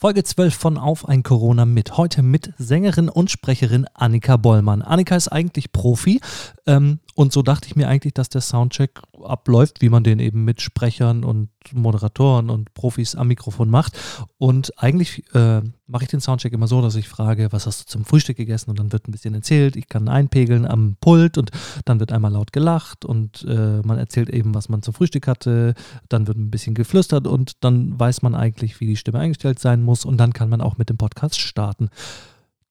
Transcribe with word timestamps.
Folge 0.00 0.22
12 0.22 0.54
von 0.54 0.78
Auf 0.78 1.08
ein 1.08 1.24
Corona 1.24 1.64
mit. 1.64 1.96
Heute 1.96 2.22
mit 2.22 2.52
Sängerin 2.56 3.08
und 3.08 3.32
Sprecherin 3.32 3.84
Annika 3.94 4.36
Bollmann. 4.36 4.80
Annika 4.80 5.16
ist 5.16 5.26
eigentlich 5.26 5.72
Profi 5.72 6.20
ähm, 6.68 7.00
und 7.18 7.32
so 7.32 7.42
dachte 7.42 7.66
ich 7.66 7.74
mir 7.74 7.88
eigentlich, 7.88 8.14
dass 8.14 8.28
der 8.28 8.42
Soundcheck 8.42 9.00
abläuft, 9.24 9.82
wie 9.82 9.88
man 9.88 10.04
den 10.04 10.20
eben 10.20 10.44
mit 10.44 10.60
Sprechern 10.60 11.24
und 11.24 11.48
Moderatoren 11.72 12.48
und 12.48 12.72
Profis 12.74 13.16
am 13.16 13.26
Mikrofon 13.26 13.68
macht. 13.68 13.98
Und 14.38 14.72
eigentlich 14.80 15.24
äh, 15.34 15.62
mache 15.88 16.04
ich 16.04 16.10
den 16.10 16.20
Soundcheck 16.20 16.52
immer 16.52 16.68
so, 16.68 16.80
dass 16.80 16.94
ich 16.94 17.08
frage, 17.08 17.48
was 17.50 17.66
hast 17.66 17.80
du 17.80 17.86
zum 17.86 18.04
Frühstück 18.04 18.36
gegessen? 18.36 18.70
Und 18.70 18.78
dann 18.78 18.92
wird 18.92 19.08
ein 19.08 19.10
bisschen 19.10 19.34
erzählt. 19.34 19.74
Ich 19.74 19.88
kann 19.88 20.08
einpegeln 20.08 20.64
am 20.64 20.96
Pult 21.00 21.38
und 21.38 21.50
dann 21.84 21.98
wird 21.98 22.12
einmal 22.12 22.30
laut 22.30 22.52
gelacht 22.52 23.04
und 23.04 23.44
äh, 23.48 23.80
man 23.82 23.98
erzählt 23.98 24.30
eben, 24.30 24.54
was 24.54 24.68
man 24.68 24.82
zum 24.82 24.94
Frühstück 24.94 25.26
hatte. 25.26 25.74
Dann 26.08 26.28
wird 26.28 26.38
ein 26.38 26.52
bisschen 26.52 26.76
geflüstert 26.76 27.26
und 27.26 27.64
dann 27.64 27.98
weiß 27.98 28.22
man 28.22 28.36
eigentlich, 28.36 28.78
wie 28.78 28.86
die 28.86 28.96
Stimme 28.96 29.18
eingestellt 29.18 29.58
sein 29.58 29.82
muss. 29.82 30.04
Und 30.04 30.18
dann 30.18 30.32
kann 30.32 30.50
man 30.50 30.60
auch 30.60 30.78
mit 30.78 30.88
dem 30.88 30.98
Podcast 30.98 31.40
starten. 31.40 31.88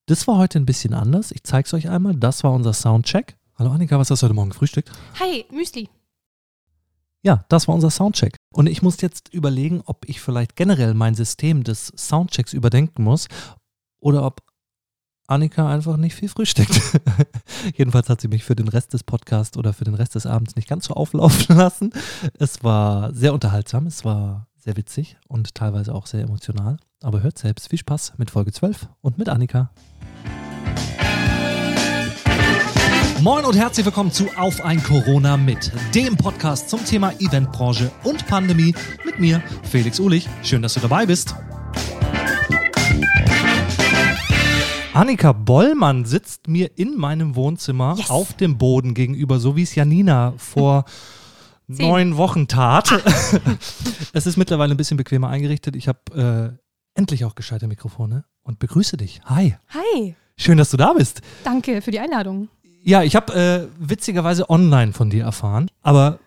Das 0.06 0.26
war 0.26 0.38
heute 0.38 0.58
ein 0.58 0.66
bisschen 0.66 0.94
anders. 0.94 1.34
Ich 1.34 1.44
zeige 1.44 1.66
es 1.66 1.74
euch 1.74 1.90
einmal. 1.90 2.16
Das 2.16 2.46
war 2.46 2.54
unser 2.54 2.72
Soundcheck. 2.72 3.36
Hallo 3.60 3.72
Annika, 3.72 3.98
was 3.98 4.12
hast 4.12 4.22
du 4.22 4.26
heute 4.26 4.36
Morgen 4.36 4.52
gefrühstückt? 4.52 4.92
Hi, 5.20 5.44
Müsli. 5.52 5.90
Ja, 7.24 7.44
das 7.50 7.68
war 7.68 7.74
unser 7.74 7.90
Soundcheck. 7.90 8.36
Und 8.54 8.68
ich 8.68 8.84
muss 8.84 9.02
jetzt 9.02 9.34
überlegen, 9.34 9.82
ob 9.84 10.08
ich 10.08 10.22
vielleicht 10.22 10.56
generell 10.56 10.94
mein 10.94 11.16
System 11.16 11.64
des 11.64 11.92
Soundchecks 11.98 12.54
überdenken 12.54 13.04
muss 13.04 13.28
oder 14.00 14.24
ob 14.24 14.44
Annika 15.26 15.68
einfach 15.74 15.98
nicht 15.98 16.14
viel 16.14 16.30
frühstückt. 16.30 16.80
Jedenfalls 17.76 18.10
hat 18.10 18.22
sie 18.22 18.28
mich 18.28 18.44
für 18.44 18.56
den 18.56 18.68
Rest 18.68 18.94
des 18.94 19.04
Podcasts 19.04 19.58
oder 19.58 19.74
für 19.74 19.86
den 19.86 19.96
Rest 19.96 20.14
des 20.14 20.28
Abends 20.28 20.56
nicht 20.56 20.70
ganz 20.70 20.86
so 20.86 20.94
auflaufen 20.94 21.56
lassen. 21.58 21.92
Es 22.38 22.64
war 22.64 23.12
sehr 23.12 23.34
unterhaltsam, 23.34 23.88
es 23.88 24.06
war 24.06 24.46
sehr 24.56 24.78
witzig 24.78 25.18
und 25.28 25.56
teilweise 25.56 25.96
auch 25.96 26.06
sehr 26.06 26.22
emotional. 26.22 26.78
Aber 27.02 27.24
hört 27.24 27.40
selbst. 27.40 27.70
Viel 27.70 27.80
Spaß 27.80 28.20
mit 28.20 28.30
Folge 28.30 28.52
12 28.52 28.88
und 29.02 29.18
mit 29.18 29.30
Annika. 29.30 29.72
Moin 33.22 33.46
und 33.46 33.58
herzlich 33.58 33.84
willkommen 33.84 34.12
zu 34.12 34.28
Auf 34.38 34.64
ein 34.64 34.82
Corona 34.84 35.38
mit, 35.38 35.72
dem 35.96 36.16
Podcast 36.16 36.70
zum 36.70 36.86
Thema 36.86 37.12
Eventbranche 37.20 37.92
und 38.04 38.28
Pandemie 38.28 38.76
mit 39.06 39.20
mir, 39.20 39.42
Felix 39.64 40.00
Ulich. 40.00 40.30
Schön, 40.44 40.62
dass 40.62 40.76
du 40.76 40.82
dabei 40.82 41.08
bist. 41.08 41.36
Annika 44.94 45.32
Bollmann 45.32 46.06
sitzt 46.06 46.48
mir 46.48 46.78
in 46.78 46.96
meinem 46.96 47.36
Wohnzimmer 47.36 47.96
yes. 47.98 48.12
auf 48.12 48.34
dem 48.34 48.60
Boden 48.60 48.94
gegenüber, 48.94 49.40
so 49.40 49.56
wie 49.56 49.64
es 49.64 49.74
Janina 49.74 50.34
vor 50.38 50.86
neun 51.66 52.18
Wochen 52.18 52.48
tat. 52.48 52.92
Ah. 52.92 53.02
es 54.14 54.28
ist 54.28 54.38
mittlerweile 54.38 54.76
ein 54.76 54.78
bisschen 54.78 54.98
bequemer 54.98 55.30
eingerichtet. 55.30 55.76
Ich 55.76 55.88
habe 55.88 56.60
äh, 56.96 57.00
endlich 57.00 57.26
auch 57.26 57.34
gescheite 57.34 57.68
Mikrofone 57.68 58.26
und 58.44 58.60
begrüße 58.60 58.96
dich. 58.96 59.22
Hi. 59.26 59.56
Hi. 59.70 60.16
Schön, 60.40 60.60
dass 60.60 60.70
du 60.70 60.78
da 60.78 60.94
bist. 60.94 61.22
Danke 61.44 61.82
für 61.82 61.90
die 61.90 62.00
Einladung. 62.00 62.50
Ja, 62.84 63.04
ich 63.04 63.16
habe 63.16 63.34
äh, 63.34 63.68
witzigerweise 63.80 64.50
online 64.50 64.92
von 64.94 65.10
dir 65.10 65.24
erfahren, 65.24 65.72
aber 65.82 66.20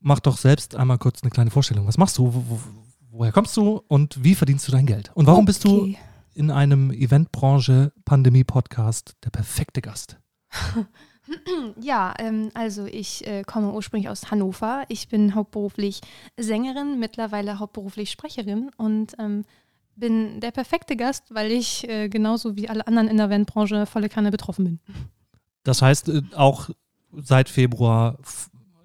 mach 0.00 0.20
doch 0.20 0.38
selbst 0.38 0.74
einmal 0.74 0.96
kurz 0.98 1.22
eine 1.22 1.30
kleine 1.30 1.50
Vorstellung. 1.50 1.86
Was 1.86 1.98
machst 1.98 2.16
du? 2.18 2.34
Wo, 2.34 2.44
wo, 2.48 2.60
woher 3.10 3.32
kommst 3.32 3.56
du 3.56 3.82
und 3.88 4.22
wie 4.24 4.34
verdienst 4.34 4.68
du 4.68 4.72
dein 4.72 4.86
Geld? 4.86 5.10
Und 5.14 5.26
warum 5.26 5.40
okay. 5.40 5.46
bist 5.46 5.64
du 5.64 5.94
in 6.34 6.50
einem 6.50 6.90
Eventbranche-Pandemie-Podcast 6.90 9.16
der 9.24 9.30
perfekte 9.30 9.80
Gast? 9.80 10.18
Ja, 11.80 12.14
ähm, 12.18 12.50
also 12.52 12.84
ich 12.84 13.24
äh, 13.26 13.44
komme 13.44 13.72
ursprünglich 13.72 14.10
aus 14.10 14.32
Hannover. 14.32 14.84
Ich 14.88 15.08
bin 15.08 15.34
hauptberuflich 15.34 16.00
Sängerin, 16.36 16.98
mittlerweile 16.98 17.60
hauptberuflich 17.60 18.10
Sprecherin 18.10 18.70
und 18.76 19.14
ähm, 19.18 19.44
bin 19.94 20.40
der 20.40 20.50
perfekte 20.50 20.96
Gast, 20.96 21.34
weil 21.34 21.52
ich 21.52 21.88
äh, 21.88 22.08
genauso 22.08 22.56
wie 22.56 22.68
alle 22.68 22.86
anderen 22.86 23.08
in 23.08 23.18
der 23.18 23.26
Eventbranche 23.26 23.86
volle 23.86 24.08
Kanne 24.08 24.30
betroffen 24.30 24.64
bin. 24.64 24.80
Das 25.64 25.82
heißt, 25.82 26.08
äh, 26.08 26.22
auch 26.34 26.70
seit 27.12 27.48
Februar 27.48 28.18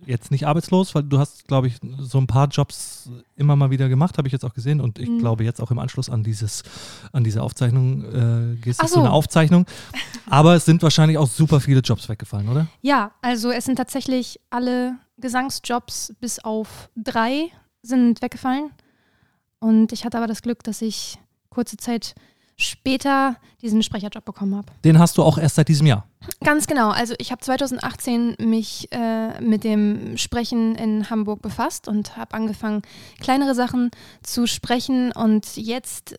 jetzt 0.07 0.31
nicht 0.31 0.47
arbeitslos, 0.47 0.95
weil 0.95 1.03
du 1.03 1.19
hast, 1.19 1.47
glaube 1.47 1.67
ich, 1.67 1.75
so 1.99 2.17
ein 2.17 2.27
paar 2.27 2.47
Jobs 2.47 3.09
immer 3.35 3.55
mal 3.55 3.69
wieder 3.71 3.89
gemacht, 3.89 4.17
habe 4.17 4.27
ich 4.27 4.31
jetzt 4.31 4.45
auch 4.45 4.53
gesehen. 4.53 4.79
Und 4.79 4.99
ich 4.99 5.09
mhm. 5.09 5.19
glaube, 5.19 5.43
jetzt 5.43 5.61
auch 5.61 5.69
im 5.69 5.79
Anschluss 5.79 6.09
an 6.09 6.23
dieses, 6.23 6.63
an 7.11 7.23
diese 7.23 7.43
Aufzeichnung 7.43 8.03
äh, 8.03 8.55
gehst 8.55 8.81
du 8.81 8.87
so. 8.87 8.95
zu 8.95 8.99
einer 9.01 9.13
Aufzeichnung. 9.13 9.65
Aber 10.29 10.55
es 10.55 10.65
sind 10.65 10.81
wahrscheinlich 10.81 11.17
auch 11.17 11.27
super 11.27 11.59
viele 11.59 11.81
Jobs 11.81 12.07
weggefallen, 12.09 12.47
oder? 12.49 12.67
Ja, 12.81 13.11
also 13.21 13.51
es 13.51 13.65
sind 13.65 13.75
tatsächlich 13.75 14.39
alle 14.49 14.95
Gesangsjobs 15.17 16.13
bis 16.19 16.39
auf 16.39 16.89
drei 16.95 17.51
sind 17.81 18.21
weggefallen. 18.21 18.71
Und 19.59 19.91
ich 19.91 20.05
hatte 20.05 20.17
aber 20.17 20.27
das 20.27 20.41
Glück, 20.41 20.63
dass 20.63 20.81
ich 20.81 21.17
kurze 21.49 21.77
Zeit 21.77 22.15
später 22.57 23.35
diesen 23.61 23.83
Sprecherjob 23.83 24.25
bekommen 24.25 24.55
habe. 24.55 24.67
Den 24.83 24.99
hast 24.99 25.17
du 25.17 25.23
auch 25.23 25.37
erst 25.37 25.55
seit 25.55 25.67
diesem 25.67 25.87
Jahr? 25.87 26.07
Ganz 26.43 26.67
genau. 26.67 26.89
Also 26.89 27.13
ich 27.19 27.31
habe 27.31 27.41
2018 27.41 28.35
mich 28.39 28.91
äh, 28.91 29.39
mit 29.39 29.63
dem 29.63 30.17
Sprechen 30.17 30.75
in 30.75 31.09
Hamburg 31.09 31.41
befasst 31.41 31.87
und 31.87 32.17
habe 32.17 32.33
angefangen, 32.33 32.81
kleinere 33.19 33.55
Sachen 33.55 33.91
zu 34.23 34.47
sprechen 34.47 35.11
und 35.11 35.55
jetzt 35.55 36.17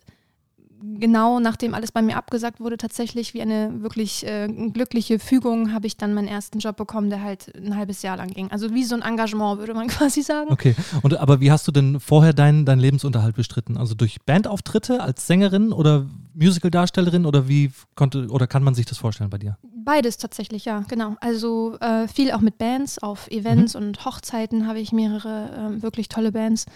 genau 0.80 1.40
nachdem 1.40 1.74
alles 1.74 1.92
bei 1.92 2.02
mir 2.02 2.16
abgesagt 2.16 2.60
wurde, 2.60 2.76
tatsächlich 2.76 3.34
wie 3.34 3.42
eine 3.42 3.82
wirklich 3.82 4.26
äh, 4.26 4.48
glückliche 4.48 5.18
Fügung, 5.18 5.72
habe 5.72 5.86
ich 5.86 5.96
dann 5.96 6.14
meinen 6.14 6.28
ersten 6.28 6.58
Job 6.58 6.76
bekommen, 6.76 7.10
der 7.10 7.22
halt 7.22 7.54
ein 7.56 7.76
halbes 7.76 8.02
Jahr 8.02 8.16
lang 8.16 8.28
ging. 8.28 8.50
Also 8.50 8.72
wie 8.74 8.84
so 8.84 8.94
ein 8.94 9.02
Engagement, 9.02 9.58
würde 9.58 9.74
man 9.74 9.88
quasi 9.88 10.22
sagen. 10.22 10.50
Okay. 10.50 10.74
Und 11.02 11.16
aber 11.18 11.40
wie 11.40 11.50
hast 11.50 11.66
du 11.68 11.72
denn 11.72 12.00
vorher 12.00 12.32
deinen 12.32 12.64
dein 12.64 12.78
Lebensunterhalt 12.78 13.36
bestritten? 13.36 13.76
Also 13.76 13.94
durch 13.94 14.18
Bandauftritte 14.24 15.02
als 15.02 15.26
Sängerin 15.26 15.72
oder 15.72 16.06
Musicaldarstellerin 16.34 17.26
oder 17.26 17.48
wie 17.48 17.72
konnte 17.94 18.28
oder 18.28 18.46
kann 18.46 18.62
man 18.62 18.74
sich 18.74 18.86
das 18.86 18.98
vorstellen 18.98 19.30
bei 19.30 19.38
dir? 19.38 19.58
Beides 19.84 20.18
tatsächlich, 20.18 20.64
ja, 20.64 20.84
genau. 20.88 21.16
Also 21.20 21.76
äh, 21.80 22.06
viel 22.08 22.30
auch 22.32 22.40
mit 22.40 22.58
Bands, 22.58 22.98
auf 22.98 23.28
Events 23.28 23.74
mhm. 23.74 23.80
und 23.80 24.04
Hochzeiten 24.04 24.66
habe 24.66 24.78
ich 24.78 24.92
mehrere 24.92 25.76
äh, 25.78 25.82
wirklich 25.82 26.08
tolle 26.08 26.30
Bands 26.30 26.66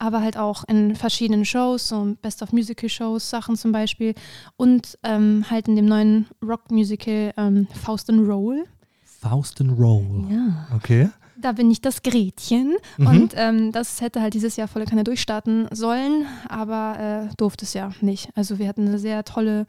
aber 0.00 0.22
halt 0.22 0.36
auch 0.36 0.64
in 0.66 0.96
verschiedenen 0.96 1.44
Shows, 1.44 1.88
so 1.88 2.16
Best 2.22 2.42
of 2.42 2.52
Musical 2.52 2.88
Shows, 2.88 3.28
Sachen 3.28 3.54
zum 3.54 3.70
Beispiel. 3.70 4.14
Und 4.56 4.98
ähm, 5.02 5.44
halt 5.48 5.68
in 5.68 5.76
dem 5.76 5.84
neuen 5.84 6.26
Rock-Musical 6.42 7.34
ähm, 7.36 7.68
Faust 7.84 8.08
and 8.08 8.26
Roll. 8.26 8.64
Faust 9.04 9.60
and 9.60 9.78
Roll. 9.78 10.26
Ja. 10.30 10.68
Okay. 10.74 11.10
Da 11.36 11.52
bin 11.52 11.70
ich 11.70 11.80
das 11.80 12.02
Gretchen 12.02 12.76
mhm. 12.96 13.06
und 13.06 13.34
ähm, 13.36 13.72
das 13.72 14.00
hätte 14.00 14.20
halt 14.20 14.34
dieses 14.34 14.56
Jahr 14.56 14.68
volle 14.68 14.86
Kanne 14.86 15.04
durchstarten 15.04 15.68
sollen, 15.70 16.26
aber 16.48 17.28
äh, 17.30 17.34
durfte 17.36 17.64
es 17.64 17.74
ja 17.74 17.92
nicht. 18.00 18.30
Also 18.34 18.58
wir 18.58 18.68
hatten 18.68 18.88
eine 18.88 18.98
sehr 18.98 19.24
tolle, 19.24 19.66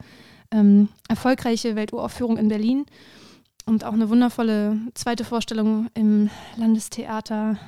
ähm, 0.50 0.88
erfolgreiche 1.08 1.76
Welturaufführung 1.76 2.36
in 2.36 2.48
Berlin 2.48 2.84
und 3.64 3.84
auch 3.84 3.94
eine 3.94 4.08
wundervolle 4.10 4.76
zweite 4.94 5.24
Vorstellung 5.24 5.88
im 5.94 6.28
Landestheater 6.56 7.58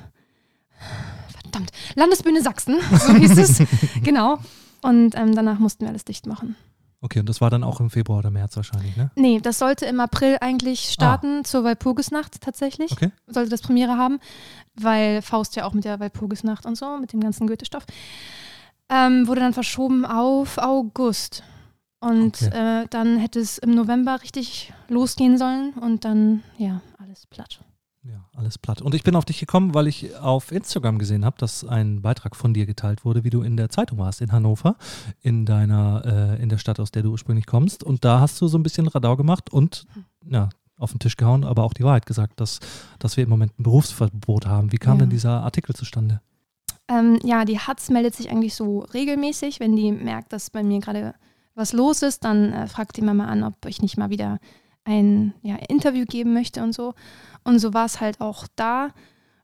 verdammt, 1.55 1.71
Landesbühne 1.95 2.41
Sachsen, 2.41 2.79
so 2.91 3.13
hieß 3.13 3.37
es. 3.37 3.63
genau. 4.03 4.39
Und 4.81 5.15
ähm, 5.15 5.35
danach 5.35 5.59
mussten 5.59 5.81
wir 5.81 5.89
alles 5.89 6.05
dicht 6.05 6.27
machen. 6.27 6.55
Okay, 7.01 7.19
und 7.19 7.29
das 7.29 7.39
war 7.39 7.49
dann 7.49 7.63
auch 7.63 7.79
im 7.79 7.89
Februar 7.89 8.19
oder 8.19 8.31
März 8.31 8.55
wahrscheinlich, 8.55 8.95
ne? 8.97 9.11
Nee, 9.15 9.39
das 9.39 9.59
sollte 9.59 9.85
im 9.85 9.99
April 9.99 10.37
eigentlich 10.41 10.89
starten, 10.89 11.41
ah. 11.41 11.43
zur 11.43 11.63
Walpurgisnacht 11.63 12.41
tatsächlich. 12.41 12.91
Okay. 12.91 13.11
Sollte 13.27 13.49
das 13.49 13.61
Premiere 13.61 13.97
haben, 13.97 14.19
weil 14.75 15.21
Faust 15.21 15.55
ja 15.55 15.65
auch 15.65 15.73
mit 15.73 15.85
der 15.85 15.99
Walpurgisnacht 15.99 16.65
und 16.65 16.75
so, 16.75 16.97
mit 16.97 17.13
dem 17.13 17.19
ganzen 17.19 17.47
Goethe-Stoff. 17.47 17.85
Ähm, 18.89 19.27
wurde 19.27 19.41
dann 19.41 19.53
verschoben 19.53 20.05
auf 20.05 20.57
August. 20.57 21.43
Und 21.99 22.41
okay. 22.41 22.83
äh, 22.83 22.87
dann 22.89 23.17
hätte 23.17 23.39
es 23.39 23.57
im 23.57 23.71
November 23.71 24.21
richtig 24.21 24.73
losgehen 24.89 25.37
sollen 25.37 25.73
und 25.73 26.05
dann, 26.05 26.43
ja, 26.57 26.81
alles 26.97 27.25
platt. 27.27 27.59
Ja, 28.07 28.23
alles 28.35 28.59
platt. 28.59 28.83
Und 28.83 28.93
ich 28.93 29.03
bin 29.03 29.15
auf 29.15 29.25
dich 29.25 29.39
gekommen, 29.39 29.73
weil 29.73 29.87
ich 29.87 30.15
auf 30.17 30.51
Instagram 30.51 30.99
gesehen 30.99 31.25
habe, 31.25 31.37
dass 31.39 31.63
ein 31.65 32.03
Beitrag 32.03 32.35
von 32.35 32.53
dir 32.53 32.67
geteilt 32.67 33.03
wurde, 33.03 33.23
wie 33.23 33.31
du 33.31 33.41
in 33.41 33.57
der 33.57 33.69
Zeitung 33.69 33.97
warst 33.97 34.21
in 34.21 34.31
Hannover, 34.31 34.75
in 35.21 35.45
deiner, 35.45 36.37
äh, 36.37 36.41
in 36.41 36.49
der 36.49 36.59
Stadt, 36.59 36.79
aus 36.79 36.91
der 36.91 37.01
du 37.01 37.11
ursprünglich 37.11 37.47
kommst. 37.47 37.83
Und 37.83 38.05
da 38.05 38.19
hast 38.19 38.39
du 38.41 38.47
so 38.47 38.59
ein 38.59 38.63
bisschen 38.63 38.87
Radau 38.87 39.15
gemacht 39.15 39.51
und 39.51 39.87
ja, 40.23 40.49
auf 40.77 40.91
den 40.91 40.99
Tisch 40.99 41.17
gehauen, 41.17 41.43
aber 41.43 41.63
auch 41.63 41.73
die 41.73 41.83
Wahrheit 41.83 42.05
gesagt, 42.05 42.39
dass, 42.39 42.59
dass 42.99 43.17
wir 43.17 43.23
im 43.23 43.29
Moment 43.29 43.59
ein 43.59 43.63
Berufsverbot 43.63 44.45
haben. 44.45 44.71
Wie 44.71 44.77
kam 44.77 44.97
ja. 44.97 45.01
denn 45.01 45.09
dieser 45.09 45.41
Artikel 45.41 45.73
zustande? 45.73 46.21
Ähm, 46.87 47.19
ja, 47.23 47.43
die 47.45 47.57
Hatz 47.57 47.89
meldet 47.89 48.13
sich 48.13 48.29
eigentlich 48.29 48.53
so 48.53 48.79
regelmäßig, 48.79 49.59
wenn 49.59 49.75
die 49.75 49.91
merkt, 49.91 50.31
dass 50.31 50.51
bei 50.51 50.61
mir 50.61 50.79
gerade 50.79 51.15
was 51.55 51.73
los 51.73 52.03
ist, 52.03 52.23
dann 52.23 52.53
äh, 52.53 52.67
fragt 52.67 52.97
die 52.97 53.01
Mama 53.01 53.25
an, 53.25 53.43
ob 53.43 53.65
ich 53.65 53.81
nicht 53.81 53.97
mal 53.97 54.09
wieder 54.09 54.39
ein 54.85 55.33
ja, 55.41 55.55
Interview 55.67 56.05
geben 56.05 56.33
möchte 56.33 56.63
und 56.63 56.73
so. 56.73 56.93
Und 57.43 57.59
so 57.59 57.73
war 57.73 57.85
es 57.85 57.99
halt 57.99 58.21
auch 58.21 58.47
da. 58.55 58.91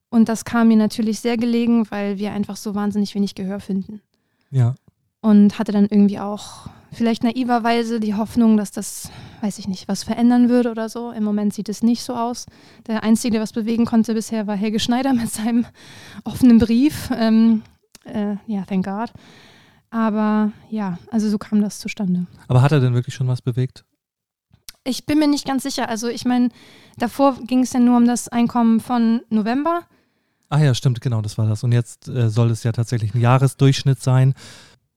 Und 0.09 0.29
das 0.29 0.45
kam 0.45 0.69
mir 0.69 0.77
natürlich 0.77 1.19
sehr 1.19 1.37
gelegen, 1.37 1.89
weil 1.89 2.17
wir 2.17 2.31
einfach 2.31 2.55
so 2.55 2.75
wahnsinnig 2.75 3.15
wenig 3.15 3.35
Gehör 3.35 3.59
finden. 3.59 4.01
Ja. 4.49 4.75
Und 5.21 5.59
hatte 5.59 5.71
dann 5.71 5.85
irgendwie 5.85 6.19
auch 6.19 6.67
vielleicht 6.91 7.23
naiverweise 7.23 7.99
die 7.99 8.15
Hoffnung, 8.15 8.57
dass 8.57 8.71
das, 8.71 9.09
weiß 9.41 9.59
ich 9.59 9.67
nicht, 9.67 9.87
was 9.87 10.03
verändern 10.03 10.49
würde 10.49 10.71
oder 10.71 10.89
so. 10.89 11.11
Im 11.11 11.23
Moment 11.23 11.53
sieht 11.53 11.69
es 11.69 11.83
nicht 11.83 12.03
so 12.03 12.15
aus. 12.15 12.45
Der 12.87 13.03
Einzige, 13.03 13.33
der 13.33 13.41
was 13.41 13.53
bewegen 13.53 13.85
konnte 13.85 14.13
bisher, 14.13 14.47
war 14.47 14.55
Helge 14.55 14.79
Schneider 14.79 15.13
mit 15.13 15.31
seinem 15.31 15.65
offenen 16.23 16.59
Brief. 16.59 17.09
Ähm, 17.15 17.63
äh, 18.03 18.35
ja, 18.47 18.63
thank 18.65 18.85
God. 18.85 19.11
Aber 19.89 20.51
ja, 20.69 20.97
also 21.09 21.29
so 21.29 21.37
kam 21.37 21.61
das 21.61 21.79
zustande. 21.79 22.25
Aber 22.47 22.61
hat 22.61 22.71
er 22.71 22.79
denn 22.79 22.93
wirklich 22.93 23.15
schon 23.15 23.27
was 23.27 23.41
bewegt? 23.41 23.85
Ich 24.83 25.05
bin 25.05 25.19
mir 25.19 25.27
nicht 25.27 25.45
ganz 25.45 25.63
sicher. 25.63 25.89
Also 25.89 26.07
ich 26.07 26.25
meine, 26.25 26.49
davor 26.97 27.35
ging 27.45 27.59
es 27.61 27.73
ja 27.73 27.79
nur 27.79 27.97
um 27.97 28.05
das 28.05 28.27
Einkommen 28.27 28.79
von 28.79 29.21
November. 29.29 29.81
Ah 30.49 30.59
ja, 30.59 30.73
stimmt, 30.73 31.01
genau, 31.01 31.21
das 31.21 31.37
war 31.37 31.47
das. 31.47 31.63
Und 31.63 31.71
jetzt 31.71 32.07
äh, 32.09 32.29
soll 32.29 32.49
es 32.51 32.63
ja 32.63 32.71
tatsächlich 32.71 33.13
ein 33.15 33.21
Jahresdurchschnitt 33.21 34.01
sein, 34.01 34.33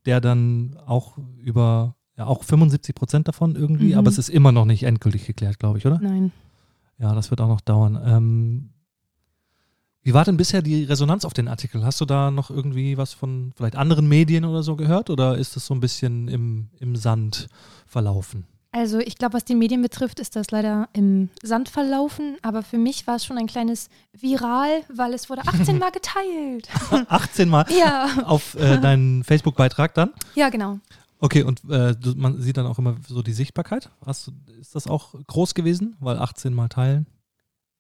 der 0.07 0.21
dann 0.21 0.77
auch 0.87 1.17
über, 1.39 1.95
ja 2.17 2.27
auch 2.27 2.43
75 2.45 2.95
Prozent 2.95 3.29
davon 3.29 3.55
irgendwie, 3.57 3.93
Mhm. 3.93 3.99
aber 3.99 4.09
es 4.11 4.19
ist 4.19 4.31
immer 4.31 4.53
noch 4.53 4.65
nicht 4.65 4.83
endgültig 4.83 5.27
geklärt, 5.27 5.59
glaube 5.59 5.79
ich, 5.79 5.87
oder? 5.87 5.99
Nein. 6.03 6.33
Ja, 6.99 7.15
das 7.15 7.31
wird 7.31 7.41
auch 7.41 7.49
noch 7.49 7.61
dauern. 7.61 8.01
Ähm, 8.05 8.71
wie 10.03 10.13
war 10.13 10.25
denn 10.25 10.37
bisher 10.37 10.61
die 10.61 10.85
Resonanz 10.85 11.25
auf 11.25 11.33
den 11.33 11.49
Artikel? 11.49 11.85
Hast 11.85 12.01
du 12.01 12.05
da 12.05 12.31
noch 12.31 12.51
irgendwie 12.51 12.99
was 12.99 13.13
von 13.15 13.53
vielleicht 13.57 13.77
anderen 13.77 14.07
Medien 14.09 14.45
oder 14.45 14.63
so 14.63 14.77
gehört 14.77 15.09
oder 15.09 15.39
ist 15.39 15.57
das 15.57 15.67
so 15.67 15.75
ein 15.75 15.81
bisschen 15.81 16.29
im, 16.29 16.69
im 16.79 16.95
Sand 16.97 17.49
verlaufen? 17.87 18.45
Also 18.77 18.99
ich 18.99 19.17
glaube, 19.19 19.35
was 19.35 19.45
die 19.45 19.55
Medien 19.55 19.83
betrifft, 19.83 20.19
ist 20.19 20.35
das 20.35 20.51
leider 20.51 20.89
im 20.95 21.29
Sand 21.45 21.69
verlaufen. 21.69 22.37
Aber 22.43 22.65
für 22.65 22.77
mich 22.77 23.07
war 23.07 23.15
es 23.17 23.25
schon 23.25 23.39
ein 23.39 23.47
kleines 23.47 23.89
Viral, 24.13 24.83
weil 24.93 25.15
es 25.15 25.31
wurde 25.31 25.43
18 25.47 25.79
Mal 25.79 25.91
geteilt. 25.93 26.69
18 27.09 27.49
Mal 27.49 27.67
ja, 27.71 28.09
auf 28.25 28.57
äh, 28.57 28.81
deinen 28.81 29.23
Facebook-Beitrag 29.23 29.95
dann? 29.95 30.11
ja, 30.35 30.49
genau. 30.49 30.81
Okay, 31.21 31.45
und 31.45 31.63
äh, 31.71 31.95
man 32.17 32.43
sieht 32.43 32.57
dann 32.57 32.67
auch 32.67 32.79
immer 32.81 32.97
so 33.07 33.23
die 33.23 33.33
Sichtbarkeit. 33.33 33.91
Hast 34.05 34.27
du, 34.27 34.33
ist 34.61 34.75
das 34.75 34.89
auch 34.89 35.15
groß 35.29 35.55
gewesen? 35.55 35.97
Weil 36.01 36.19
18 36.19 36.53
Mal 36.53 36.69
teilen? 36.69 37.07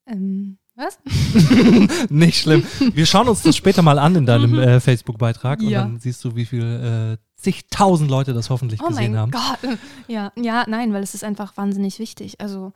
Ähm, 0.06 0.58
was? 0.76 0.98
Nicht 2.08 2.40
schlimm. 2.40 2.64
Wir 2.94 3.04
schauen 3.06 3.28
uns 3.28 3.42
das 3.42 3.56
später 3.56 3.82
mal 3.82 3.98
an 3.98 4.14
in 4.16 4.26
deinem 4.26 4.52
Mhm. 4.52 4.58
äh, 4.60 4.80
Facebook-Beitrag 4.80 5.58
und 5.60 5.68
Ja. 5.68 5.82
dann 5.82 5.98
siehst 5.98 6.24
du, 6.24 6.36
wie 6.36 6.44
viel 6.46 6.62
äh, 7.46 7.52
zigtausend 7.52 8.10
Leute 8.10 8.32
das 8.34 8.50
hoffentlich 8.50 8.80
Oh 8.82 8.88
gesehen 8.88 9.12
mein 9.12 9.20
haben. 9.20 9.30
Gott. 9.30 9.78
Ja, 10.08 10.32
ja, 10.36 10.64
nein, 10.68 10.92
weil 10.92 11.02
es 11.02 11.14
ist 11.14 11.24
einfach 11.24 11.56
wahnsinnig 11.56 11.98
wichtig. 11.98 12.40
Also 12.40 12.72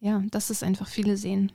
ja, 0.00 0.22
dass 0.30 0.50
es 0.50 0.62
einfach 0.62 0.88
viele 0.88 1.16
sehen 1.16 1.52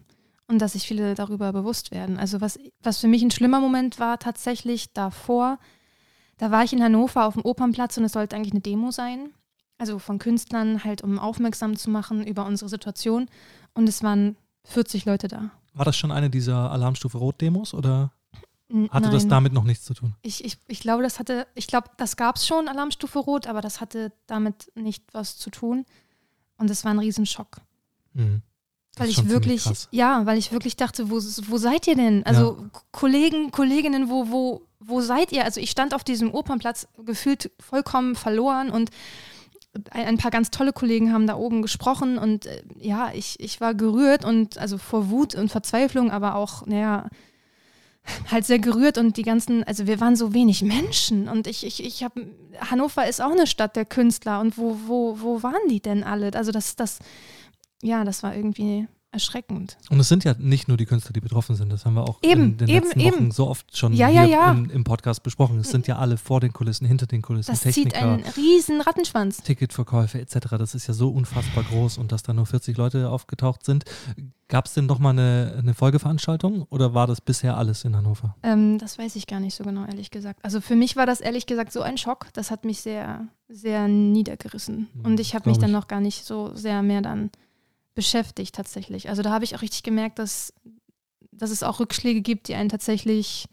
und 0.47 0.59
dass 0.59 0.73
sich 0.73 0.87
viele 0.87 1.15
darüber 1.15 1.51
bewusst 1.53 1.91
werden. 1.91 2.17
Also 2.17 2.39
was, 2.41 2.59
was 2.81 2.99
für 2.99 3.07
mich 3.07 3.21
ein 3.21 3.31
schlimmer 3.31 3.59
Moment 3.59 3.99
war 3.99 4.19
tatsächlich 4.19 4.93
davor, 4.93 5.59
da 6.37 6.51
war 6.51 6.63
ich 6.63 6.71
in 6.73 6.81
Hannover 6.83 7.25
auf 7.25 7.33
dem 7.33 7.43
Opernplatz 7.43 7.97
und 7.97 8.05
es 8.05 8.13
sollte 8.13 8.35
eigentlich 8.35 8.53
eine 8.53 8.61
Demo 8.61 8.91
sein. 8.91 9.31
Also 9.77 9.99
von 9.99 10.17
Künstlern 10.17 10.83
halt, 10.83 11.03
um 11.03 11.19
aufmerksam 11.19 11.75
zu 11.75 11.89
machen 11.89 12.25
über 12.25 12.45
unsere 12.45 12.69
Situation. 12.69 13.27
Und 13.73 13.87
es 13.89 14.01
waren 14.01 14.37
40 14.65 15.05
Leute 15.05 15.27
da. 15.27 15.51
War 15.73 15.85
das 15.85 15.97
schon 15.97 16.11
eine 16.11 16.29
dieser 16.29 16.71
Alarmstufe 16.71 17.17
Rot-Demos 17.17 17.73
oder 17.73 18.11
Hatte 18.89 19.09
das 19.09 19.23
nein. 19.23 19.29
damit 19.29 19.53
noch 19.53 19.63
nichts 19.63 19.85
zu 19.85 19.93
tun? 19.93 20.13
Ich, 20.21 20.43
ich, 20.43 20.57
ich 20.67 20.79
glaube, 20.81 21.01
das 21.03 21.19
hatte, 21.19 21.47
ich 21.55 21.67
glaube, 21.67 21.89
das 21.97 22.17
gab 22.17 22.35
es 22.35 22.45
schon, 22.45 22.67
Alarmstufe 22.67 23.19
Rot, 23.19 23.47
aber 23.47 23.61
das 23.61 23.79
hatte 23.79 24.11
damit 24.25 24.71
nicht 24.75 25.03
was 25.13 25.37
zu 25.37 25.49
tun. 25.49 25.85
Und 26.57 26.69
es 26.69 26.83
war 26.83 26.91
ein 26.91 26.99
Riesenschock. 26.99 27.57
Mhm. 28.13 28.41
Das 28.95 29.03
Weil 29.03 29.09
ich 29.09 29.29
wirklich, 29.29 29.63
ja, 29.91 30.25
weil 30.25 30.37
ich 30.37 30.51
wirklich 30.51 30.75
dachte, 30.75 31.09
wo, 31.11 31.15
wo 31.15 31.57
seid 31.57 31.87
ihr 31.87 31.95
denn? 31.95 32.25
Also 32.25 32.55
K- 32.73 32.81
Kollegen, 32.91 33.51
Kolleginnen, 33.51 34.09
wo, 34.09 34.31
wo, 34.31 34.61
wo 34.79 35.01
seid 35.01 35.31
ihr? 35.31 35.45
Also 35.45 35.61
ich 35.61 35.69
stand 35.69 35.93
auf 35.93 36.03
diesem 36.03 36.33
Opernplatz 36.33 36.87
gefühlt 37.05 37.51
vollkommen 37.59 38.15
verloren 38.15 38.69
und 38.71 38.89
ein, 39.91 40.05
ein 40.07 40.17
paar 40.17 40.31
ganz 40.31 40.49
tolle 40.49 40.73
Kollegen 40.73 41.13
haben 41.13 41.27
da 41.27 41.35
oben 41.35 41.61
gesprochen 41.61 42.17
und 42.17 42.47
äh, 42.47 42.63
ja, 42.79 43.11
ich, 43.13 43.39
ich 43.39 43.61
war 43.61 43.75
gerührt 43.75 44.25
und 44.25 44.57
also 44.57 44.79
vor 44.79 45.09
Wut 45.11 45.35
und 45.35 45.49
Verzweiflung, 45.51 46.09
aber 46.09 46.33
auch, 46.33 46.65
naja, 46.65 47.07
halt 48.31 48.45
sehr 48.45 48.59
gerührt 48.59 48.97
und 48.97 49.17
die 49.17 49.23
ganzen, 49.23 49.63
also 49.63 49.87
wir 49.87 49.99
waren 49.99 50.15
so 50.15 50.33
wenig 50.33 50.61
Menschen 50.61 51.27
und 51.27 51.47
ich, 51.47 51.65
ich, 51.65 51.83
ich 51.83 52.03
habe, 52.03 52.27
Hannover 52.59 53.07
ist 53.07 53.21
auch 53.21 53.31
eine 53.31 53.47
Stadt 53.47 53.75
der 53.75 53.85
Künstler 53.85 54.39
und 54.39 54.57
wo, 54.57 54.77
wo, 54.85 55.21
wo 55.21 55.43
waren 55.43 55.67
die 55.69 55.81
denn 55.81 56.03
alle? 56.03 56.33
Also 56.33 56.51
das, 56.51 56.75
das, 56.75 56.99
ja, 57.81 58.03
das 58.03 58.23
war 58.23 58.35
irgendwie 58.35 58.87
erschreckend. 59.11 59.77
Und 59.89 59.99
es 59.99 60.07
sind 60.09 60.23
ja 60.23 60.35
nicht 60.37 60.67
nur 60.67 60.77
die 60.77 60.85
Künstler, 60.85 61.13
die 61.13 61.21
betroffen 61.21 61.55
sind. 61.55 61.71
Das 61.71 61.85
haben 61.85 61.93
wir 61.95 62.03
auch 62.03 62.19
Eben, 62.21 62.43
in 62.43 62.57
den 62.57 62.67
eben, 62.67 62.85
letzten 62.85 62.99
Wochen 63.01 63.07
eben. 63.23 63.31
so 63.31 63.47
oft 63.47 63.75
schon 63.77 63.93
Ja, 63.93 64.07
hier 64.07 64.23
ja, 64.23 64.27
ja. 64.27 64.51
Im, 64.51 64.69
im 64.69 64.83
Podcast 64.83 65.23
besprochen. 65.23 65.59
Es 65.59 65.69
sind 65.71 65.87
ja 65.87 65.97
alle 65.97 66.17
vor 66.17 66.39
den 66.39 66.53
Kulissen, 66.53 66.85
hinter 66.85 67.07
den 67.07 67.21
Kulissen, 67.21 67.51
Das 67.51 67.61
zieht 67.61 67.73
Techniker, 67.91 68.13
einen 68.13 68.23
riesen 68.35 68.81
Rattenschwanz. 68.81 69.37
Ticketverkäufe 69.43 70.19
etc. 70.19 70.37
Das 70.59 70.75
ist 70.75 70.87
ja 70.87 70.93
so 70.93 71.09
unfassbar 71.09 71.63
groß 71.63 71.97
und 71.97 72.11
dass 72.11 72.23
da 72.23 72.33
nur 72.33 72.45
40 72.45 72.77
Leute 72.77 73.09
aufgetaucht 73.09 73.65
sind. 73.65 73.85
Gab 74.49 74.65
es 74.67 74.73
denn 74.73 74.85
nochmal 74.85 75.11
eine, 75.11 75.55
eine 75.57 75.73
Folgeveranstaltung 75.73 76.63
oder 76.69 76.93
war 76.93 77.05
das 77.07 77.19
bisher 77.19 77.57
alles 77.57 77.83
in 77.83 77.95
Hannover? 77.95 78.35
Ähm, 78.43 78.77
das 78.77 78.97
weiß 78.97 79.15
ich 79.17 79.27
gar 79.27 79.39
nicht 79.41 79.55
so 79.55 79.63
genau, 79.63 79.85
ehrlich 79.85 80.09
gesagt. 80.09 80.39
Also 80.43 80.61
für 80.61 80.75
mich 80.75 80.95
war 80.95 81.05
das 81.05 81.19
ehrlich 81.19 81.45
gesagt 81.47 81.73
so 81.73 81.81
ein 81.81 81.97
Schock. 81.97 82.27
Das 82.33 82.49
hat 82.51 82.63
mich 82.63 82.79
sehr, 82.81 83.27
sehr 83.49 83.87
niedergerissen. 83.87 84.87
Mhm, 84.93 85.05
Und 85.05 85.19
ich 85.19 85.35
habe 85.35 85.49
mich 85.49 85.57
dann 85.57 85.71
noch 85.71 85.87
gar 85.87 85.99
nicht 85.99 86.23
so 86.25 86.51
sehr 86.55 86.81
mehr 86.81 87.01
dann 87.01 87.29
beschäftigt 87.97 88.53
tatsächlich. 88.53 89.09
Also 89.09 89.23
da 89.23 89.31
habe 89.31 89.43
ich 89.43 89.55
auch 89.55 89.63
richtig 89.63 89.81
gemerkt, 89.81 90.19
dass, 90.19 90.53
dass 91.31 91.49
es 91.49 91.63
auch 91.63 91.79
Rückschläge 91.79 92.21
gibt, 92.21 92.47
die 92.47 92.53
einen 92.53 92.69
tatsächlich 92.69 93.47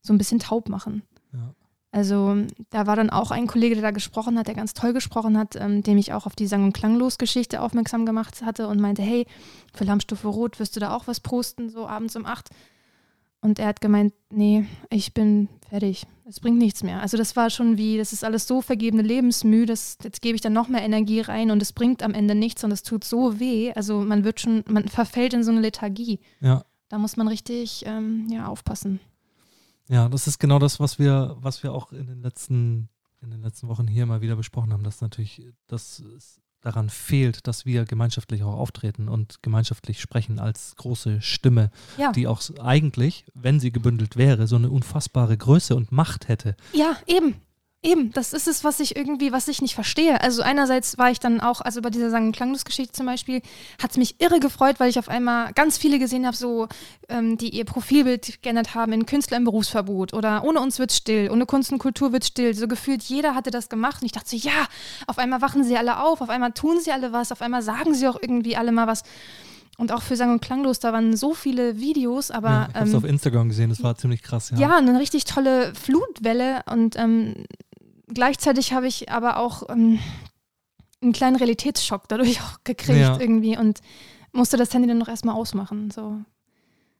so 0.00 0.14
ein 0.14 0.18
bisschen 0.18 0.38
taub 0.38 0.70
machen. 0.70 1.02
Ja. 1.34 1.54
Also 1.92 2.38
da 2.70 2.86
war 2.86 2.96
dann 2.96 3.10
auch 3.10 3.30
ein 3.30 3.46
Kollege, 3.46 3.74
der 3.74 3.82
da 3.82 3.90
gesprochen 3.90 4.38
hat, 4.38 4.46
der 4.46 4.54
ganz 4.54 4.72
toll 4.72 4.94
gesprochen 4.94 5.36
hat, 5.36 5.56
ähm, 5.56 5.82
dem 5.82 5.98
ich 5.98 6.14
auch 6.14 6.24
auf 6.24 6.34
die 6.34 6.46
Sang- 6.46 6.64
und 6.64 6.72
Klanglos-Geschichte 6.72 7.60
aufmerksam 7.60 8.06
gemacht 8.06 8.40
hatte 8.40 8.66
und 8.66 8.80
meinte, 8.80 9.02
hey, 9.02 9.26
für 9.74 9.84
Lammstufe 9.84 10.26
Rot 10.26 10.58
wirst 10.58 10.74
du 10.74 10.80
da 10.80 10.96
auch 10.96 11.06
was 11.06 11.20
posten, 11.20 11.68
so 11.68 11.86
abends 11.86 12.16
um 12.16 12.24
acht. 12.24 12.48
Und 13.40 13.58
er 13.58 13.68
hat 13.68 13.80
gemeint, 13.80 14.12
nee, 14.30 14.66
ich 14.90 15.14
bin 15.14 15.48
fertig. 15.68 16.06
Es 16.24 16.40
bringt 16.40 16.58
nichts 16.58 16.82
mehr. 16.82 17.00
Also 17.00 17.16
das 17.16 17.36
war 17.36 17.50
schon 17.50 17.76
wie, 17.78 17.98
das 17.98 18.12
ist 18.12 18.24
alles 18.24 18.48
so 18.48 18.60
vergebene 18.60 19.02
Lebensmühe, 19.02 19.66
das, 19.66 19.98
jetzt 20.02 20.22
gebe 20.22 20.34
ich 20.34 20.40
da 20.40 20.50
noch 20.50 20.68
mehr 20.68 20.82
Energie 20.82 21.20
rein 21.20 21.50
und 21.50 21.62
es 21.62 21.72
bringt 21.72 22.02
am 22.02 22.14
Ende 22.14 22.34
nichts 22.34 22.64
und 22.64 22.72
es 22.72 22.82
tut 22.82 23.04
so 23.04 23.38
weh. 23.38 23.72
Also 23.74 24.00
man 24.00 24.24
wird 24.24 24.40
schon, 24.40 24.64
man 24.68 24.88
verfällt 24.88 25.34
in 25.34 25.44
so 25.44 25.52
eine 25.52 25.60
Lethargie. 25.60 26.18
Ja. 26.40 26.64
Da 26.88 26.98
muss 26.98 27.16
man 27.16 27.28
richtig 27.28 27.84
ähm, 27.86 28.26
ja, 28.30 28.46
aufpassen. 28.46 29.00
Ja, 29.88 30.08
das 30.08 30.26
ist 30.26 30.38
genau 30.38 30.58
das, 30.58 30.80
was 30.80 30.98
wir, 30.98 31.36
was 31.38 31.62
wir 31.62 31.72
auch 31.72 31.92
in 31.92 32.06
den 32.06 32.22
letzten, 32.22 32.88
in 33.22 33.30
den 33.30 33.42
letzten 33.42 33.68
Wochen 33.68 33.86
hier 33.86 34.06
mal 34.06 34.20
wieder 34.20 34.36
besprochen 34.36 34.72
haben, 34.72 34.82
dass 34.82 35.00
natürlich, 35.00 35.42
dass 35.68 36.00
es 36.00 36.40
daran 36.60 36.90
fehlt, 36.90 37.46
dass 37.46 37.64
wir 37.64 37.84
gemeinschaftlich 37.84 38.42
auch 38.42 38.54
auftreten 38.54 39.08
und 39.08 39.42
gemeinschaftlich 39.42 40.00
sprechen 40.00 40.38
als 40.38 40.74
große 40.76 41.20
Stimme, 41.22 41.70
Ja, 41.96 42.12
die 42.12 42.26
auch 42.26 42.42
eigentlich, 42.60 43.24
wenn 43.34 43.60
sie 43.60 43.70
gebündelt 43.72 44.16
wäre, 44.16 44.46
so 44.46 44.56
eine 44.56 44.70
unfassbare 44.70 45.36
Größe 45.36 45.76
und 45.76 45.92
Macht 45.92 46.28
hätte. 46.28 46.56
ja, 46.72 46.96
eben. 47.06 47.34
Eben, 47.82 48.10
das 48.12 48.32
ist 48.32 48.48
es, 48.48 48.64
was 48.64 48.80
ich 48.80 48.96
irgendwie, 48.96 49.30
was 49.30 49.46
ich 49.46 49.62
nicht 49.62 49.74
verstehe. 49.74 50.20
Also 50.20 50.42
einerseits 50.42 50.98
war 50.98 51.10
ich 51.10 51.20
dann 51.20 51.40
auch, 51.40 51.60
also 51.60 51.82
bei 51.82 51.90
dieser 51.90 52.10
Sang- 52.10 52.26
und 52.26 52.36
Klanglos-Geschichte 52.36 52.92
zum 52.92 53.06
Beispiel, 53.06 53.42
hat 53.80 53.92
es 53.92 53.96
mich 53.96 54.20
irre 54.20 54.40
gefreut, 54.40 54.80
weil 54.80 54.90
ich 54.90 54.98
auf 54.98 55.08
einmal 55.08 55.52
ganz 55.52 55.78
viele 55.78 55.98
gesehen 55.98 56.26
habe, 56.26 56.36
so, 56.36 56.66
ähm, 57.08 57.36
die 57.38 57.50
ihr 57.50 57.64
Profilbild 57.64 58.42
geändert 58.42 58.74
haben 58.74 58.92
in 58.92 59.06
Künstler 59.06 59.36
im 59.36 59.44
Berufsverbot 59.44 60.14
oder 60.14 60.42
ohne 60.42 60.60
uns 60.60 60.78
wird 60.80 60.90
still, 60.90 61.30
ohne 61.30 61.46
Kunst 61.46 61.70
und 61.70 61.78
Kultur 61.78 62.12
wird 62.12 62.24
still. 62.24 62.54
So 62.54 62.66
gefühlt 62.66 63.04
jeder 63.04 63.36
hatte 63.36 63.50
das 63.52 63.68
gemacht 63.68 64.02
und 64.02 64.06
ich 64.06 64.12
dachte 64.12 64.30
so, 64.30 64.36
ja, 64.36 64.66
auf 65.06 65.18
einmal 65.18 65.40
wachen 65.40 65.62
sie 65.62 65.76
alle 65.76 66.00
auf, 66.00 66.20
auf 66.20 66.30
einmal 66.30 66.52
tun 66.52 66.80
sie 66.80 66.90
alle 66.90 67.12
was, 67.12 67.30
auf 67.30 67.42
einmal 67.42 67.62
sagen 67.62 67.94
sie 67.94 68.08
auch 68.08 68.18
irgendwie 68.20 68.56
alle 68.56 68.72
mal 68.72 68.88
was. 68.88 69.04
Und 69.78 69.92
auch 69.92 70.02
für 70.02 70.16
Sang- 70.16 70.32
und 70.32 70.40
Klanglos, 70.40 70.78
da 70.78 70.92
waren 70.92 71.16
so 71.16 71.34
viele 71.34 71.78
Videos, 71.78 72.30
aber 72.30 72.48
ja, 72.48 72.68
ich 72.70 72.74
habe 72.76 72.86
es 72.86 72.92
ähm, 72.92 72.98
auf 72.98 73.04
Instagram 73.04 73.48
gesehen, 73.50 73.68
das 73.68 73.82
war 73.82 73.94
ziemlich 73.96 74.22
krass. 74.22 74.50
Ja, 74.50 74.58
ja, 74.58 74.76
eine 74.78 74.98
richtig 74.98 75.24
tolle 75.26 75.74
Flutwelle 75.74 76.62
und 76.72 76.96
ähm, 76.96 77.34
gleichzeitig 78.12 78.72
habe 78.72 78.86
ich 78.86 79.10
aber 79.10 79.38
auch 79.38 79.68
ähm, 79.68 79.98
einen 81.02 81.12
kleinen 81.12 81.36
Realitätsschock 81.36 82.08
dadurch 82.08 82.40
auch 82.42 82.58
gekriegt 82.64 82.98
Ja. 82.98 83.18
irgendwie 83.20 83.56
und 83.56 83.80
musste 84.32 84.56
das 84.56 84.72
Handy 84.74 84.88
dann 84.88 84.98
noch 84.98 85.08
erstmal 85.08 85.34
ausmachen. 85.34 85.90
So. 85.90 86.18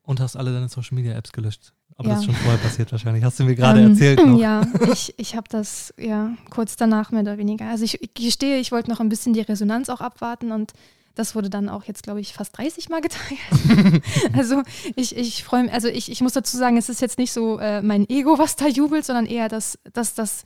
Und 0.03 0.21
hast 0.21 0.37
alle 0.37 0.53
deine 0.53 0.69
Social 0.69 0.95
Media 0.95 1.15
Apps 1.15 1.33
gelöscht. 1.33 1.73
Aber 1.97 2.09
Ja. 2.09 2.15
das 2.15 2.21
ist 2.21 2.27
schon 2.27 2.35
vorher 2.37 2.59
passiert 2.59 2.93
wahrscheinlich. 2.93 3.25
Hast 3.25 3.39
du 3.41 3.45
mir 3.45 3.55
gerade 3.55 3.81
Ähm, 3.81 3.91
erzählt 3.93 4.25
noch. 4.25 4.39
Ja, 4.39 4.67
ich, 4.93 5.15
ich 5.19 5.35
habe 5.37 5.49
das 5.49 5.93
ja 5.99 6.33
kurz 6.51 6.77
danach 6.77 7.11
mehr 7.11 7.23
oder 7.23 7.39
weniger. 7.39 7.69
Also 7.69 7.85
ich, 7.85 8.03
ich 8.03 8.15
gestehe, 8.15 8.59
ich 8.59 8.71
wollte 8.73 8.91
noch 8.91 9.01
ein 9.01 9.09
bisschen 9.09 9.33
die 9.33 9.41
Resonanz 9.41 9.89
auch 9.89 10.01
abwarten 10.01 10.53
und 10.53 10.73
das 11.15 11.35
wurde 11.35 11.49
dann 11.49 11.71
auch 11.71 11.85
jetzt, 11.85 12.03
glaube 12.03 12.21
ich, 12.21 12.35
fast 12.35 12.57
30 12.59 12.91
Mal 12.91 13.01
geteilt. 13.03 14.03
also 14.35 14.63
ich, 14.97 15.17
ich 15.17 15.45
freue 15.45 15.63
mich, 15.65 15.73
also 15.73 15.89
ich, 15.89 16.11
ich 16.11 16.21
muss 16.21 16.35
dazu 16.35 16.57
sagen, 16.59 16.77
es 16.77 16.91
ist 16.91 17.01
jetzt 17.01 17.17
nicht 17.19 17.33
so 17.33 17.59
äh, 17.59 17.81
mein 17.81 18.07
Ego, 18.09 18.39
was 18.39 18.57
da 18.57 18.67
jubelt, 18.69 19.05
sondern 19.07 19.25
eher, 19.25 19.49
dass, 19.49 19.79
dass 19.95 20.15
das 20.15 20.45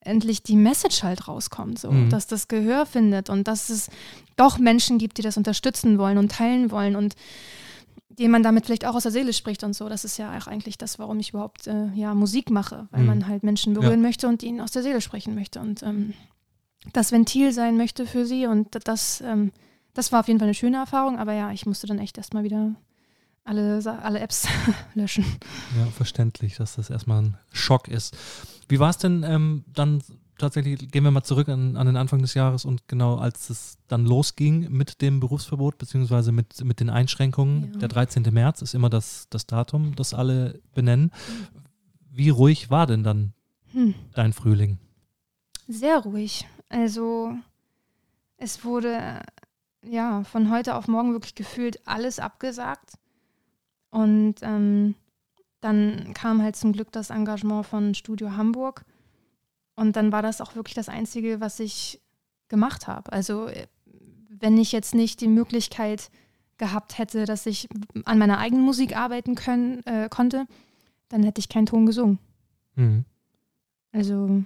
endlich 0.00 0.42
die 0.42 0.56
Message 0.56 1.02
halt 1.02 1.28
rauskommt, 1.28 1.78
so, 1.78 1.90
Mhm. 1.90 2.10
dass 2.10 2.26
das 2.26 2.48
Gehör 2.48 2.86
findet 2.86 3.30
und 3.30 3.48
dass 3.48 3.68
es 3.70 3.90
doch 4.36 4.58
Menschen 4.58 4.98
gibt, 4.98 5.18
die 5.18 5.22
das 5.22 5.36
unterstützen 5.36 5.98
wollen 5.98 6.18
und 6.18 6.30
teilen 6.32 6.70
wollen 6.70 6.96
und 6.96 7.14
denen 8.10 8.32
man 8.32 8.42
damit 8.42 8.66
vielleicht 8.66 8.84
auch 8.84 8.94
aus 8.94 9.04
der 9.04 9.12
Seele 9.12 9.32
spricht 9.32 9.62
und 9.62 9.74
so. 9.74 9.88
Das 9.88 10.04
ist 10.04 10.16
ja 10.18 10.36
auch 10.36 10.46
eigentlich 10.48 10.76
das, 10.78 10.98
warum 10.98 11.20
ich 11.20 11.30
überhaupt 11.30 11.66
äh, 11.68 11.86
ja, 11.94 12.14
Musik 12.14 12.50
mache, 12.50 12.88
weil 12.90 13.00
Mhm. 13.02 13.06
man 13.06 13.28
halt 13.28 13.42
Menschen 13.44 13.74
berühren 13.74 14.02
möchte 14.02 14.26
und 14.28 14.42
ihnen 14.42 14.60
aus 14.60 14.72
der 14.72 14.82
Seele 14.82 15.00
sprechen 15.00 15.34
möchte 15.34 15.60
und 15.60 15.82
ähm, 15.82 16.14
das 16.92 17.12
Ventil 17.12 17.52
sein 17.52 17.76
möchte 17.76 18.06
für 18.06 18.24
sie 18.24 18.46
und 18.46 18.68
das, 18.84 19.20
ähm, 19.20 19.52
das 19.94 20.10
war 20.12 20.20
auf 20.20 20.28
jeden 20.28 20.38
Fall 20.40 20.46
eine 20.48 20.54
schöne 20.54 20.78
Erfahrung, 20.78 21.18
aber 21.18 21.32
ja, 21.32 21.50
ich 21.52 21.66
musste 21.66 21.86
dann 21.86 21.98
echt 21.98 22.18
erstmal 22.18 22.44
wieder 22.44 22.74
alle, 23.48 23.80
alle 24.02 24.20
Apps 24.20 24.46
löschen. 24.94 25.24
Ja, 25.76 25.86
verständlich, 25.86 26.56
dass 26.56 26.76
das 26.76 26.90
erstmal 26.90 27.22
ein 27.22 27.38
Schock 27.52 27.88
ist. 27.88 28.16
Wie 28.68 28.78
war 28.78 28.90
es 28.90 28.98
denn 28.98 29.24
ähm, 29.24 29.64
dann 29.72 30.02
tatsächlich, 30.38 30.90
gehen 30.90 31.04
wir 31.04 31.10
mal 31.10 31.22
zurück 31.22 31.48
an, 31.48 31.76
an, 31.76 31.86
den 31.86 31.96
Anfang 31.96 32.20
des 32.20 32.34
Jahres 32.34 32.64
und 32.64 32.86
genau 32.86 33.16
als 33.16 33.50
es 33.50 33.78
dann 33.88 34.04
losging 34.04 34.70
mit 34.70 35.02
dem 35.02 35.20
Berufsverbot, 35.20 35.78
beziehungsweise 35.78 36.30
mit, 36.30 36.62
mit 36.64 36.80
den 36.80 36.90
Einschränkungen, 36.90 37.72
ja. 37.72 37.78
der 37.80 37.88
13. 37.88 38.22
März 38.30 38.62
ist 38.62 38.74
immer 38.74 38.90
das, 38.90 39.26
das 39.30 39.46
Datum, 39.46 39.96
das 39.96 40.14
alle 40.14 40.60
benennen. 40.74 41.10
Wie 42.10 42.30
ruhig 42.30 42.70
war 42.70 42.86
denn 42.86 43.02
dann 43.02 43.32
hm. 43.72 43.94
dein 44.14 44.32
Frühling? 44.32 44.78
Sehr 45.66 45.98
ruhig. 45.98 46.46
Also 46.68 47.32
es 48.36 48.64
wurde 48.64 49.20
ja 49.82 50.24
von 50.24 50.50
heute 50.50 50.74
auf 50.74 50.88
morgen 50.88 51.12
wirklich 51.12 51.34
gefühlt 51.34 51.86
alles 51.86 52.18
abgesagt. 52.18 52.98
Und 53.98 54.36
ähm, 54.42 54.94
dann 55.60 56.14
kam 56.14 56.40
halt 56.40 56.54
zum 56.54 56.72
Glück 56.72 56.92
das 56.92 57.10
Engagement 57.10 57.66
von 57.66 57.94
Studio 57.94 58.36
Hamburg. 58.36 58.84
Und 59.74 59.96
dann 59.96 60.12
war 60.12 60.22
das 60.22 60.40
auch 60.40 60.54
wirklich 60.54 60.74
das 60.74 60.88
Einzige, 60.88 61.40
was 61.40 61.58
ich 61.58 62.00
gemacht 62.46 62.86
habe. 62.86 63.12
Also 63.12 63.50
wenn 64.28 64.56
ich 64.56 64.70
jetzt 64.70 64.94
nicht 64.94 65.20
die 65.20 65.26
Möglichkeit 65.26 66.10
gehabt 66.58 66.98
hätte, 66.98 67.24
dass 67.24 67.44
ich 67.46 67.68
an 68.04 68.18
meiner 68.18 68.38
eigenen 68.38 68.64
Musik 68.64 68.96
arbeiten 68.96 69.34
können, 69.34 69.84
äh, 69.84 70.08
konnte, 70.08 70.46
dann 71.08 71.24
hätte 71.24 71.40
ich 71.40 71.48
keinen 71.48 71.66
Ton 71.66 71.84
gesungen. 71.84 72.20
Mhm. 72.76 73.04
Also 73.90 74.44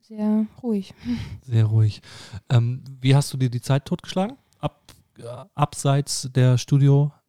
sehr 0.00 0.46
ruhig. 0.62 0.94
Sehr 1.42 1.64
ruhig. 1.66 2.00
Ähm, 2.48 2.82
wie 3.00 3.14
hast 3.14 3.32
du 3.34 3.36
dir 3.36 3.50
die 3.50 3.60
Zeit 3.60 3.84
totgeschlagen? 3.84 4.38
Ab, 4.60 4.80
äh, 5.18 5.24
abseits 5.54 6.30
der 6.32 6.56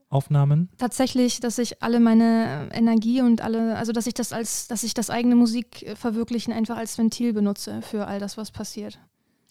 Studioaufnahmen? 0.07 0.69
Tatsächlich, 0.77 1.39
dass 1.39 1.57
ich 1.57 1.81
alle 1.83 1.99
meine 1.99 2.69
Energie 2.73 3.21
und 3.21 3.41
alle, 3.41 3.75
also 3.75 3.91
dass 3.91 4.07
ich 4.07 4.13
das 4.13 4.33
als, 4.33 4.67
dass 4.67 4.83
ich 4.83 4.93
das 4.93 5.09
eigene 5.09 5.35
Musik 5.35 5.91
verwirklichen 5.95 6.53
einfach 6.53 6.77
als 6.77 6.97
Ventil 6.97 7.33
benutze 7.33 7.81
für 7.81 8.07
all 8.07 8.19
das, 8.19 8.37
was 8.37 8.51
passiert. 8.51 8.99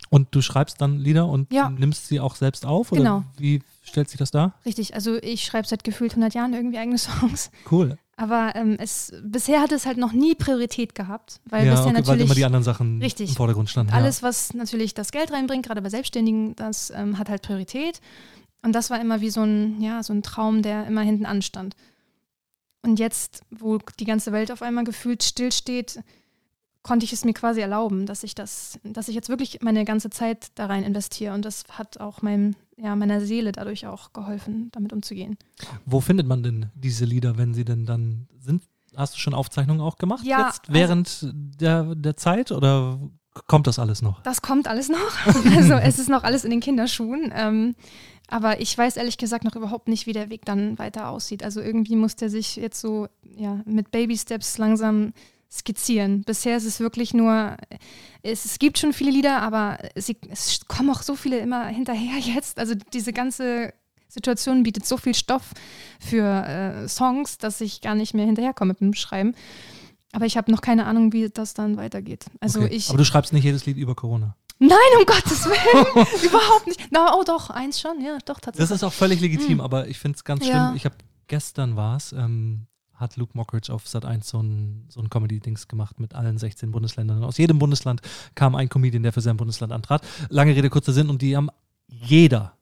Und 0.09 0.29
du 0.35 0.41
schreibst 0.41 0.81
dann 0.81 0.99
Lieder 0.99 1.27
und 1.27 1.53
ja. 1.53 1.69
nimmst 1.69 2.07
sie 2.07 2.21
auch 2.21 2.37
selbst 2.37 2.65
auf? 2.65 2.93
Oder 2.93 3.01
genau. 3.01 3.25
Wie 3.39 3.63
stellt 3.83 4.09
sich 4.09 4.19
das 4.19 4.31
dar? 4.31 4.55
Richtig, 4.65 4.95
also 4.95 5.17
ich 5.17 5.45
schreibe 5.45 5.67
seit 5.67 5.83
gefühlt 5.83 6.13
100 6.13 6.33
Jahren 6.35 6.55
irgendwie 6.55 6.79
eigene 6.79 6.99
Songs. 6.99 7.51
Cool. 7.71 7.99
Aber 8.19 8.53
ähm, 8.55 8.77
es, 8.79 9.13
bisher 9.23 9.61
hat 9.61 9.73
es 9.73 9.85
halt 9.85 9.99
noch 9.99 10.13
nie 10.13 10.35
Priorität 10.35 10.95
gehabt, 10.95 11.41
weil 11.45 11.67
ja, 11.67 11.73
bisher 11.73 11.87
okay, 11.87 11.93
natürlich 11.93 12.09
weil 12.09 12.21
immer 12.25 12.35
die 12.35 12.45
anderen 12.47 12.63
Sachen 12.63 13.03
richtig, 13.03 13.31
im 13.31 13.37
Vordergrund 13.37 13.69
standen. 13.69 13.93
Alles, 13.93 14.23
ja. 14.23 14.29
was 14.29 14.55
natürlich 14.55 14.95
das 14.95 15.13
Geld 15.13 15.33
reinbringt, 15.33 15.67
gerade 15.67 15.83
bei 15.83 15.91
Selbstständigen, 15.91 16.57
das 16.57 16.91
ähm, 16.91 17.19
hat 17.19 17.29
halt 17.29 17.43
Priorität. 17.43 18.01
Und 18.63 18.73
das 18.73 18.91
war 18.91 19.01
immer 19.01 19.21
wie 19.21 19.31
so 19.31 19.43
ein, 19.43 19.81
ja, 19.81 20.03
so 20.03 20.13
ein 20.13 20.23
Traum, 20.23 20.63
der 20.63 20.87
immer 20.87 21.03
hinten 21.03 21.27
anstand. 21.27 21.77
Und 22.83 22.99
jetzt, 22.99 23.43
wo 23.51 23.79
die 23.99 24.05
ganze 24.05 24.33
Welt 24.33 24.53
auf 24.53 24.63
einmal 24.63 24.85
gefühlt 24.85 25.23
stillsteht, 25.23 26.01
konnte 26.87 27.05
ich 27.05 27.13
es 27.13 27.25
mir 27.25 27.33
quasi 27.33 27.61
erlauben, 27.61 28.07
dass 28.07 28.23
ich 28.23 28.37
das, 28.37 28.79
dass 28.85 29.09
ich 29.09 29.15
jetzt 29.17 29.29
wirklich 29.29 29.59
meine 29.61 29.85
ganze 29.85 30.09
Zeit 30.09 30.53
da 30.55 30.67
rein 30.67 30.85
investiere. 30.85 31.35
Und 31.35 31.45
das 31.45 31.65
hat 31.71 31.99
auch 31.99 32.23
meinem, 32.23 32.55
ja, 32.77 32.95
meiner 32.95 33.21
Seele 33.21 33.51
dadurch 33.51 33.89
auch 33.89 34.13
geholfen, 34.13 34.71
damit 34.71 34.93
umzugehen. 34.93 35.37
Wo 35.85 36.01
findet 36.01 36.29
man 36.29 36.45
denn 36.45 36.67
diese 36.77 37.05
Lieder, 37.05 37.37
wenn 37.39 37.55
sie 37.55 37.65
denn 37.65 37.87
dann 37.87 38.29
sind? 38.39 38.63
Hast 38.95 39.15
du 39.15 39.19
schon 39.19 39.35
Aufzeichnungen 39.35 39.83
auch 39.83 39.99
gemacht 39.99 40.25
ja, 40.25 40.47
jetzt 40.47 40.73
während 40.73 41.09
also, 41.09 41.33
der, 41.35 41.95
der 41.97 42.17
Zeit 42.17 42.53
oder 42.53 43.01
kommt 43.49 43.67
das 43.67 43.81
alles 43.81 44.01
noch? 44.01 44.23
Das 44.23 44.41
kommt 44.41 44.69
alles 44.69 44.89
noch. 44.89 45.27
also 45.57 45.75
es 45.75 45.99
ist 45.99 46.09
noch 46.09 46.23
alles 46.23 46.45
in 46.45 46.51
den 46.51 46.61
Kinderschuhen. 46.61 47.33
Ähm, 47.35 47.75
aber 48.28 48.61
ich 48.61 48.76
weiß 48.76 48.97
ehrlich 48.97 49.18
gesagt 49.18 49.45
noch 49.45 49.56
überhaupt 49.56 49.88
nicht, 49.88 50.06
wie 50.06 50.12
der 50.12 50.30
Weg 50.30 50.45
dann 50.45 50.78
weiter 50.78 51.09
aussieht. 51.09 51.42
Also 51.42 51.61
irgendwie 51.61 51.97
muss 51.97 52.16
der 52.16 52.28
sich 52.28 52.56
jetzt 52.56 52.80
so 52.80 53.09
ja, 53.37 53.61
mit 53.64 53.90
Baby 53.90 54.16
Steps 54.16 54.59
langsam 54.59 55.12
skizzieren. 55.50 56.23
Bisher 56.23 56.56
ist 56.56 56.64
es 56.64 56.80
wirklich 56.80 57.14
nur, 57.14 57.56
es, 58.23 58.45
es 58.45 58.59
gibt 58.59 58.78
schon 58.78 58.92
viele 58.92 59.12
Lieder, 59.12 59.42
aber 59.42 59.78
sie, 59.95 60.16
es 60.28 60.66
kommen 60.66 60.90
auch 60.90 61.02
so 61.02 61.14
viele 61.14 61.38
immer 61.38 61.66
hinterher 61.66 62.18
jetzt. 62.35 62.59
Also 62.59 62.75
diese 62.92 63.12
ganze 63.12 63.73
Situation 64.09 64.62
bietet 64.62 64.87
so 64.87 64.97
viel 64.97 65.14
Stoff 65.14 65.52
für 66.00 66.25
äh, 66.25 66.88
Songs, 66.88 67.38
dass 67.38 67.61
ich 67.61 67.80
gar 67.80 67.95
nicht 67.95 68.14
mehr 68.14 68.26
hinterherkomme 68.26 68.71
mit 68.71 68.80
dem 68.80 68.95
Schreiben. 68.95 69.35
Aber 70.12 70.26
ich 70.26 70.37
habe 70.37 70.50
noch 70.50 70.62
keine 70.62 70.87
Ahnung, 70.87 71.12
wie 71.12 71.28
das 71.28 71.54
dann 71.54 71.76
weitergeht. 71.76 72.26
Also 72.40 72.61
okay. 72.62 72.75
ich, 72.75 72.88
aber 72.88 72.99
du 72.99 73.04
schreibst 73.04 73.33
nicht 73.33 73.45
jedes 73.45 73.66
Lied 73.66 73.76
über 73.76 73.95
Corona. 73.95 74.35
Nein, 74.59 74.79
um 74.99 75.05
Gottes 75.05 75.45
Willen. 75.47 76.07
Überhaupt 76.25 76.67
nicht. 76.67 76.89
Na, 76.91 77.15
oh 77.15 77.25
doch, 77.25 77.51
eins 77.51 77.81
schon, 77.81 78.01
ja, 78.01 78.19
doch 78.25 78.41
tatsächlich. 78.41 78.69
Das 78.69 78.71
ist 78.71 78.85
auch 78.85 78.93
völlig 78.93 79.21
legitim, 79.21 79.55
mhm. 79.55 79.61
aber 79.61 79.89
ich 79.89 79.99
finde 79.99 80.17
es 80.17 80.25
ganz 80.25 80.45
schlimm. 80.45 80.57
Ja. 80.57 80.75
Ich 80.75 80.85
habe 80.85 80.97
gestern 81.27 81.77
war 81.77 81.97
es, 81.97 82.13
ähm, 82.13 82.67
hat 82.95 83.17
Luke 83.17 83.33
Mockridge 83.35 83.73
auf 83.73 83.87
Sat 83.87 84.05
1 84.05 84.27
so 84.29 84.43
ein, 84.43 84.87
so 84.89 85.01
ein 85.01 85.11
Comedy-Dings 85.11 85.69
gemacht 85.69 86.01
mit 86.01 86.15
allen 86.15 86.39
16 86.39 86.71
Bundesländern. 86.71 87.23
Aus 87.25 87.37
jedem 87.37 87.59
Bundesland 87.59 88.01
kam 88.35 88.55
ein 88.55 88.69
Comedian, 88.69 89.03
der 89.03 89.13
für 89.13 89.21
sein 89.21 89.37
Bundesland 89.37 89.73
antrat. 89.73 90.03
Lange 90.31 90.57
Rede, 90.57 90.71
kurzer 90.71 90.93
Sinn. 90.93 91.11
Und 91.11 91.21
die 91.21 91.37
haben 91.37 91.51
jeder 91.89 92.55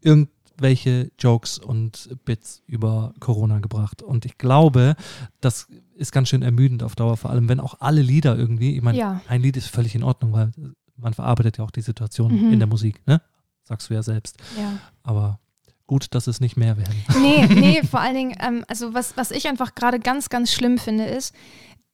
irgendwelche 0.00 1.10
Jokes 1.18 1.58
und 1.58 2.08
Bits 2.24 2.62
über 2.66 3.12
Corona 3.20 3.58
gebracht. 3.58 4.02
Und 4.02 4.24
ich 4.24 4.38
glaube, 4.38 4.96
das 5.40 5.68
ist 5.94 6.12
ganz 6.12 6.28
schön 6.28 6.42
ermüdend 6.42 6.82
auf 6.82 6.94
Dauer, 6.96 7.18
vor 7.18 7.30
allem 7.30 7.48
wenn 7.50 7.60
auch 7.60 7.80
alle 7.80 8.02
Lieder 8.02 8.38
irgendwie, 8.38 8.76
ich 8.76 8.82
meine, 8.82 8.98
ja. 8.98 9.20
ein 9.28 9.42
Lied 9.42 9.56
ist 9.56 9.68
völlig 9.68 9.94
in 9.94 10.02
Ordnung, 10.02 10.32
weil 10.32 10.52
man 10.96 11.14
verarbeitet 11.14 11.58
ja 11.58 11.64
auch 11.64 11.70
die 11.70 11.82
Situation 11.82 12.46
mhm. 12.46 12.52
in 12.52 12.58
der 12.58 12.68
Musik, 12.68 13.06
ne? 13.06 13.20
Sagst 13.64 13.90
du 13.90 13.94
ja 13.94 14.02
selbst. 14.02 14.36
Ja. 14.58 14.78
Aber 15.02 15.40
gut, 15.86 16.14
dass 16.14 16.26
es 16.26 16.40
nicht 16.40 16.56
mehr 16.56 16.76
werden. 16.76 16.94
Nee, 17.20 17.46
nee, 17.54 17.82
vor 17.82 18.00
allen 18.00 18.14
Dingen, 18.14 18.36
ähm, 18.40 18.64
also 18.68 18.94
was, 18.94 19.16
was 19.16 19.30
ich 19.30 19.48
einfach 19.48 19.74
gerade 19.74 19.98
ganz, 19.98 20.28
ganz 20.28 20.52
schlimm 20.52 20.78
finde, 20.78 21.04
ist, 21.04 21.34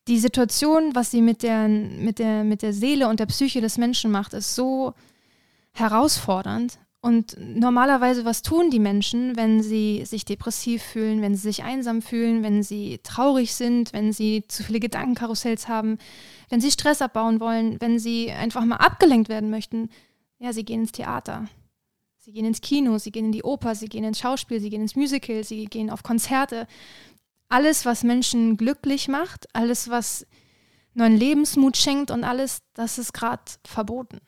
die 0.07 0.19
Situation, 0.19 0.95
was 0.95 1.11
sie 1.11 1.21
mit 1.21 1.43
der, 1.43 1.67
mit, 1.67 2.19
der, 2.19 2.43
mit 2.43 2.61
der 2.61 2.73
Seele 2.73 3.07
und 3.07 3.19
der 3.19 3.25
Psyche 3.25 3.61
des 3.61 3.77
Menschen 3.77 4.11
macht, 4.11 4.33
ist 4.33 4.53
so 4.53 4.93
herausfordernd. 5.71 6.77
Und 7.05 7.35
normalerweise, 7.37 8.23
was 8.23 8.43
tun 8.43 8.69
die 8.69 8.79
Menschen, 8.79 9.35
wenn 9.35 9.61
sie 9.61 10.05
sich 10.05 10.23
depressiv 10.23 10.81
fühlen, 10.81 11.21
wenn 11.21 11.35
sie 11.35 11.41
sich 11.41 11.61
einsam 11.65 12.01
fühlen, 12.01 12.43
wenn 12.43 12.63
sie 12.63 13.01
traurig 13.03 13.53
sind, 13.55 13.91
wenn 13.91 14.13
sie 14.13 14.45
zu 14.47 14.63
viele 14.63 14.79
Gedankenkarussells 14.79 15.67
haben, 15.67 15.97
wenn 16.47 16.61
sie 16.61 16.71
Stress 16.71 17.01
abbauen 17.01 17.41
wollen, 17.41 17.81
wenn 17.81 17.99
sie 17.99 18.31
einfach 18.31 18.63
mal 18.63 18.77
abgelenkt 18.77 19.27
werden 19.27 19.49
möchten? 19.49 19.89
Ja, 20.39 20.53
sie 20.53 20.63
gehen 20.63 20.79
ins 20.79 20.93
Theater. 20.93 21.49
Sie 22.19 22.31
gehen 22.31 22.45
ins 22.45 22.61
Kino, 22.61 22.97
sie 22.97 23.11
gehen 23.11 23.25
in 23.25 23.31
die 23.33 23.43
Oper, 23.43 23.75
sie 23.75 23.89
gehen 23.89 24.05
ins 24.05 24.19
Schauspiel, 24.19 24.61
sie 24.61 24.69
gehen 24.69 24.81
ins 24.81 24.95
Musical, 24.95 25.43
sie 25.43 25.65
gehen 25.65 25.89
auf 25.89 26.03
Konzerte. 26.03 26.67
Alles, 27.49 27.85
was 27.85 28.05
Menschen 28.05 28.55
glücklich 28.55 29.09
macht, 29.09 29.53
alles, 29.53 29.89
was 29.89 30.25
neuen 30.93 31.17
Lebensmut 31.17 31.75
schenkt 31.75 32.11
und 32.11 32.23
alles, 32.23 32.59
das 32.73 32.97
ist 32.97 33.11
gerade 33.11 33.43
verboten. 33.65 34.21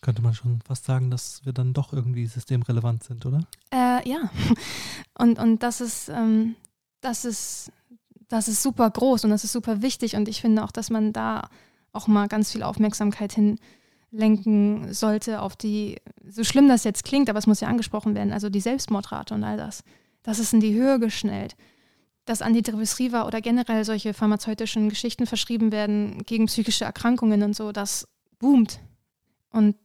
Könnte 0.00 0.22
man 0.22 0.34
schon 0.34 0.60
fast 0.62 0.84
sagen, 0.84 1.10
dass 1.10 1.44
wir 1.44 1.52
dann 1.52 1.74
doch 1.74 1.92
irgendwie 1.92 2.26
systemrelevant 2.26 3.04
sind, 3.04 3.26
oder? 3.26 3.40
Äh, 3.70 4.08
ja. 4.08 4.30
Und, 5.18 5.38
und 5.38 5.62
das 5.62 5.82
ist, 5.82 6.08
ähm, 6.08 6.56
das 7.02 7.26
ist, 7.26 7.70
das 8.28 8.48
ist 8.48 8.62
super 8.62 8.88
groß 8.88 9.24
und 9.24 9.30
das 9.30 9.44
ist 9.44 9.52
super 9.52 9.82
wichtig 9.82 10.16
und 10.16 10.28
ich 10.28 10.40
finde 10.40 10.64
auch, 10.64 10.72
dass 10.72 10.88
man 10.88 11.12
da 11.12 11.50
auch 11.92 12.06
mal 12.06 12.28
ganz 12.28 12.52
viel 12.52 12.62
Aufmerksamkeit 12.62 13.32
hin 13.32 13.58
lenken 14.10 14.92
sollte 14.92 15.40
auf 15.40 15.56
die, 15.56 15.96
so 16.26 16.44
schlimm 16.44 16.68
das 16.68 16.84
jetzt 16.84 17.04
klingt, 17.04 17.28
aber 17.28 17.38
es 17.38 17.46
muss 17.46 17.60
ja 17.60 17.68
angesprochen 17.68 18.14
werden, 18.14 18.32
also 18.32 18.50
die 18.50 18.60
Selbstmordrate 18.60 19.34
und 19.34 19.44
all 19.44 19.56
das. 19.56 19.84
Das 20.22 20.38
ist 20.38 20.52
in 20.52 20.60
die 20.60 20.74
Höhe 20.74 20.98
geschnellt. 20.98 21.56
Dass 22.24 22.42
Antidepressiva 22.42 23.26
oder 23.26 23.40
generell 23.40 23.84
solche 23.84 24.12
pharmazeutischen 24.12 24.88
Geschichten 24.88 25.26
verschrieben 25.26 25.72
werden 25.72 26.22
gegen 26.24 26.46
psychische 26.46 26.84
Erkrankungen 26.84 27.42
und 27.42 27.56
so, 27.56 27.72
das 27.72 28.06
boomt. 28.38 28.80
Und 29.52 29.76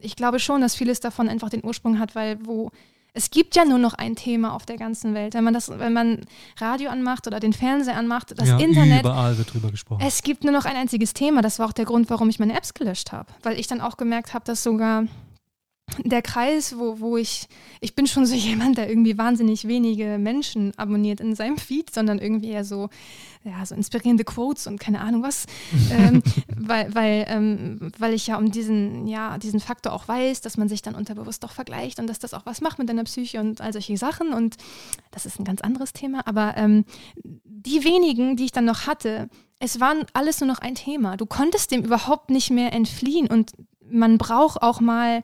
ich 0.00 0.16
glaube 0.16 0.38
schon, 0.38 0.60
dass 0.60 0.74
vieles 0.74 1.00
davon 1.00 1.28
einfach 1.28 1.50
den 1.50 1.64
Ursprung 1.64 1.98
hat, 1.98 2.14
weil 2.14 2.38
wo 2.44 2.70
es 3.14 3.30
gibt 3.30 3.56
ja 3.56 3.64
nur 3.64 3.78
noch 3.78 3.94
ein 3.94 4.14
Thema 4.14 4.54
auf 4.54 4.64
der 4.64 4.76
ganzen 4.76 5.12
Welt. 5.14 5.34
Wenn 5.34 5.42
man 5.42 5.54
das, 5.54 5.70
wenn 5.76 5.92
man 5.92 6.20
Radio 6.58 6.90
anmacht 6.90 7.26
oder 7.26 7.40
den 7.40 7.52
Fernseher 7.52 7.96
anmacht, 7.96 8.38
das 8.38 8.48
ja, 8.48 8.58
Internet. 8.58 9.00
Überall 9.00 9.36
wird 9.36 9.52
drüber 9.52 9.70
gesprochen. 9.70 10.04
Es 10.06 10.22
gibt 10.22 10.44
nur 10.44 10.52
noch 10.52 10.66
ein 10.66 10.76
einziges 10.76 11.14
Thema. 11.14 11.42
Das 11.42 11.58
war 11.58 11.66
auch 11.66 11.72
der 11.72 11.84
Grund, 11.84 12.10
warum 12.10 12.28
ich 12.28 12.38
meine 12.38 12.56
Apps 12.56 12.74
gelöscht 12.74 13.10
habe. 13.10 13.32
Weil 13.42 13.58
ich 13.58 13.66
dann 13.66 13.80
auch 13.80 13.96
gemerkt 13.96 14.34
habe, 14.34 14.44
dass 14.44 14.62
sogar 14.62 15.04
der 16.04 16.22
Kreis, 16.22 16.76
wo, 16.78 17.00
wo 17.00 17.16
ich, 17.16 17.48
ich 17.80 17.94
bin 17.94 18.06
schon 18.06 18.26
so 18.26 18.34
jemand, 18.34 18.78
der 18.78 18.88
irgendwie 18.88 19.18
wahnsinnig 19.18 19.66
wenige 19.66 20.18
Menschen 20.18 20.72
abonniert 20.76 21.20
in 21.20 21.34
seinem 21.34 21.58
Feed, 21.58 21.92
sondern 21.92 22.18
irgendwie 22.18 22.50
eher 22.50 22.64
so, 22.64 22.88
ja, 23.44 23.64
so 23.64 23.74
inspirierende 23.74 24.24
Quotes 24.24 24.66
und 24.66 24.78
keine 24.78 25.00
Ahnung 25.00 25.22
was. 25.22 25.46
ähm, 25.90 26.22
weil, 26.56 26.94
weil, 26.94 27.24
ähm, 27.28 27.92
weil 27.98 28.14
ich 28.14 28.26
ja 28.26 28.36
um 28.36 28.50
diesen, 28.50 29.06
ja, 29.06 29.38
diesen 29.38 29.60
Faktor 29.60 29.92
auch 29.92 30.08
weiß, 30.08 30.40
dass 30.40 30.56
man 30.56 30.68
sich 30.68 30.82
dann 30.82 30.94
unterbewusst 30.94 31.42
doch 31.42 31.52
vergleicht 31.52 31.98
und 31.98 32.06
dass 32.06 32.18
das 32.18 32.34
auch 32.34 32.46
was 32.46 32.60
macht 32.60 32.78
mit 32.78 32.88
deiner 32.88 33.04
Psyche 33.04 33.40
und 33.40 33.60
all 33.60 33.72
solche 33.72 33.96
Sachen. 33.96 34.32
Und 34.32 34.56
das 35.10 35.26
ist 35.26 35.38
ein 35.38 35.44
ganz 35.44 35.60
anderes 35.60 35.92
Thema. 35.92 36.26
Aber 36.26 36.56
ähm, 36.56 36.84
die 37.14 37.84
wenigen, 37.84 38.36
die 38.36 38.46
ich 38.46 38.52
dann 38.52 38.64
noch 38.64 38.86
hatte, 38.86 39.28
es 39.58 39.80
waren 39.80 40.04
alles 40.12 40.40
nur 40.40 40.48
noch 40.48 40.60
ein 40.60 40.74
Thema. 40.74 41.16
Du 41.16 41.26
konntest 41.26 41.72
dem 41.72 41.82
überhaupt 41.82 42.30
nicht 42.30 42.50
mehr 42.50 42.72
entfliehen 42.72 43.26
und 43.26 43.52
man 43.90 44.18
braucht 44.18 44.62
auch 44.62 44.80
mal 44.80 45.22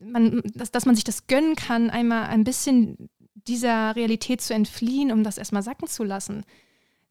man, 0.00 0.42
dass, 0.54 0.70
dass 0.70 0.86
man 0.86 0.94
sich 0.94 1.04
das 1.04 1.26
gönnen 1.26 1.56
kann, 1.56 1.90
einmal 1.90 2.24
ein 2.24 2.44
bisschen 2.44 3.08
dieser 3.34 3.96
Realität 3.96 4.40
zu 4.40 4.54
entfliehen, 4.54 5.10
um 5.12 5.24
das 5.24 5.38
erstmal 5.38 5.62
sacken 5.62 5.88
zu 5.88 6.04
lassen. 6.04 6.44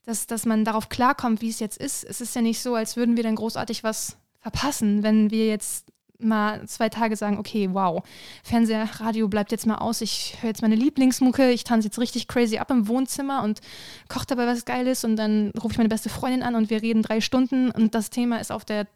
Dass, 0.03 0.27
dass 0.27 0.45
man 0.45 0.63
darauf 0.63 0.87
klarkommt, 0.87 1.41
wie 1.41 1.49
es 1.49 1.59
jetzt 1.59 1.77
ist. 1.77 2.05
Es 2.05 2.21
ist 2.21 2.33
ja 2.35 2.41
nicht 2.41 2.61
so, 2.61 2.75
als 2.75 2.95
würden 2.95 3.17
wir 3.17 3.23
dann 3.23 3.35
großartig 3.35 3.83
was 3.83 4.17
verpassen, 4.39 5.03
wenn 5.03 5.31
wir 5.31 5.47
jetzt 5.47 5.91
mal 6.19 6.65
zwei 6.67 6.89
Tage 6.89 7.15
sagen, 7.15 7.37
okay, 7.37 7.69
wow, 7.71 8.03
Fernseher, 8.43 8.89
Radio 8.99 9.27
bleibt 9.27 9.51
jetzt 9.51 9.65
mal 9.65 9.75
aus, 9.75 10.01
ich 10.01 10.37
höre 10.41 10.49
jetzt 10.49 10.61
meine 10.61 10.75
Lieblingsmucke, 10.75 11.51
ich 11.51 11.63
tanze 11.63 11.87
jetzt 11.87 11.99
richtig 11.99 12.27
crazy 12.27 12.57
ab 12.57 12.71
im 12.71 12.87
Wohnzimmer 12.87 13.43
und 13.43 13.59
koche 14.07 14.25
dabei 14.27 14.47
was 14.47 14.65
Geiles 14.65 15.03
und 15.03 15.15
dann 15.15 15.51
rufe 15.61 15.73
ich 15.73 15.77
meine 15.77 15.89
beste 15.89 16.09
Freundin 16.09 16.43
an 16.43 16.55
und 16.55 16.69
wir 16.69 16.81
reden 16.81 17.03
drei 17.03 17.21
Stunden 17.21 17.71
und 17.71 17.93
das 17.93 18.09
Thema 18.09 18.39
ist 18.39 18.51
auf 18.51 18.65
der 18.65 18.87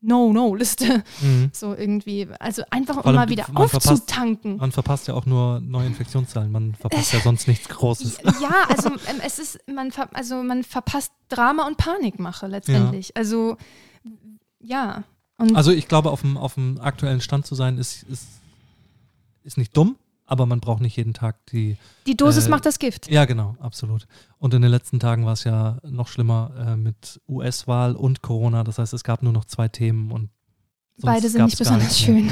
No-No-Liste. 0.00 1.02
Mhm. 1.20 1.50
So 1.52 1.74
irgendwie. 1.74 2.28
Also 2.38 2.62
einfach 2.70 3.04
um 3.04 3.14
mal 3.14 3.28
wieder 3.28 3.46
aufzutanken. 3.54 4.58
Verpasst, 4.58 4.60
man 4.60 4.72
verpasst 4.72 5.08
ja 5.08 5.14
auch 5.14 5.26
nur 5.26 5.60
neue 5.60 5.86
Infektionszahlen. 5.86 6.52
Man 6.52 6.74
verpasst 6.74 7.12
ja 7.12 7.20
sonst 7.20 7.48
nichts 7.48 7.68
Großes. 7.68 8.18
Ja, 8.40 8.66
also 8.68 8.90
ähm, 9.08 9.20
es 9.24 9.38
ist, 9.38 9.58
man, 9.66 9.90
ver 9.92 10.08
also 10.12 10.42
man 10.42 10.64
verpasst 10.64 11.12
Drama 11.28 11.66
und 11.66 11.76
Panikmache 11.76 12.46
letztendlich. 12.46 13.08
Ja. 13.08 13.14
Also 13.16 13.56
ja. 14.60 15.04
Und 15.38 15.56
also 15.56 15.70
ich 15.70 15.88
glaube, 15.88 16.10
auf 16.10 16.22
dem, 16.22 16.36
auf 16.36 16.54
dem 16.54 16.80
aktuellen 16.80 17.20
Stand 17.20 17.46
zu 17.46 17.54
sein, 17.54 17.78
ist, 17.78 18.02
ist, 18.04 18.26
ist 19.44 19.58
nicht 19.58 19.76
dumm, 19.76 19.96
aber 20.26 20.46
man 20.46 20.60
braucht 20.60 20.80
nicht 20.80 20.96
jeden 20.96 21.14
Tag 21.14 21.46
die. 21.46 21.76
Die 22.06 22.16
Dosis 22.16 22.46
äh, 22.46 22.50
macht 22.50 22.66
das 22.66 22.78
Gift. 22.78 23.08
Ja, 23.10 23.24
genau, 23.24 23.56
absolut. 23.60 24.06
Und 24.38 24.52
in 24.54 24.62
den 24.62 24.70
letzten 24.70 25.00
Tagen 25.00 25.24
war 25.24 25.32
es 25.32 25.44
ja 25.44 25.78
noch 25.82 26.08
schlimmer 26.08 26.50
äh, 26.58 26.76
mit 26.76 27.20
US-Wahl 27.28 27.94
und 27.94 28.22
Corona. 28.22 28.64
Das 28.64 28.78
heißt, 28.78 28.92
es 28.92 29.04
gab 29.04 29.22
nur 29.22 29.32
noch 29.32 29.44
zwei 29.44 29.68
Themen 29.68 30.10
und 30.10 30.30
beide 30.98 31.28
sind 31.28 31.44
nicht 31.44 31.58
besonders 31.58 31.98
schön. 31.98 32.30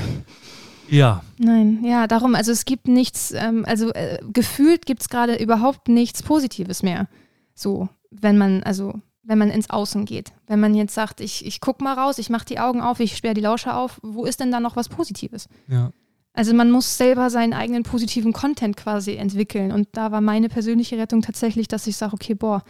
Ja. 0.88 1.22
Nein, 1.38 1.82
ja, 1.82 2.06
darum, 2.06 2.34
also 2.34 2.52
es 2.52 2.66
gibt 2.66 2.88
nichts, 2.88 3.32
ähm, 3.32 3.64
also 3.66 3.90
äh, 3.94 4.18
gefühlt 4.32 4.84
gibt 4.84 5.00
es 5.00 5.08
gerade 5.08 5.36
überhaupt 5.36 5.88
nichts 5.88 6.22
Positives 6.22 6.82
mehr. 6.82 7.08
So, 7.54 7.88
wenn 8.10 8.36
man, 8.36 8.62
also 8.64 9.00
wenn 9.22 9.38
man 9.38 9.50
ins 9.50 9.70
Außen 9.70 10.04
geht. 10.04 10.32
Wenn 10.46 10.60
man 10.60 10.74
jetzt 10.74 10.94
sagt, 10.94 11.20
ich, 11.20 11.46
ich 11.46 11.60
gucke 11.60 11.82
mal 11.82 11.94
raus, 11.94 12.18
ich 12.18 12.28
mache 12.28 12.44
die 12.44 12.58
Augen 12.58 12.80
auf, 12.80 13.00
ich 13.00 13.16
sperre 13.16 13.34
die 13.34 13.40
Lauscher 13.40 13.78
auf, 13.78 13.98
wo 14.02 14.24
ist 14.24 14.40
denn 14.40 14.52
da 14.52 14.60
noch 14.60 14.76
was 14.76 14.88
Positives? 14.88 15.48
Ja. 15.68 15.92
Also 16.34 16.52
man 16.52 16.70
muss 16.70 16.98
selber 16.98 17.30
seinen 17.30 17.52
eigenen 17.52 17.84
positiven 17.84 18.32
Content 18.32 18.76
quasi 18.76 19.14
entwickeln. 19.14 19.70
Und 19.70 19.88
da 19.92 20.10
war 20.10 20.20
meine 20.20 20.48
persönliche 20.48 20.98
Rettung 20.98 21.22
tatsächlich, 21.22 21.68
dass 21.68 21.86
ich 21.86 21.96
sage, 21.96 22.12
okay, 22.12 22.34
boah, 22.34 22.64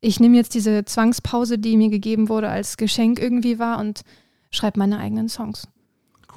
ich 0.00 0.18
nehme 0.20 0.36
jetzt 0.36 0.54
diese 0.54 0.84
Zwangspause, 0.84 1.58
die 1.58 1.76
mir 1.76 1.88
gegeben 1.88 2.28
wurde, 2.28 2.48
als 2.48 2.76
Geschenk 2.76 3.20
irgendwie 3.20 3.60
war 3.60 3.78
und 3.78 4.02
schreibe 4.50 4.80
meine 4.80 4.98
eigenen 4.98 5.28
Songs. 5.28 5.68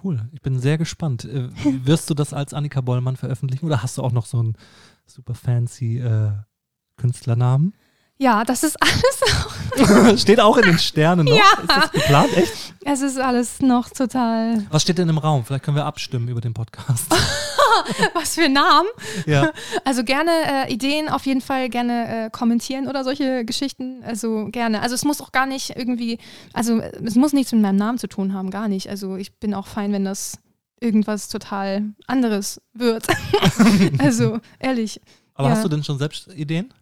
Cool, 0.04 0.30
ich 0.32 0.42
bin 0.42 0.60
sehr 0.60 0.78
gespannt. 0.78 1.26
Äh, 1.26 1.50
wirst 1.86 2.10
du 2.10 2.14
das 2.14 2.34
als 2.34 2.54
Annika 2.54 2.82
Bollmann 2.82 3.18
veröffentlichen 3.18 3.66
oder 3.66 3.82
hast 3.82 3.98
du 3.98 4.04
auch 4.04 4.12
noch 4.12 4.28
so 4.28 4.40
einen 4.40 4.54
super 5.08 5.34
fancy 5.34 5.98
äh, 5.98 6.32
Künstlernamen? 6.98 7.74
Ja, 8.22 8.44
das 8.44 8.64
ist 8.64 8.78
alles. 8.82 10.22
steht 10.22 10.40
auch 10.40 10.58
in 10.58 10.64
den 10.64 10.80
Sternen 10.80 11.26
noch. 11.26 11.36
Ja. 11.36 11.62
Ist 11.62 11.70
das 11.70 11.92
geplant, 11.92 12.38
echt? 12.38 12.74
Es 12.84 13.02
ist 13.02 13.18
alles 13.18 13.62
noch 13.62 13.90
total. 13.90 14.66
Was 14.70 14.82
steht 14.82 14.98
denn 14.98 15.08
im 15.08 15.18
Raum? 15.18 15.46
Vielleicht 15.46 15.64
können 15.64 15.78
wir 15.78 15.86
abstimmen 15.86 16.28
über 16.28 16.42
den 16.42 16.54
Podcast. 16.54 17.06
Was 18.14 18.36
für 18.36 18.50
Namen? 18.50 18.90
Ja. 19.26 19.52
Also 19.86 20.04
gerne 20.04 20.32
äh, 20.32 20.74
Ideen 20.74 21.08
auf 21.08 21.26
jeden 21.26 21.40
Fall 21.42 21.70
gerne 21.70 22.26
äh, 22.26 22.30
kommentieren 22.30 22.88
oder 22.88 23.04
solche 23.04 23.46
Geschichten. 23.46 24.04
Also 24.04 24.48
gerne. 24.52 24.82
Also 24.82 24.96
es 24.96 25.06
muss 25.06 25.22
auch 25.22 25.32
gar 25.32 25.46
nicht 25.46 25.78
irgendwie, 25.78 26.20
also 26.52 26.80
es 26.80 27.16
muss 27.16 27.32
nichts 27.32 27.54
mit 27.54 27.62
meinem 27.62 27.78
Namen 27.78 28.00
zu 28.00 28.08
tun 28.08 28.34
haben, 28.34 28.50
gar 28.50 28.68
nicht. 28.68 28.90
Also 28.90 29.16
ich 29.16 29.34
bin 29.40 29.54
auch 29.54 29.68
fein, 29.68 29.94
wenn 29.94 30.04
das 30.04 30.40
irgendwas 30.82 31.30
total 31.30 31.86
anderes 32.08 32.62
wird. 32.74 33.08
also 34.00 34.40
ehrlich. 34.60 35.00
Aber 35.36 35.50
ja. 35.50 35.56
hast 35.56 35.64
du 35.64 35.70
denn 35.70 35.84
schon 35.84 35.98
selbst 36.00 36.28
Ideen? 36.34 36.74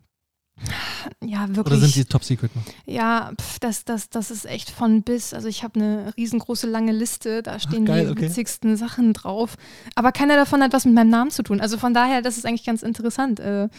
Ja, 1.24 1.48
wirklich. 1.50 1.78
Oder 1.78 1.78
sind 1.78 1.96
die 1.96 2.06
top 2.06 2.24
secret 2.24 2.56
noch? 2.56 2.64
Ja, 2.86 3.32
pf, 3.40 3.60
das, 3.60 3.86
das, 3.86 4.10
das 4.10 4.32
ist 4.32 4.46
echt 4.46 4.70
von 4.70 5.04
bis. 5.04 5.34
Also 5.34 5.48
ich 5.48 5.64
habe 5.64 5.80
eine 5.80 6.14
riesengroße 6.18 6.68
lange 6.68 6.92
Liste, 6.92 7.44
da 7.44 7.60
stehen 7.60 7.84
Ach, 7.84 7.88
geil, 7.88 8.06
die 8.06 8.12
okay. 8.12 8.22
witzigsten 8.24 8.76
Sachen 8.76 9.14
drauf. 9.14 9.56
Aber 9.96 10.12
keiner 10.12 10.36
davon 10.36 10.62
hat 10.64 10.74
was 10.74 10.86
mit 10.86 10.96
meinem 10.96 11.10
Namen 11.10 11.32
zu 11.32 11.44
tun. 11.44 11.62
Also 11.62 11.78
von 11.78 11.94
daher, 11.94 12.22
das 12.22 12.38
ist 12.38 12.46
eigentlich 12.46 12.66
ganz 12.66 12.82
interessant. 12.84 13.40
Äh, 13.40 13.70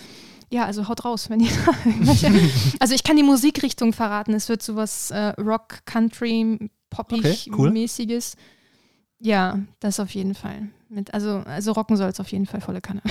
ja, 0.51 0.65
also 0.65 0.89
haut 0.89 1.05
raus, 1.05 1.29
wenn 1.31 1.41
ihr 1.41 1.51
Also 2.79 2.95
ich 2.95 3.05
kann 3.05 3.17
die 3.17 3.23
Musikrichtung 3.23 3.93
verraten. 3.93 4.33
Es 4.35 4.49
wird 4.49 4.63
sowas 4.63 5.11
äh, 5.11 5.33
Rock, 5.41 5.85
Country, 5.85 6.71
Poppig-mäßiges. 6.91 8.35
Okay, 8.35 8.43
cool. 8.43 9.27
Ja, 9.27 9.59
das 9.81 10.01
auf 10.01 10.11
jeden 10.11 10.35
Fall. 10.35 10.69
Mit, 10.91 11.13
also, 11.13 11.43
also 11.45 11.73
rocken 11.73 11.99
soll 11.99 12.09
es 12.09 12.19
auf 12.19 12.33
jeden 12.33 12.47
Fall 12.47 12.63
volle 12.63 12.81
Kanne. 12.81 13.03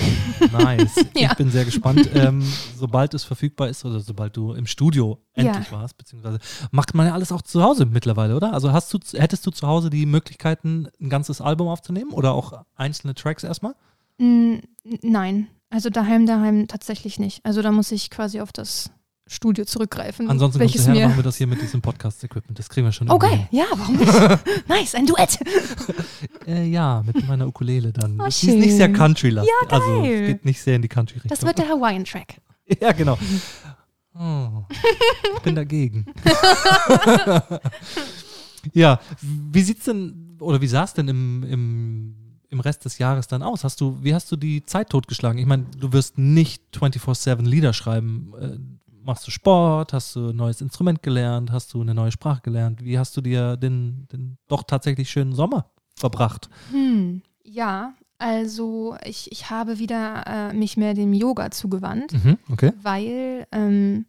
Nice. 0.52 0.96
ja. 1.14 1.30
Ich 1.30 1.36
bin 1.36 1.50
sehr 1.50 1.64
gespannt. 1.64 2.10
Ähm, 2.12 2.42
sobald 2.76 3.14
es 3.14 3.22
verfügbar 3.22 3.68
ist 3.68 3.84
oder 3.84 4.00
sobald 4.00 4.36
du 4.36 4.52
im 4.52 4.66
Studio 4.66 5.18
endlich 5.34 5.70
ja. 5.70 5.78
warst, 5.78 5.96
beziehungsweise 5.96 6.38
macht 6.72 6.94
man 6.94 7.06
ja 7.06 7.14
alles 7.14 7.30
auch 7.30 7.42
zu 7.42 7.62
Hause 7.62 7.86
mittlerweile, 7.86 8.34
oder? 8.34 8.52
Also 8.52 8.72
hast 8.72 8.92
du, 8.92 8.98
hättest 9.16 9.46
du 9.46 9.52
zu 9.52 9.68
Hause 9.68 9.90
die 9.90 10.06
Möglichkeiten, 10.06 10.88
ein 11.00 11.08
ganzes 11.08 11.40
Album 11.40 11.68
aufzunehmen 11.68 12.10
oder 12.10 12.32
auch 12.32 12.64
einzelne 12.74 13.14
Tracks 13.14 13.44
erstmal? 13.44 13.76
Mm, 14.18 14.56
nein. 15.02 15.46
Also 15.70 15.90
daheim, 15.90 16.26
daheim 16.26 16.66
tatsächlich 16.66 17.20
nicht. 17.20 17.44
Also 17.44 17.62
da 17.62 17.70
muss 17.70 17.92
ich 17.92 18.10
quasi 18.10 18.40
auf 18.40 18.52
das 18.52 18.90
Studio 19.28 19.64
zurückgreifen. 19.64 20.28
Ansonsten 20.28 20.60
welches 20.60 20.88
her, 20.88 21.08
machen 21.08 21.18
wir 21.18 21.22
das 21.22 21.36
hier 21.36 21.46
mit 21.46 21.60
diesem 21.60 21.82
Podcast-Equipment. 21.82 22.58
Das 22.58 22.68
kriegen 22.68 22.86
wir 22.86 22.92
schon. 22.92 23.10
Okay, 23.10 23.46
ja, 23.50 23.66
warum 23.76 23.96
nicht? 23.96 24.12
nice, 24.68 24.94
ein 24.94 25.06
Duett. 25.06 25.38
äh, 26.46 26.66
ja, 26.66 27.02
mit 27.04 27.26
meiner 27.28 27.46
Ukulele 27.46 27.92
dann. 27.92 28.18
Oh, 28.20 28.24
das 28.24 28.42
ist 28.42 28.54
nicht 28.54 28.76
sehr 28.76 28.92
country-lastig. 28.92 29.52
Ja, 29.62 29.68
geil. 29.68 29.80
Also 29.80 30.02
geht 30.02 30.44
nicht 30.44 30.60
sehr 30.60 30.76
in 30.76 30.82
die 30.82 30.88
Country-Richtung. 30.88 31.28
Das 31.28 31.42
wird 31.44 31.58
der 31.58 31.68
Hawaiian-Track. 31.68 32.40
ja, 32.80 32.92
genau. 32.92 33.18
Oh, 34.14 34.64
ich 35.36 35.42
bin 35.42 35.54
dagegen. 35.54 36.06
ja, 38.72 38.98
wie 39.20 39.62
sieht's 39.62 39.84
denn, 39.84 40.38
oder 40.40 40.60
wie 40.60 40.66
sah 40.66 40.84
es 40.84 40.94
denn 40.94 41.08
im, 41.08 41.42
im 41.44 42.14
im 42.50 42.60
Rest 42.60 42.84
des 42.84 42.98
Jahres 42.98 43.28
dann 43.28 43.42
aus? 43.42 43.64
Hast 43.64 43.80
du, 43.80 43.98
wie 44.02 44.14
hast 44.14 44.32
du 44.32 44.36
die 44.36 44.64
Zeit 44.64 44.90
totgeschlagen? 44.90 45.38
Ich 45.38 45.46
meine, 45.46 45.66
du 45.78 45.92
wirst 45.92 46.16
nicht 46.18 46.62
24-7 46.74 47.42
Lieder 47.42 47.72
schreiben. 47.72 48.32
Machst 49.08 49.26
du 49.26 49.30
Sport? 49.30 49.94
Hast 49.94 50.16
du 50.16 50.28
ein 50.28 50.36
neues 50.36 50.60
Instrument 50.60 51.02
gelernt? 51.02 51.50
Hast 51.50 51.72
du 51.72 51.80
eine 51.80 51.94
neue 51.94 52.12
Sprache 52.12 52.42
gelernt? 52.42 52.84
Wie 52.84 52.98
hast 52.98 53.16
du 53.16 53.22
dir 53.22 53.56
den, 53.56 54.06
den 54.12 54.36
doch 54.48 54.64
tatsächlich 54.64 55.08
schönen 55.08 55.32
Sommer 55.32 55.70
verbracht? 55.96 56.50
Hm, 56.72 57.22
ja, 57.42 57.94
also 58.18 58.98
ich, 59.02 59.32
ich 59.32 59.48
habe 59.48 59.78
wieder 59.78 60.24
äh, 60.26 60.52
mich 60.52 60.76
mehr 60.76 60.92
dem 60.92 61.14
Yoga 61.14 61.50
zugewandt, 61.50 62.22
mhm, 62.22 62.36
okay. 62.52 62.74
weil 62.82 63.46
ähm, 63.50 64.04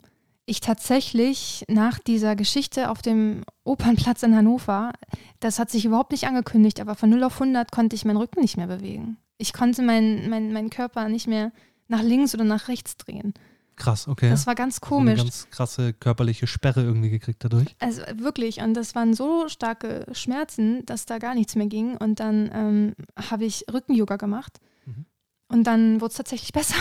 ich 0.46 0.60
tatsächlich 0.60 1.64
nach 1.70 1.98
dieser 2.00 2.36
Geschichte 2.36 2.90
auf 2.90 3.02
dem 3.02 3.46
Opernplatz 3.64 4.22
in 4.24 4.36
Hannover, 4.36 4.92
das 5.40 5.60
hat 5.60 5.70
sich 5.70 5.86
überhaupt 5.86 6.12
nicht 6.12 6.28
angekündigt, 6.28 6.82
aber 6.82 6.96
von 6.96 7.10
0 7.10 7.24
auf 7.24 7.40
100 7.40 7.72
konnte 7.72 7.96
ich 7.96 8.04
meinen 8.04 8.18
Rücken 8.18 8.42
nicht 8.42 8.58
mehr 8.58 8.68
bewegen. 8.68 9.16
Ich 9.38 9.54
konnte 9.54 9.82
meinen 9.82 10.30
mein, 10.30 10.52
mein 10.52 10.70
Körper 10.70 11.08
nicht 11.08 11.28
mehr 11.28 11.54
nach 11.88 12.02
links 12.02 12.36
oder 12.36 12.44
nach 12.44 12.68
rechts 12.68 12.98
drehen. 12.98 13.34
Krass, 13.80 14.08
okay. 14.10 14.30
Das 14.30 14.46
war 14.46 14.56
ganz 14.56 14.82
komisch. 14.82 15.14
Also 15.14 15.24
eine 15.24 15.30
ganz 15.32 15.50
krasse 15.50 15.94
körperliche 15.94 16.48
Sperre 16.48 16.84
irgendwie 16.84 17.10
gekriegt 17.10 17.44
dadurch. 17.44 17.76
Also 17.80 18.02
wirklich, 18.16 18.60
und 18.60 18.74
das 18.74 18.94
waren 18.94 19.14
so 19.14 19.48
starke 19.48 20.06
Schmerzen, 20.12 20.86
dass 20.86 21.06
da 21.06 21.18
gar 21.18 21.34
nichts 21.34 21.56
mehr 21.56 21.68
ging. 21.68 21.96
Und 21.96 22.20
dann 22.20 22.52
ähm, 22.54 22.94
habe 23.16 23.46
ich 23.46 23.66
Rücken-Yoga 23.72 24.18
gemacht. 24.18 24.60
Mhm. 24.86 25.06
Und 25.48 25.64
dann 25.64 26.02
wurde 26.02 26.12
es 26.12 26.18
tatsächlich 26.18 26.52
besser. 26.54 26.76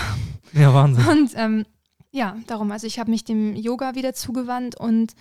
Ja, 0.53 0.75
Wahnsinn. 0.75 1.07
Und 1.07 1.31
ähm, 1.37 1.65
ja, 2.11 2.37
darum, 2.49 2.73
also 2.73 2.87
ich 2.87 2.99
habe 2.99 3.11
mich 3.11 3.25
dem 3.25 3.55
Yoga 3.55 3.95
wieder 3.95 4.13
zugewandt 4.13 4.75
und 4.77 5.15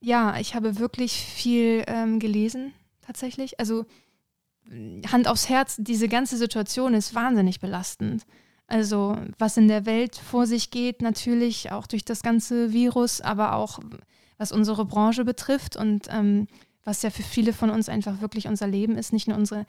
ja, 0.00 0.38
ich 0.38 0.54
habe 0.54 0.78
wirklich 0.78 1.12
viel 1.12 1.84
ähm, 1.86 2.18
gelesen, 2.18 2.72
tatsächlich. 3.00 3.60
Also 3.60 3.86
Hand 5.10 5.28
aufs 5.28 5.48
Herz, 5.48 5.76
diese 5.78 6.08
ganze 6.08 6.36
Situation 6.36 6.94
ist 6.94 7.14
wahnsinnig 7.14 7.60
belastend. 7.60 8.24
Also 8.66 9.16
was 9.38 9.56
in 9.56 9.68
der 9.68 9.86
Welt 9.86 10.16
vor 10.16 10.46
sich 10.46 10.70
geht, 10.70 11.02
natürlich 11.02 11.70
auch 11.70 11.86
durch 11.86 12.04
das 12.04 12.22
ganze 12.22 12.72
Virus, 12.72 13.20
aber 13.20 13.54
auch 13.54 13.78
was 14.38 14.52
unsere 14.52 14.84
Branche 14.84 15.24
betrifft 15.24 15.76
und 15.76 16.08
ähm, 16.10 16.48
was 16.84 17.02
ja 17.02 17.10
für 17.10 17.22
viele 17.22 17.52
von 17.52 17.70
uns 17.70 17.88
einfach 17.88 18.20
wirklich 18.20 18.46
unser 18.46 18.66
Leben 18.66 18.96
ist, 18.96 19.12
nicht 19.12 19.28
nur 19.28 19.36
unsere 19.36 19.66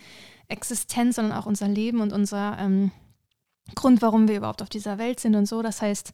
Existenz, 0.48 1.16
sondern 1.16 1.38
auch 1.38 1.46
unser 1.46 1.68
Leben 1.68 2.02
und 2.02 2.14
unser 2.14 2.58
ähm, 2.60 2.92
Grund, 3.74 4.02
warum 4.02 4.28
wir 4.28 4.38
überhaupt 4.38 4.62
auf 4.62 4.70
dieser 4.70 4.98
Welt 4.98 5.20
sind 5.20 5.36
und 5.36 5.46
so. 5.46 5.62
Das 5.62 5.82
heißt, 5.82 6.14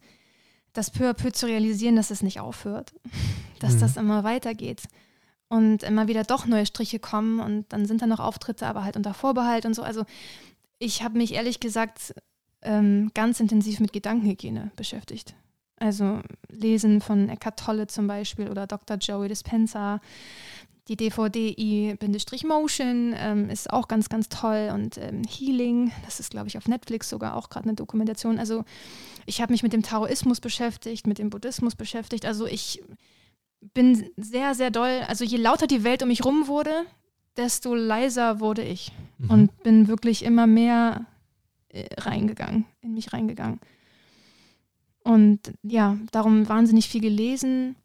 das 0.74 0.92
peu 0.92 1.10
à 1.10 1.14
peu 1.14 1.32
zu 1.32 1.48
realisieren, 1.48 1.96
dass 1.96 2.12
es 2.12 2.22
nicht 2.22 2.40
aufhört, 2.40 2.94
dass 3.60 3.76
mhm. 3.76 3.80
das 3.80 3.98
immer 3.98 4.24
weitergeht 4.24 4.84
und 5.50 5.84
immer 5.84 6.08
wieder 6.08 6.24
doch 6.24 6.46
neue 6.46 6.66
Striche 6.66 7.00
kommen 7.00 7.40
und 7.40 7.74
dann 7.74 7.86
sind 7.86 8.02
da 8.02 8.08
noch 8.08 8.20
Auftritte, 8.20 8.68
aber 8.68 8.84
halt 8.84 8.96
unter 8.96 9.14
Vorbehalt 9.14 9.66
und 9.66 9.74
so. 9.74 9.84
Also 9.84 10.06
ich 10.80 11.04
habe 11.04 11.18
mich 11.18 11.34
ehrlich 11.34 11.60
gesagt 11.60 12.14
ähm, 12.62 13.12
ganz 13.14 13.40
intensiv 13.40 13.80
mit 13.80 13.94
Gedankenhygiene 13.94 14.72
beschäftigt. 14.76 15.36
Also 15.78 16.22
Lesen 16.50 17.02
von 17.02 17.30
Eckhart 17.30 17.60
Tolle 17.60 17.88
zum 17.88 18.08
Beispiel 18.08 18.50
oder 18.50 18.68
Dr. 18.68 18.98
Joey 18.98 19.28
Dispenza, 19.28 20.00
die 20.88 20.96
DVD 20.96 21.56
I-Motion 21.58 23.14
ähm, 23.18 23.50
ist 23.50 23.72
auch 23.72 23.88
ganz, 23.88 24.10
ganz 24.10 24.30
toll 24.30 24.72
und 24.74 24.98
ähm, 24.98 25.22
Healing, 25.24 25.92
das 26.06 26.20
ist, 26.20 26.32
glaube 26.32 26.50
ich, 26.50 26.58
auf 26.58 26.68
Netflix 26.68 27.10
sogar 27.10 27.36
auch 27.36 27.50
gerade 27.50 27.66
eine 27.66 27.76
Dokumentation. 27.76 28.40
Also 28.40 28.66
ich 29.26 29.42
habe 29.42 29.54
mich 29.54 29.64
mit 29.64 29.74
dem 29.74 29.84
Taoismus 29.84 30.42
beschäftigt, 30.42 31.08
mit 31.08 31.18
dem 31.18 31.30
Buddhismus 31.30 31.76
beschäftigt. 31.76 32.26
Also 32.26 32.46
ich 32.46 32.84
bin 33.74 34.10
sehr, 34.18 34.54
sehr 34.54 34.72
doll, 34.72 35.02
also 35.08 35.24
je 35.24 35.38
lauter 35.38 35.68
die 35.68 35.84
Welt 35.84 36.02
um 36.02 36.10
mich 36.10 36.26
rum 36.26 36.48
wurde, 36.48 36.72
desto 37.38 37.76
leiser 37.76 38.40
wurde 38.40 38.64
ich 38.64 38.92
mhm. 39.18 39.30
und 39.30 39.64
bin 39.64 39.88
wirklich 39.88 40.24
immer 40.24 40.48
mehr 40.48 41.06
reingegangen, 41.98 42.66
in 42.82 42.94
mich 42.94 43.14
reingegangen. 43.14 43.60
Und 45.04 45.40
ja, 45.64 45.98
darum 46.12 46.48
wahnsinnig 46.48 46.88
viel 46.88 47.02
gelesen. 47.02 47.76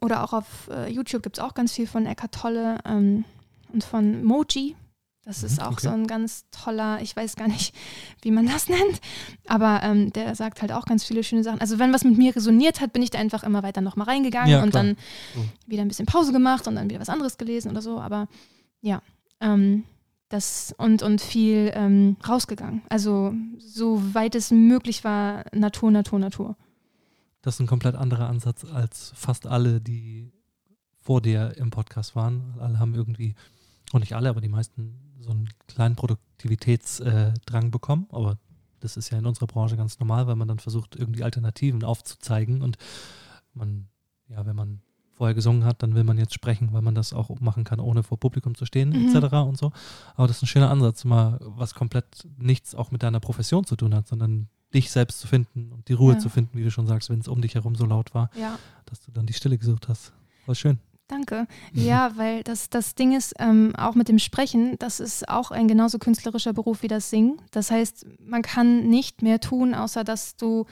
Oder 0.00 0.24
auch 0.24 0.32
auf 0.32 0.68
äh, 0.70 0.90
YouTube 0.90 1.22
gibt 1.22 1.38
es 1.38 1.44
auch 1.44 1.54
ganz 1.54 1.72
viel 1.72 1.86
von 1.86 2.06
Eckhart 2.06 2.34
Tolle 2.34 2.78
ähm, 2.84 3.24
und 3.72 3.84
von 3.84 4.24
Moji. 4.24 4.76
Das 5.24 5.42
ist 5.42 5.58
mhm, 5.58 5.66
auch 5.66 5.72
okay. 5.72 5.82
so 5.82 5.90
ein 5.90 6.06
ganz 6.06 6.46
toller, 6.50 7.02
ich 7.02 7.14
weiß 7.14 7.36
gar 7.36 7.48
nicht, 7.48 7.74
wie 8.22 8.30
man 8.30 8.46
das 8.46 8.68
nennt, 8.68 9.00
aber 9.46 9.82
ähm, 9.82 10.10
der 10.12 10.34
sagt 10.34 10.62
halt 10.62 10.72
auch 10.72 10.86
ganz 10.86 11.04
viele 11.04 11.22
schöne 11.22 11.44
Sachen. 11.44 11.60
Also 11.60 11.78
wenn 11.78 11.92
was 11.92 12.02
mit 12.02 12.16
mir 12.16 12.34
resoniert 12.34 12.80
hat, 12.80 12.94
bin 12.94 13.02
ich 13.02 13.10
da 13.10 13.18
einfach 13.18 13.42
immer 13.42 13.62
weiter 13.62 13.82
nochmal 13.82 14.06
reingegangen 14.06 14.50
ja, 14.50 14.62
und 14.62 14.74
dann 14.74 14.96
mhm. 15.34 15.50
wieder 15.66 15.82
ein 15.82 15.88
bisschen 15.88 16.06
Pause 16.06 16.32
gemacht 16.32 16.66
und 16.66 16.76
dann 16.76 16.88
wieder 16.88 17.00
was 17.00 17.10
anderes 17.10 17.36
gelesen 17.36 17.70
oder 17.70 17.82
so. 17.82 18.00
Aber 18.00 18.26
ja, 18.80 19.02
ähm, 19.40 19.84
das 20.28 20.74
und, 20.76 21.02
und 21.02 21.20
viel 21.20 21.70
ähm, 21.74 22.16
rausgegangen. 22.26 22.82
Also 22.88 23.34
so 23.58 24.14
weit 24.14 24.34
es 24.34 24.50
möglich 24.50 25.04
war, 25.04 25.44
Natur, 25.52 25.90
Natur, 25.90 26.18
Natur. 26.18 26.56
Das 27.42 27.54
ist 27.54 27.60
ein 27.60 27.66
komplett 27.66 27.94
anderer 27.94 28.28
Ansatz 28.28 28.64
als 28.64 29.12
fast 29.14 29.46
alle, 29.46 29.80
die 29.80 30.32
vor 31.00 31.22
dir 31.22 31.56
im 31.56 31.70
Podcast 31.70 32.14
waren. 32.16 32.54
Alle 32.58 32.78
haben 32.78 32.94
irgendwie, 32.94 33.34
und 33.92 34.00
nicht 34.00 34.14
alle, 34.14 34.28
aber 34.28 34.40
die 34.40 34.48
meisten 34.48 34.98
so 35.20 35.30
einen 35.30 35.48
kleinen 35.66 35.96
Produktivitätsdrang 35.96 37.66
äh, 37.66 37.70
bekommen. 37.70 38.06
Aber 38.10 38.36
das 38.80 38.96
ist 38.96 39.10
ja 39.10 39.18
in 39.18 39.26
unserer 39.26 39.46
Branche 39.46 39.76
ganz 39.76 39.98
normal, 39.98 40.26
weil 40.26 40.36
man 40.36 40.48
dann 40.48 40.58
versucht, 40.58 40.96
irgendwie 40.96 41.24
Alternativen 41.24 41.84
aufzuzeigen. 41.84 42.60
Und 42.60 42.76
man, 43.54 43.88
ja, 44.28 44.44
wenn 44.44 44.56
man 44.56 44.82
vorher 45.18 45.34
gesungen 45.34 45.64
hat, 45.64 45.82
dann 45.82 45.94
will 45.94 46.04
man 46.04 46.16
jetzt 46.16 46.32
sprechen, 46.32 46.72
weil 46.72 46.80
man 46.80 46.94
das 46.94 47.12
auch 47.12 47.28
machen 47.40 47.64
kann, 47.64 47.80
ohne 47.80 48.02
vor 48.02 48.18
Publikum 48.18 48.54
zu 48.54 48.64
stehen, 48.64 48.90
mhm. 48.90 49.14
etc. 49.14 49.34
und 49.34 49.58
so. 49.58 49.72
Aber 50.14 50.26
das 50.28 50.36
ist 50.36 50.44
ein 50.44 50.46
schöner 50.46 50.70
Ansatz, 50.70 51.04
mal 51.04 51.38
was 51.40 51.74
komplett 51.74 52.06
nichts 52.38 52.74
auch 52.74 52.90
mit 52.90 53.02
deiner 53.02 53.20
Profession 53.20 53.64
zu 53.64 53.76
tun 53.76 53.94
hat, 53.94 54.06
sondern 54.06 54.48
dich 54.72 54.90
selbst 54.90 55.20
zu 55.20 55.26
finden 55.26 55.72
und 55.72 55.88
die 55.88 55.94
Ruhe 55.94 56.14
ja. 56.14 56.18
zu 56.18 56.28
finden, 56.28 56.56
wie 56.56 56.64
du 56.64 56.70
schon 56.70 56.86
sagst, 56.86 57.10
wenn 57.10 57.18
es 57.18 57.28
um 57.28 57.42
dich 57.42 57.54
herum 57.54 57.74
so 57.74 57.84
laut 57.84 58.14
war, 58.14 58.30
ja. 58.38 58.58
dass 58.86 59.00
du 59.00 59.10
dann 59.10 59.26
die 59.26 59.32
Stille 59.32 59.58
gesucht 59.58 59.88
hast. 59.88 60.12
War 60.46 60.54
schön. 60.54 60.78
Danke. 61.08 61.46
Mhm. 61.72 61.84
Ja, 61.84 62.12
weil 62.16 62.42
das, 62.42 62.68
das 62.68 62.94
Ding 62.94 63.16
ist, 63.16 63.34
ähm, 63.38 63.74
auch 63.76 63.94
mit 63.94 64.08
dem 64.08 64.18
Sprechen, 64.18 64.78
das 64.78 65.00
ist 65.00 65.26
auch 65.26 65.50
ein 65.50 65.66
genauso 65.66 65.98
künstlerischer 65.98 66.52
Beruf 66.52 66.82
wie 66.82 66.88
das 66.88 67.08
Singen. 67.08 67.40
Das 67.50 67.70
heißt, 67.70 68.04
man 68.20 68.42
kann 68.42 68.88
nicht 68.88 69.22
mehr 69.22 69.40
tun, 69.40 69.74
außer 69.74 70.04
dass 70.04 70.36
du 70.36 70.66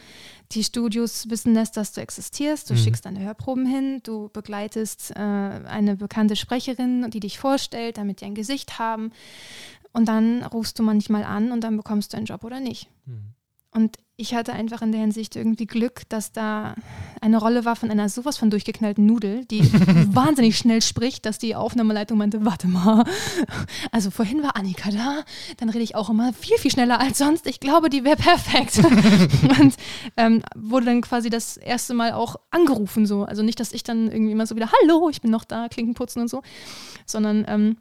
die 0.53 0.63
Studios 0.63 1.31
wissen 1.31 1.55
lässt, 1.55 1.79
dass 1.79 1.93
du 1.93 2.03
existierst. 2.03 2.69
Du 2.69 2.75
mhm. 2.75 2.79
schickst 2.79 3.07
deine 3.07 3.21
Hörproben 3.21 3.65
hin, 3.65 4.01
du 4.03 4.29
begleitest 4.31 5.13
äh, 5.13 5.19
eine 5.19 5.97
bekannte 5.97 6.37
Sprecherin, 6.37 7.11
die 7.11 7.21
dich 7.21 7.39
vorstellt, 7.39 7.97
damit 7.97 8.21
die 8.21 8.27
ein 8.27 8.35
Gesicht 8.35 8.79
haben. 8.79 9.13
Und 9.93 10.07
dann 10.07 10.43
rufst 10.43 10.79
du 10.79 10.83
manchmal 10.83 11.25
an 11.25 11.51
und 11.51 11.63
dann 11.63 11.79
bekommst 11.79 12.13
du 12.13 12.19
einen 12.19 12.27
Job 12.27 12.45
oder 12.45 12.61
nicht. 12.61 12.91
Mhm. 13.07 13.36
Und 13.77 13.99
ich 14.17 14.35
hatte 14.35 14.55
einfach 14.55 14.81
in 14.81 14.93
der 14.93 15.03
Hinsicht 15.03 15.37
irgendwie 15.37 15.67
Glück, 15.67 16.09
dass 16.09 16.33
da 16.33 16.75
eine 17.21 17.37
Rolle 17.37 17.67
war 17.67 17.77
von 17.77 17.91
einer 17.91 18.09
sowas 18.09 18.39
von 18.39 18.49
durchgeknallten 18.49 19.05
Nudel, 19.05 19.45
die 19.45 19.61
wahnsinnig 20.15 20.57
schnell 20.57 20.81
spricht, 20.81 21.27
dass 21.27 21.37
die 21.37 21.55
Aufnahmeleitung 21.55 22.17
meinte, 22.17 22.47
warte 22.47 22.69
mal, 22.69 23.05
also 23.93 24.11
vorhin 24.11 24.43
war 24.43 24.57
Annika 24.57 24.91
da, 24.91 25.23
dann 25.59 25.69
rede 25.69 25.85
ich 25.85 25.95
auch 25.95 26.09
immer 26.09 26.33
viel, 26.33 26.57
viel 26.57 26.71
schneller 26.71 26.99
als 26.99 27.19
sonst. 27.19 27.47
Ich 27.47 27.61
glaube, 27.61 27.91
die 27.91 28.05
wäre 28.05 28.17
perfekt. 28.17 28.79
und 29.61 29.75
ähm, 30.17 30.43
wurde 30.55 30.87
dann 30.87 31.03
quasi 31.03 31.29
das 31.29 31.59
erste 31.59 31.93
Mal 31.93 32.13
auch 32.13 32.37
angerufen 32.51 33.05
so. 33.05 33.25
Also 33.25 33.43
nicht, 33.43 33.61
dass 33.61 33.73
ich 33.73 33.83
dann 33.83 34.11
irgendwie 34.11 34.33
immer 34.33 34.47
so 34.47 34.57
wieder, 34.57 34.71
hallo, 34.73 35.11
ich 35.11 35.21
bin 35.21 35.31
noch 35.31 35.45
da, 35.45 35.69
Klinken 35.69 35.93
putzen 35.93 36.23
und 36.23 36.29
so, 36.29 36.41
sondern 37.05 37.45
ähm, 37.47 37.77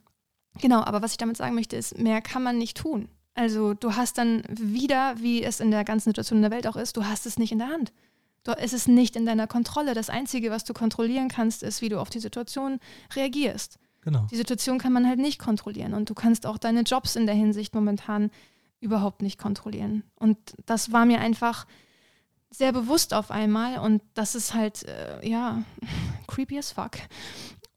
genau, 0.59 0.83
aber 0.83 1.01
was 1.01 1.11
ich 1.11 1.17
damit 1.17 1.37
sagen 1.37 1.55
möchte, 1.55 1.77
ist, 1.77 1.97
mehr 1.97 2.21
kann 2.21 2.43
man 2.43 2.57
nicht 2.57 2.75
tun. 2.75 3.07
Also 3.35 3.73
du 3.73 3.95
hast 3.95 4.17
dann 4.17 4.43
wieder, 4.49 5.15
wie 5.19 5.43
es 5.43 5.59
in 5.59 5.69
der 5.69 5.83
ganzen 5.83 6.09
Situation 6.09 6.37
in 6.37 6.43
der 6.43 6.51
Welt 6.51 6.67
auch 6.67 6.77
ist, 6.77 6.97
du 6.97 7.05
hast 7.05 7.25
es 7.25 7.37
nicht 7.37 7.51
in 7.51 7.59
der 7.59 7.67
Hand. 7.67 7.91
Du, 8.43 8.51
es 8.53 8.73
ist 8.73 8.87
nicht 8.87 9.15
in 9.15 9.25
deiner 9.25 9.47
Kontrolle. 9.47 9.93
Das 9.93 10.09
Einzige, 10.09 10.51
was 10.51 10.63
du 10.63 10.73
kontrollieren 10.73 11.27
kannst, 11.27 11.61
ist, 11.61 11.81
wie 11.81 11.89
du 11.89 11.99
auf 11.99 12.09
die 12.09 12.19
Situation 12.19 12.79
reagierst. 13.13 13.77
Genau. 14.01 14.27
Die 14.31 14.35
Situation 14.37 14.77
kann 14.77 14.93
man 14.93 15.07
halt 15.07 15.19
nicht 15.19 15.39
kontrollieren 15.39 15.93
und 15.93 16.09
du 16.09 16.13
kannst 16.13 16.45
auch 16.45 16.59
deine 16.59 16.81
Jobs 16.81 17.15
in 17.15 17.25
der 17.25 17.35
Hinsicht 17.35 17.73
momentan 17.73 18.31
überhaupt 18.79 19.21
nicht 19.21 19.39
kontrollieren. 19.39 20.03
Und 20.15 20.37
das 20.65 20.91
war 20.91 21.05
mir 21.05 21.19
einfach 21.19 21.65
sehr 22.51 22.71
bewusst 22.71 23.13
auf 23.13 23.31
einmal 23.31 23.79
und 23.79 24.01
das 24.13 24.35
ist 24.35 24.53
halt, 24.53 24.83
äh, 24.83 25.27
ja, 25.27 25.63
creepy 26.27 26.57
as 26.57 26.71
fuck. 26.71 26.91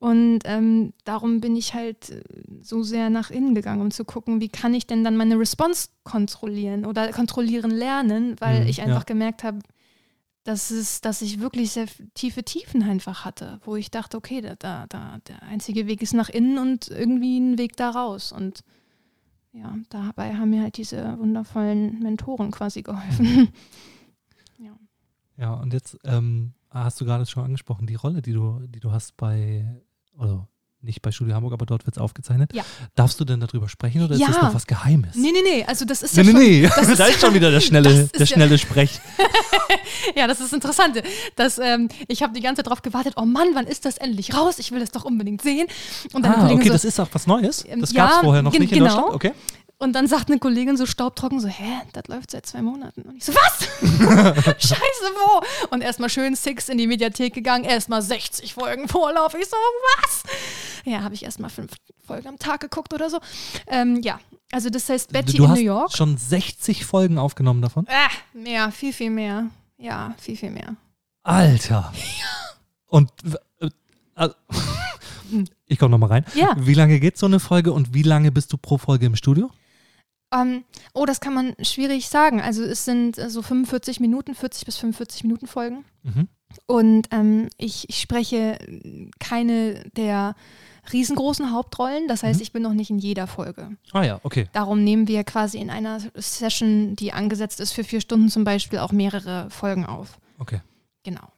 Und 0.01 0.41
ähm, 0.45 0.93
darum 1.05 1.41
bin 1.41 1.57
ich 1.57 1.75
halt 1.75 2.11
äh, 2.11 2.23
so 2.63 2.83
sehr 2.83 3.11
nach 3.11 3.31
innen 3.31 3.55
gegangen, 3.55 3.81
um 3.81 3.91
zu 3.91 4.05
gucken, 4.05 4.41
wie 4.41 4.49
kann 4.49 4.73
ich 4.73 4.87
denn 4.87 5.03
dann 5.03 5.17
meine 5.17 5.39
Response 5.39 5.89
kontrollieren 6.05 6.87
oder 6.87 7.11
kontrollieren 7.11 7.73
lernen, 7.73 8.37
weil 8.39 8.63
mhm, 8.63 8.69
ich 8.69 8.81
einfach 8.81 9.01
ja. 9.01 9.05
gemerkt 9.05 9.43
habe, 9.43 9.59
dass, 10.45 10.71
es, 10.71 11.01
dass 11.01 11.21
ich 11.21 11.41
wirklich 11.41 11.73
sehr 11.73 11.87
tiefe 12.15 12.45
Tiefen 12.45 12.83
einfach 12.83 13.25
hatte, 13.25 13.61
wo 13.65 13.75
ich 13.75 13.91
dachte, 13.91 14.17
okay, 14.17 14.41
da, 14.41 14.55
da, 14.55 14.87
da, 14.89 15.19
der 15.27 15.43
einzige 15.43 15.87
Weg 15.89 16.01
ist 16.01 16.15
nach 16.15 16.29
innen 16.29 16.59
und 16.59 16.89
irgendwie 16.89 17.39
ein 17.39 17.59
Weg 17.59 17.77
da 17.77 17.91
raus. 17.91 18.31
Und 18.31 18.63
ja, 19.53 19.77
dabei 19.91 20.37
haben 20.37 20.51
mir 20.51 20.63
halt 20.63 20.77
diese 20.77 21.19
wundervollen 21.19 22.01
Mentoren 22.01 22.53
quasi 22.53 22.83
geholfen. 22.83 23.49
ja. 24.59 24.73
ja, 25.37 25.55
und 25.55 25.73
jetzt 25.73 25.99
ähm, 26.05 26.55
hast 26.71 27.01
du 27.01 27.05
gerade 27.05 27.27
schon 27.27 27.45
angesprochen, 27.45 27.87
die 27.87 27.97
Rolle, 27.97 28.23
die 28.23 28.33
du, 28.33 28.61
die 28.69 28.81
du 28.81 28.93
hast 28.93 29.17
bei 29.17 29.67
oder 30.19 30.49
nicht 30.81 31.03
bei 31.03 31.11
Studio 31.11 31.35
Hamburg, 31.35 31.53
aber 31.53 31.67
dort 31.67 31.87
wird 31.87 31.97
es 31.97 32.01
aufgezeichnet. 32.01 32.53
Ja. 32.55 32.63
Darfst 32.95 33.19
du 33.19 33.25
denn 33.25 33.41
darüber 33.41 33.69
sprechen 33.69 34.05
oder 34.05 34.15
ja. 34.15 34.29
ist 34.29 34.37
das 34.37 34.43
noch 34.43 34.55
was 34.55 34.67
Geheimes? 34.67 35.17
Nee, 35.17 35.33
nee, 35.33 35.43
nee. 35.43 35.65
Also 35.65 35.85
das 35.85 36.03
ist 36.03 36.17
nee, 36.17 36.23
ja 36.23 36.33
nee, 36.33 36.69
schon, 36.69 36.87
nee. 36.87 36.95
da 36.97 37.07
ist 37.07 37.21
schon 37.21 37.35
wieder 37.35 37.51
der 37.51 37.61
schnelle, 37.69 38.07
der 38.07 38.27
schnelle 38.27 38.53
ja. 38.53 38.59
Sprech. 38.59 39.01
ja, 40.17 40.29
das 40.29 40.41
ist 40.41 40.53
interessant. 40.53 41.03
Das, 41.35 41.59
ähm, 41.59 41.89
ich 42.07 42.23
habe 42.23 42.33
die 42.33 42.41
ganze 42.41 42.61
Zeit 42.61 42.67
darauf 42.67 42.83
gewartet, 42.83 43.15
oh 43.17 43.25
Mann, 43.25 43.49
wann 43.55 43.67
ist 43.67 43.85
das 43.85 43.99
endlich 43.99 44.35
raus? 44.35 44.59
Ich 44.61 44.71
will 44.71 44.81
das 44.81 44.93
doch 44.93 45.05
unbedingt 45.05 45.43
sehen. 45.43 45.67
Und 46.13 46.25
dann 46.25 46.35
ah, 46.35 46.51
okay, 46.53 46.69
so, 46.69 46.73
das 46.73 46.85
ist 46.85 47.01
auch 47.01 47.09
was 47.11 47.27
Neues? 47.27 47.65
Ähm, 47.67 47.81
das 47.81 47.93
gab 47.93 48.11
es 48.11 48.17
vorher 48.19 48.43
noch 48.43 48.53
nicht 48.53 48.71
in 48.73 48.79
genau. 48.79 48.85
Deutschland? 48.87 49.15
Okay. 49.15 49.33
Und 49.81 49.93
dann 49.93 50.09
sagt 50.09 50.29
eine 50.29 50.41
Kollegin 50.41 50.77
so 50.77 50.87
staubtrocken 50.87 51.39
so, 51.39 51.47
hä, 51.47 51.81
das 51.93 52.09
läuft 52.09 52.33
seit 52.33 52.45
zwei 52.47 52.63
Monaten. 52.63 53.03
Und 53.03 53.17
ich 53.17 53.25
so, 53.25 53.33
was? 53.33 53.65
Scheiße, 54.69 54.79
wo? 55.15 55.41
Und 55.71 55.83
erstmal 55.83 56.11
schön 56.11 56.35
Six 56.35 56.69
in 56.69 56.79
die 56.79 56.89
Mediathek 56.89 57.33
gegangen, 57.33 57.63
erstmal 57.65 58.03
60 58.03 58.55
Folgen 58.55 58.89
Vorlauf. 58.89 59.35
Ich 59.35 59.47
so, 59.47 59.57
was? 59.97 60.25
Ja, 60.85 61.03
habe 61.03 61.15
ich 61.15 61.23
erstmal 61.23 61.49
fünf 61.49 61.73
Folgen 62.05 62.27
am 62.27 62.39
Tag 62.41 62.61
geguckt 62.61 62.93
oder 62.93 63.09
so. 63.09 63.21
Ähm, 63.69 64.01
ja, 64.03 64.19
also 64.51 64.69
das 64.69 64.89
heißt 64.89 65.13
Betty 65.13 65.37
du 65.37 65.45
in 65.45 65.51
New 65.53 65.61
York. 65.61 65.97
schon 65.97 66.17
60 66.17 66.85
Folgen 66.85 67.17
aufgenommen 67.17 67.63
davon? 67.63 67.87
Äh, 67.87 68.37
mehr, 68.37 68.73
viel, 68.73 68.93
viel 68.93 69.11
mehr. 69.11 69.47
Ja, 69.77 70.17
viel, 70.19 70.37
viel 70.37 70.51
mehr. 70.51 70.75
Alter. 71.23 71.93
Und 72.89 73.13
äh, 73.61 73.69
also, 74.17 74.35
ich 75.67 75.79
komme 75.79 75.93
nochmal 75.93 76.09
rein. 76.09 76.25
Ja. 76.35 76.57
Wie 76.59 76.75
lange 76.75 76.99
geht 76.99 77.17
so 77.17 77.27
eine 77.27 77.39
Folge 77.39 77.73
und 77.73 77.95
wie 77.95 78.03
lange 78.03 78.33
bist 78.33 78.53
du 78.53 78.57
pro 78.57 78.79
Folge 78.79 79.07
im 79.07 79.15
Studio? 79.15 79.51
Ähm, 80.33 80.65
oh, 80.93 81.07
das 81.07 81.21
kann 81.21 81.35
man 81.35 81.55
schwierig 81.63 82.09
sagen. 82.09 82.41
Also 82.41 82.63
es 82.63 82.85
sind 82.85 83.19
äh, 83.19 83.31
so 83.31 83.43
45 83.43 84.01
Minuten, 84.01 84.35
40 84.35 84.67
bis 84.67 84.77
45 84.77 85.25
Minuten 85.25 85.47
Folgen. 85.47 85.85
Mhm. 86.03 86.29
Und 86.67 87.09
ähm, 87.11 87.49
ich, 87.57 87.89
ich, 87.89 88.01
spreche 88.01 88.59
keine 89.19 89.85
der 89.97 90.35
riesengroßen 90.93 91.53
Hauptrollen. 91.53 92.09
Das 92.09 92.23
heißt, 92.23 92.41
mhm. 92.41 92.43
ich 92.43 92.53
bin 92.53 92.63
noch 92.63 92.73
nicht 92.73 92.91
in 92.91 92.99
jeder 92.99 93.27
Folge. 93.27 93.77
Ah 93.93 94.03
ja, 94.03 94.21
okay. 94.23 94.49
Darum 94.53 94.85
nehmen 94.85 95.09
wir 95.09 95.25
quasi 95.25 95.59
in 95.59 95.71
einer 95.71 96.01
Session, 96.15 96.97
die 96.97 97.13
angesetzt 97.13 97.61
ist 97.61 97.73
für 97.73 97.85
vier 97.85 98.01
Stunden 98.01 98.29
zum 98.29 98.45
Beispiel, 98.45 98.79
auch 98.79 98.93
mehrere 98.93 99.51
Folgen 99.51 99.87
auf. 99.87 100.19
Okay. 100.39 100.61
Genau. 101.05 101.33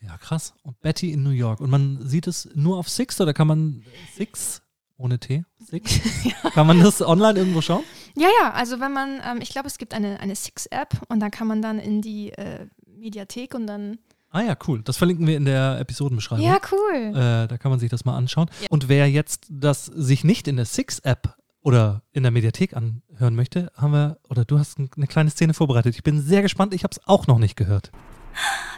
Ja, 0.00 0.16
krass. 0.18 0.54
Und 0.62 0.80
Betty 0.80 1.12
in 1.12 1.22
New 1.22 1.30
York. 1.30 1.60
Und 1.60 1.70
man 1.70 2.06
sieht 2.06 2.26
es 2.26 2.48
nur 2.54 2.78
auf 2.78 2.88
Six 2.88 3.20
oder 3.20 3.32
kann 3.32 3.46
man 3.46 3.84
Six 4.14 4.62
ohne 4.96 5.18
T? 5.18 5.44
Six? 5.58 6.00
ja. 6.24 6.50
Kann 6.50 6.66
man 6.66 6.80
das 6.80 7.02
online 7.02 7.38
irgendwo 7.38 7.60
schauen? 7.60 7.84
Ja, 8.16 8.28
ja, 8.40 8.52
also 8.52 8.80
wenn 8.80 8.92
man, 8.92 9.20
ähm, 9.24 9.38
ich 9.40 9.50
glaube, 9.50 9.68
es 9.68 9.78
gibt 9.78 9.94
eine, 9.94 10.20
eine 10.20 10.36
Six-App 10.36 11.02
und 11.08 11.20
da 11.20 11.30
kann 11.30 11.48
man 11.48 11.62
dann 11.62 11.78
in 11.78 12.00
die 12.00 12.30
äh, 12.32 12.66
Mediathek 12.86 13.54
und 13.54 13.66
dann. 13.66 13.98
Ah 14.30 14.42
ja, 14.42 14.56
cool. 14.66 14.82
Das 14.82 14.96
verlinken 14.96 15.26
wir 15.26 15.36
in 15.36 15.44
der 15.44 15.78
Episodenbeschreibung. 15.80 16.44
Ja, 16.44 16.58
cool. 16.72 17.16
Äh, 17.16 17.48
da 17.48 17.58
kann 17.58 17.70
man 17.70 17.78
sich 17.78 17.90
das 17.90 18.04
mal 18.04 18.16
anschauen. 18.16 18.50
Ja. 18.60 18.68
Und 18.70 18.88
wer 18.88 19.08
jetzt 19.08 19.46
das 19.50 19.86
sich 19.86 20.24
nicht 20.24 20.48
in 20.48 20.56
der 20.56 20.64
Six-App 20.64 21.36
oder 21.62 22.02
in 22.12 22.22
der 22.22 22.32
Mediathek 22.32 22.74
anhören 22.76 23.34
möchte, 23.34 23.70
haben 23.76 23.92
wir, 23.92 24.18
oder 24.28 24.44
du 24.44 24.58
hast 24.58 24.78
eine 24.78 25.06
kleine 25.06 25.30
Szene 25.30 25.54
vorbereitet. 25.54 25.94
Ich 25.94 26.02
bin 26.02 26.20
sehr 26.20 26.42
gespannt. 26.42 26.74
Ich 26.74 26.84
habe 26.84 26.92
es 26.92 27.06
auch 27.06 27.26
noch 27.26 27.38
nicht 27.38 27.56
gehört. 27.56 27.90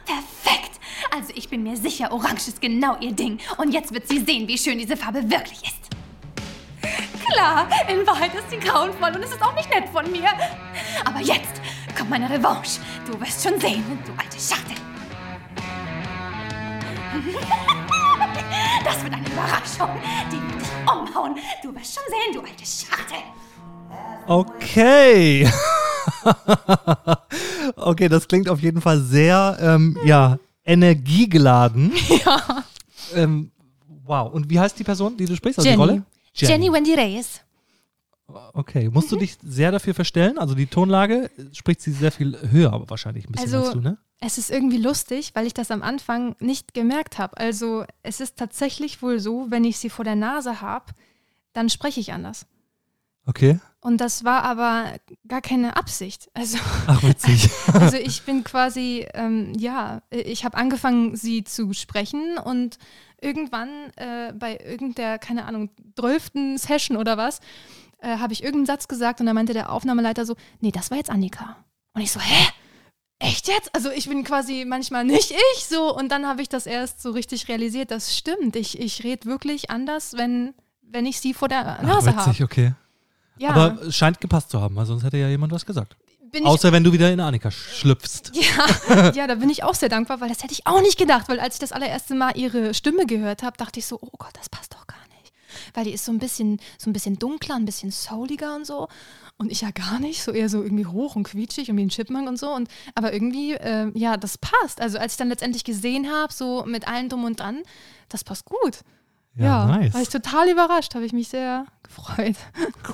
Perfekt. 0.05 0.79
Also 1.14 1.33
ich 1.35 1.48
bin 1.48 1.62
mir 1.62 1.76
sicher, 1.76 2.12
Orange 2.12 2.48
ist 2.48 2.61
genau 2.61 2.96
ihr 3.00 3.12
Ding. 3.12 3.38
Und 3.59 3.72
jetzt 3.72 3.92
wird 3.92 4.09
sie 4.09 4.20
sehen, 4.24 4.46
wie 4.48 4.59
schön 4.59 4.79
diese 4.79 4.96
Farbe 4.96 5.22
wirklich 5.31 5.62
ist. 5.62 5.86
Klar, 7.37 7.68
in 7.92 8.07
Wahrheit 8.07 8.35
ist 8.35 8.49
sie 8.49 8.57
grauenvoll 8.57 9.11
und 9.14 9.22
es 9.22 9.31
ist 9.31 9.42
auch 9.42 9.55
nicht 9.55 9.68
nett 9.68 9.87
von 9.90 10.11
mir. 10.11 10.31
Aber 11.05 11.20
jetzt 11.20 11.61
kommt 11.94 12.09
meine 12.09 12.31
Revanche. 12.31 12.81
Du 13.07 13.20
wirst 13.20 13.42
schon 13.42 13.61
sehen, 13.61 13.85
du 14.07 14.12
alte 14.12 14.38
Schachtel. 14.40 14.75
Das 18.83 19.03
wird 19.03 19.12
eine 19.12 19.27
Überraschung. 19.27 20.01
Die 20.33 20.40
wird 20.40 20.62
dich 20.62 20.70
umhauen. 20.90 21.35
Du 21.62 21.75
wirst 21.75 21.94
schon 21.94 22.05
sehen, 22.09 22.33
du 22.33 22.40
alte 22.40 22.64
Schachtel. 22.64 23.18
Okay. 24.27 25.46
okay, 27.77 28.09
das 28.09 28.27
klingt 28.29 28.49
auf 28.49 28.61
jeden 28.61 28.81
Fall 28.81 29.01
sehr, 29.01 29.59
ähm, 29.61 29.99
ja, 30.07 30.38
energiegeladen. 30.64 31.92
Ja. 32.25 32.64
Ähm, 33.14 33.51
wow. 34.07 34.33
Und 34.33 34.49
wie 34.49 34.59
heißt 34.59 34.79
die 34.79 34.85
Person, 34.85 35.18
die 35.18 35.27
du 35.27 35.37
sprichst? 35.37 35.59
Also 35.59 35.68
Jenny. 35.68 35.83
die 35.83 35.90
Rolle? 35.90 36.03
Jenny 36.37 36.72
Wendy 36.72 36.94
Reyes. 36.94 37.40
Okay. 38.55 38.90
Musst 38.90 39.12
du 39.12 39.16
dich 39.16 39.37
sehr 39.42 39.70
dafür 39.70 39.94
verstellen? 39.94 40.38
Also 40.38 40.55
die 40.55 40.66
Tonlage 40.66 41.31
spricht 41.53 41.81
sie 41.81 41.92
sehr 41.92 42.11
viel 42.12 42.37
höher, 42.51 42.72
aber 42.72 42.90
wahrscheinlich 42.90 43.29
ein 43.29 43.33
bisschen 43.33 43.55
Also- 43.55 43.64
als 43.66 43.72
du, 43.75 43.81
ne? 43.81 43.99
Es 44.18 44.38
ist 44.38 44.51
irgendwie 44.51 44.79
lustig, 44.79 45.33
weil 45.35 45.46
ich 45.46 45.53
das 45.53 45.70
am 45.70 45.83
Anfang 45.83 46.37
nicht 46.40 46.72
gemerkt 46.72 47.18
habe. 47.18 47.37
Also 47.37 47.85
es 48.03 48.20
ist 48.20 48.38
tatsächlich 48.38 49.03
wohl 49.03 49.20
so, 49.20 49.51
wenn 49.51 49.62
ich 49.64 49.77
sie 49.77 49.90
vor 49.90 50.07
der 50.07 50.16
Nase 50.16 50.62
habe, 50.62 50.87
dann 51.53 51.68
spreche 51.68 52.01
ich 52.01 52.14
anders. 52.14 52.46
Okay. 53.27 53.61
Und 53.81 54.01
das 54.01 54.25
war 54.25 54.42
aber 54.44 54.94
gar 55.29 55.42
keine 55.42 55.77
Absicht. 55.77 56.31
Also, 56.33 56.59
Ach, 56.87 57.03
witzig. 57.03 57.51
also 57.75 57.99
ich 57.99 58.22
bin 58.22 58.42
quasi, 58.42 59.07
ähm, 59.14 59.53
ja, 59.59 60.01
ich 60.11 60.44
habe 60.44 60.57
angefangen, 60.57 61.14
sie 61.14 61.44
zu 61.44 61.72
sprechen 61.75 62.38
und 62.38 62.79
irgendwann 63.27 63.91
äh, 63.97 64.33
bei 64.33 64.57
irgendeiner, 64.57 65.19
keine 65.19 65.45
Ahnung, 65.47 65.71
zwölften 65.99 66.59
Session 66.59 66.97
oder 66.97 67.17
was, 67.17 67.41
äh, 67.99 68.19
habe 68.19 68.33
ich 68.33 68.43
irgendeinen 68.43 68.67
Satz 68.67 68.89
gesagt 68.89 69.21
und 69.21 69.27
da 69.27 69.35
meinte 69.35 69.53
der 69.53 69.73
Aufnahmeleiter 69.73 70.25
so, 70.25 70.37
nee, 70.61 70.71
das 70.71 70.91
war 70.91 70.99
jetzt 70.99 71.11
Annika. 71.11 71.57
Und 71.95 72.03
ich 72.03 72.12
so, 72.12 72.21
hä? 72.21 72.49
Echt 73.19 73.49
jetzt? 73.49 73.75
Also 73.75 73.91
ich 73.91 74.09
bin 74.09 74.25
quasi 74.25 74.65
manchmal 74.67 75.05
nicht 75.05 75.33
ich 75.55 75.65
so 75.65 75.97
und 75.97 76.11
dann 76.11 76.27
habe 76.27 76.43
ich 76.43 76.49
das 76.49 76.67
erst 76.67 77.01
so 77.03 77.11
richtig 77.11 77.49
realisiert, 77.49 77.91
das 77.91 78.17
stimmt. 78.17 78.55
Ich, 78.57 78.79
ich 78.79 79.03
rede 79.05 79.25
wirklich 79.25 79.71
anders, 79.71 80.15
wenn, 80.17 80.55
wenn 80.83 81.07
ich 81.07 81.21
sie 81.21 81.33
vor 81.33 81.49
der 81.49 81.83
Nase 81.83 82.15
habe. 82.15 82.45
okay. 82.45 82.75
Ja, 83.39 83.51
Aber 83.51 83.83
es 83.83 83.97
scheint 83.97 84.21
gepasst 84.21 84.51
zu 84.51 84.61
haben, 84.61 84.77
weil 84.77 84.87
sonst 84.87 85.03
hätte 85.05 85.17
ja 85.17 85.29
jemand 85.29 85.53
was 85.53 85.67
gesagt. 85.67 85.97
Bin 86.37 86.44
ich 86.44 86.49
Außer 86.49 86.70
wenn 86.70 86.85
du 86.85 86.92
wieder 86.92 87.11
in 87.11 87.20
Annika 87.20 87.51
schlüpfst. 87.51 88.33
Ja, 88.37 89.12
ja, 89.12 89.27
da 89.27 89.37
bin 89.37 89.49
ich 89.49 89.64
auch 89.64 89.75
sehr 89.75 89.88
dankbar, 89.88 90.20
weil 90.20 90.29
das 90.29 90.42
hätte 90.42 90.53
ich 90.53 90.66
auch 90.66 90.81
nicht 90.83 90.99
gedacht, 90.99 91.29
weil 91.29 91.40
als 91.40 91.55
ich 91.55 91.61
das 91.61 91.72
allererste 91.72 92.14
Mal 92.14 92.37
ihre 92.37 92.75
Stimme 92.75 93.07
gehört 93.07 93.42
habe, 93.42 93.57
dachte 93.57 93.81
ich 93.81 93.87
so, 93.87 93.99
oh 94.01 94.11
Gott, 94.18 94.33
das 94.35 94.49
passt 94.49 94.75
doch 94.75 94.87
gar 94.87 95.01
nicht. 95.20 95.33
Weil 95.75 95.85
die 95.85 95.92
ist 95.92 96.05
so 96.05 96.12
ein 96.12 96.18
bisschen, 96.18 96.61
so 96.79 96.90
ein 96.90 96.92
bisschen 96.92 97.18
dunkler, 97.18 97.57
ein 97.57 97.64
bisschen 97.64 97.90
souliger 97.90 98.55
und 98.55 98.66
so. 98.66 98.88
Und 99.38 99.51
ich 99.51 99.62
ja 99.62 99.70
gar 99.70 99.99
nicht, 99.99 100.22
so 100.22 100.33
eher 100.33 100.49
so 100.49 100.62
irgendwie 100.62 100.87
hoch 100.87 101.16
und 101.16 101.25
quietschig 101.25 101.70
und 101.70 101.77
wie 101.77 101.85
ein 101.85 101.88
Chipmunk 101.88 102.29
und 102.29 102.38
so. 102.38 102.51
Und, 102.51 102.68
aber 102.94 103.12
irgendwie, 103.12 103.55
äh, 103.55 103.90
ja, 103.94 104.16
das 104.16 104.38
passt. 104.38 104.81
Also 104.81 104.99
als 104.99 105.14
ich 105.14 105.18
dann 105.18 105.29
letztendlich 105.29 105.64
gesehen 105.64 106.11
habe, 106.11 106.33
so 106.33 106.64
mit 106.66 106.87
allem 106.87 107.09
drum 107.09 107.25
und 107.25 107.40
dran, 107.40 107.62
das 108.09 108.25
passt 108.25 108.44
gut. 108.44 108.81
Ja, 109.44 109.66
nice. 109.66 109.94
War 109.94 110.03
ich 110.03 110.09
total 110.09 110.49
überrascht, 110.51 110.94
habe 110.94 111.05
ich 111.05 111.12
mich 111.12 111.29
sehr 111.29 111.66
gefreut. 111.83 112.37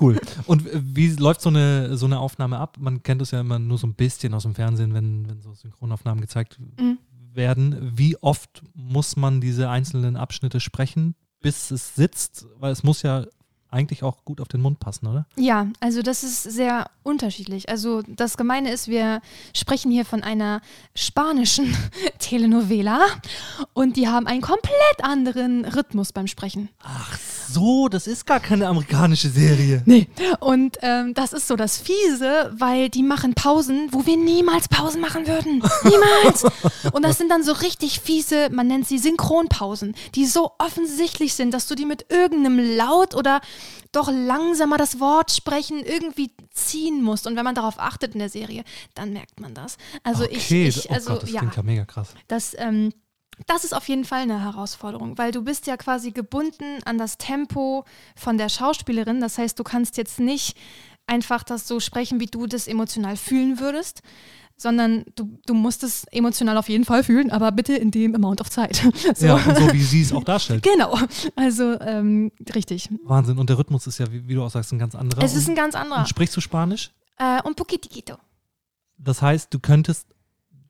Cool. 0.00 0.20
Und 0.46 0.64
wie 0.72 1.08
läuft 1.14 1.40
so 1.40 1.48
eine, 1.48 1.96
so 1.96 2.06
eine 2.06 2.18
Aufnahme 2.18 2.58
ab? 2.58 2.76
Man 2.80 3.02
kennt 3.02 3.22
es 3.22 3.30
ja 3.30 3.40
immer 3.40 3.58
nur 3.58 3.78
so 3.78 3.86
ein 3.86 3.94
bisschen 3.94 4.34
aus 4.34 4.42
dem 4.42 4.54
Fernsehen, 4.54 4.92
wenn, 4.94 5.28
wenn 5.28 5.40
so 5.40 5.54
Synchronaufnahmen 5.54 6.20
gezeigt 6.20 6.58
Mhm. 6.78 6.98
werden. 7.32 7.92
Wie 7.96 8.16
oft 8.22 8.62
muss 8.74 9.16
man 9.16 9.40
diese 9.40 9.70
einzelnen 9.70 10.16
Abschnitte 10.16 10.60
sprechen, 10.60 11.14
bis 11.40 11.70
es 11.70 11.94
sitzt? 11.94 12.46
Weil 12.58 12.72
es 12.72 12.82
muss 12.82 13.02
ja 13.02 13.24
eigentlich 13.72 14.02
auch 14.02 14.24
gut 14.24 14.40
auf 14.40 14.48
den 14.48 14.60
Mund 14.60 14.78
passen, 14.80 15.06
oder? 15.06 15.26
Ja, 15.36 15.68
also 15.80 16.02
das 16.02 16.22
ist 16.22 16.42
sehr 16.42 16.90
unterschiedlich. 17.02 17.68
Also 17.68 18.02
das 18.06 18.36
Gemeine 18.36 18.70
ist, 18.70 18.88
wir 18.88 19.20
sprechen 19.54 19.90
hier 19.90 20.04
von 20.04 20.22
einer 20.22 20.60
spanischen 20.94 21.74
Telenovela 22.18 23.00
und 23.72 23.96
die 23.96 24.08
haben 24.08 24.26
einen 24.26 24.42
komplett 24.42 24.72
anderen 25.02 25.64
Rhythmus 25.64 26.12
beim 26.12 26.26
Sprechen. 26.26 26.68
Ach 26.82 27.18
so, 27.52 27.88
das 27.88 28.06
ist 28.06 28.26
gar 28.26 28.40
keine 28.40 28.66
amerikanische 28.66 29.28
Serie. 29.28 29.82
Nee. 29.86 30.08
Und 30.40 30.78
ähm, 30.82 31.14
das 31.14 31.32
ist 31.32 31.48
so 31.48 31.56
das 31.56 31.78
Fiese, 31.78 32.52
weil 32.56 32.88
die 32.88 33.02
machen 33.02 33.34
Pausen, 33.34 33.88
wo 33.92 34.06
wir 34.06 34.16
niemals 34.16 34.68
Pausen 34.68 35.00
machen 35.00 35.26
würden. 35.26 35.62
Niemals. 35.84 36.44
Und 36.92 37.04
das 37.04 37.18
sind 37.18 37.30
dann 37.30 37.42
so 37.42 37.52
richtig 37.52 38.00
fiese, 38.00 38.48
man 38.50 38.66
nennt 38.66 38.86
sie 38.86 38.98
Synchronpausen, 38.98 39.94
die 40.14 40.26
so 40.26 40.52
offensichtlich 40.58 41.34
sind, 41.34 41.52
dass 41.52 41.66
du 41.66 41.74
die 41.74 41.86
mit 41.86 42.06
irgendeinem 42.10 42.76
Laut 42.76 43.14
oder 43.14 43.40
doch 43.92 44.10
langsamer 44.10 44.78
das 44.78 45.00
Wort 45.00 45.30
sprechen 45.30 45.84
irgendwie 45.84 46.30
ziehen 46.50 47.02
musst. 47.02 47.26
Und 47.26 47.36
wenn 47.36 47.44
man 47.44 47.54
darauf 47.54 47.78
achtet 47.78 48.14
in 48.14 48.20
der 48.20 48.30
Serie, 48.30 48.64
dann 48.94 49.12
merkt 49.12 49.40
man 49.40 49.54
das. 49.54 49.76
Also 50.02 50.24
okay, 50.24 50.66
ich, 50.68 50.78
ich 50.78 50.90
oh 50.90 50.94
also 50.94 51.10
Gott, 51.10 51.22
das 51.24 51.30
ja, 51.30 51.40
klingt 51.40 51.56
ja 51.56 51.62
mega 51.62 51.84
krass. 51.84 52.14
das, 52.28 52.56
ähm, 52.58 52.92
das 53.46 53.64
ist 53.64 53.74
auf 53.74 53.88
jeden 53.88 54.04
Fall 54.04 54.20
eine 54.20 54.42
Herausforderung, 54.42 55.18
weil 55.18 55.32
du 55.32 55.42
bist 55.42 55.66
ja 55.66 55.76
quasi 55.76 56.10
gebunden 56.10 56.82
an 56.84 56.98
das 56.98 57.18
Tempo 57.18 57.84
von 58.16 58.38
der 58.38 58.48
Schauspielerin. 58.48 59.20
Das 59.20 59.38
heißt, 59.38 59.58
du 59.58 59.64
kannst 59.64 59.96
jetzt 59.96 60.20
nicht 60.20 60.56
einfach 61.06 61.42
das 61.42 61.66
so 61.66 61.80
sprechen, 61.80 62.20
wie 62.20 62.26
du 62.26 62.46
das 62.46 62.68
emotional 62.68 63.16
fühlen 63.16 63.58
würdest, 63.60 64.02
sondern 64.56 65.04
du, 65.16 65.38
du 65.46 65.54
musst 65.54 65.82
es 65.82 66.04
emotional 66.12 66.56
auf 66.56 66.68
jeden 66.68 66.84
Fall 66.84 67.02
fühlen, 67.02 67.30
aber 67.30 67.50
bitte 67.52 67.74
in 67.74 67.90
dem 67.90 68.14
Amount 68.14 68.40
of 68.40 68.50
Zeit. 68.50 68.82
So. 69.14 69.26
Ja, 69.26 69.34
und 69.34 69.56
so 69.56 69.72
wie 69.72 69.82
sie 69.82 70.02
es 70.02 70.12
auch 70.12 70.24
darstellt. 70.24 70.62
Genau, 70.62 70.96
also 71.36 71.78
ähm, 71.80 72.30
richtig. 72.54 72.88
Wahnsinn. 73.04 73.38
Und 73.38 73.50
der 73.50 73.58
Rhythmus 73.58 73.86
ist 73.86 73.98
ja, 73.98 74.10
wie, 74.10 74.26
wie 74.26 74.34
du 74.34 74.42
auch 74.42 74.50
sagst, 74.50 74.72
ein 74.72 74.78
ganz 74.78 74.94
anderer. 74.94 75.22
Es 75.22 75.34
ist 75.34 75.48
ein 75.48 75.54
ganz 75.54 75.74
anderer. 75.74 76.00
und 76.00 76.08
sprichst 76.08 76.36
du 76.36 76.40
Spanisch? 76.40 76.92
Äh, 77.18 77.42
un 77.44 77.54
poquitito. 77.54 78.16
Das 78.96 79.20
heißt, 79.20 79.52
du 79.52 79.58
könntest 79.58 80.06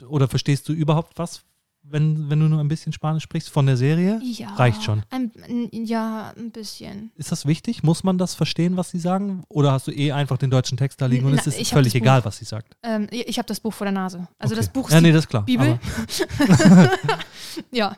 oder 0.09 0.29
verstehst 0.29 0.69
du 0.69 0.73
überhaupt 0.73 1.19
was, 1.19 1.43
wenn, 1.85 2.31
wenn 2.31 2.41
du 2.41 2.47
nur 2.49 2.61
ein 2.61 2.69
bisschen 2.69 2.93
Spanisch 2.93 3.25
sprichst 3.25 3.51
von 3.51 3.67
der 3.67 3.77
Serie? 3.77 4.21
Ja. 4.23 4.55
Reicht 4.55 4.83
schon. 4.83 5.03
Ein, 5.11 5.31
ja, 5.73 6.33
ein 6.37 6.51
bisschen. 6.51 7.11
Ist 7.17 7.33
das 7.33 7.45
wichtig? 7.47 7.83
Muss 7.83 8.03
man 8.05 8.19
das 8.19 8.35
verstehen, 8.35 8.77
was 8.77 8.91
sie 8.91 8.99
sagen? 8.99 9.45
Oder 9.49 9.73
hast 9.73 9.89
du 9.89 9.91
eh 9.91 10.13
einfach 10.13 10.39
den 10.39 10.51
deutschen 10.51 10.79
Text 10.79 11.01
da 11.01 11.07
liegen 11.07 11.27
und 11.27 11.33
Na, 11.35 11.39
es 11.41 11.47
ist 11.47 11.71
völlig 11.71 11.93
das 11.93 12.01
egal, 12.01 12.25
was 12.25 12.39
sie 12.39 12.45
sagt? 12.45 12.77
Ähm, 12.83 13.09
ich 13.11 13.37
habe 13.39 13.47
das 13.47 13.61
Buch 13.61 13.73
vor 13.75 13.85
der 13.85 13.93
Nase. 13.93 14.27
Also 14.39 14.55
das 14.55 14.67
Okay. 14.69 14.73
Buch 14.75 14.89
ist 14.89 14.95
Ja, 14.95 15.01
die 15.01 15.07
nee, 15.07 15.13
das 15.13 15.25
ist 15.25 15.29
klar. 15.29 15.43
Bibel. 15.45 15.79
Ja, 17.71 17.97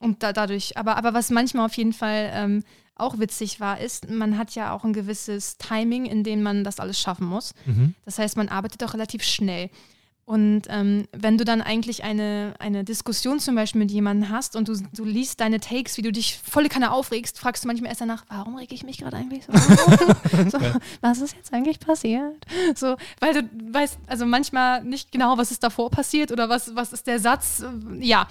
und 0.00 0.22
da, 0.22 0.32
dadurch, 0.32 0.76
aber, 0.76 0.96
aber 0.96 1.14
was 1.14 1.30
manchmal 1.30 1.66
auf 1.66 1.74
jeden 1.76 1.92
Fall 1.92 2.30
ähm, 2.32 2.64
auch 2.96 3.18
witzig 3.18 3.60
war, 3.60 3.80
ist, 3.80 4.10
man 4.10 4.38
hat 4.38 4.54
ja 4.54 4.72
auch 4.72 4.84
ein 4.84 4.92
gewisses 4.92 5.56
Timing, 5.58 6.06
in 6.06 6.24
dem 6.24 6.42
man 6.42 6.64
das 6.64 6.80
alles 6.80 6.98
schaffen 7.00 7.26
muss. 7.26 7.54
mhm. 7.66 7.94
Das 8.04 8.18
heißt, 8.18 8.36
man 8.36 8.48
arbeitet 8.48 8.82
auch 8.84 8.94
relativ 8.94 9.22
schnell. 9.22 9.70
Und 10.28 10.64
ähm, 10.68 11.08
wenn 11.16 11.38
du 11.38 11.46
dann 11.46 11.62
eigentlich 11.62 12.04
eine, 12.04 12.52
eine 12.58 12.84
Diskussion 12.84 13.40
zum 13.40 13.54
Beispiel 13.54 13.78
mit 13.78 13.90
jemandem 13.90 14.28
hast 14.28 14.56
und 14.56 14.68
du, 14.68 14.74
du 14.94 15.06
liest 15.06 15.40
deine 15.40 15.58
Takes, 15.58 15.96
wie 15.96 16.02
du 16.02 16.12
dich 16.12 16.38
volle 16.44 16.68
Kanne 16.68 16.92
aufregst, 16.92 17.38
fragst 17.38 17.64
du 17.64 17.66
manchmal 17.66 17.88
erst 17.88 18.02
danach, 18.02 18.26
warum 18.28 18.56
rege 18.56 18.74
ich 18.74 18.84
mich 18.84 18.98
gerade 18.98 19.16
eigentlich 19.16 19.46
so? 19.46 19.52
so 20.50 20.58
was 21.00 21.22
ist 21.22 21.34
jetzt 21.34 21.54
eigentlich 21.54 21.80
passiert? 21.80 22.44
So, 22.74 22.96
weil 23.20 23.32
du 23.32 23.48
weißt, 23.72 24.00
also 24.06 24.26
manchmal 24.26 24.84
nicht 24.84 25.12
genau, 25.12 25.38
was 25.38 25.50
ist 25.50 25.62
davor 25.62 25.88
passiert 25.88 26.30
oder 26.30 26.50
was, 26.50 26.76
was 26.76 26.92
ist 26.92 27.06
der 27.06 27.20
Satz. 27.20 27.64
Ja, 27.98 28.28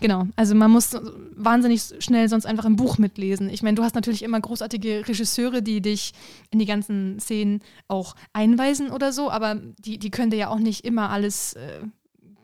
genau. 0.00 0.26
Also 0.34 0.56
man 0.56 0.72
muss 0.72 0.98
wahnsinnig 1.36 1.80
schnell 2.00 2.28
sonst 2.28 2.46
einfach 2.46 2.64
im 2.64 2.74
Buch 2.74 2.98
mitlesen. 2.98 3.50
Ich 3.50 3.62
meine, 3.62 3.76
du 3.76 3.84
hast 3.84 3.94
natürlich 3.94 4.24
immer 4.24 4.40
großartige 4.40 5.06
Regisseure, 5.06 5.62
die 5.62 5.80
dich 5.80 6.12
in 6.50 6.58
die 6.58 6.66
ganzen 6.66 7.20
Szenen 7.20 7.60
auch 7.86 8.16
einweisen 8.32 8.90
oder 8.90 9.12
so, 9.12 9.30
aber 9.30 9.54
die, 9.78 9.98
die 9.98 10.10
können 10.10 10.32
dir 10.32 10.38
ja 10.38 10.48
auch 10.48 10.58
nicht 10.58 10.84
immer 10.84 11.10
alles 11.10 11.35
äh, 11.54 11.80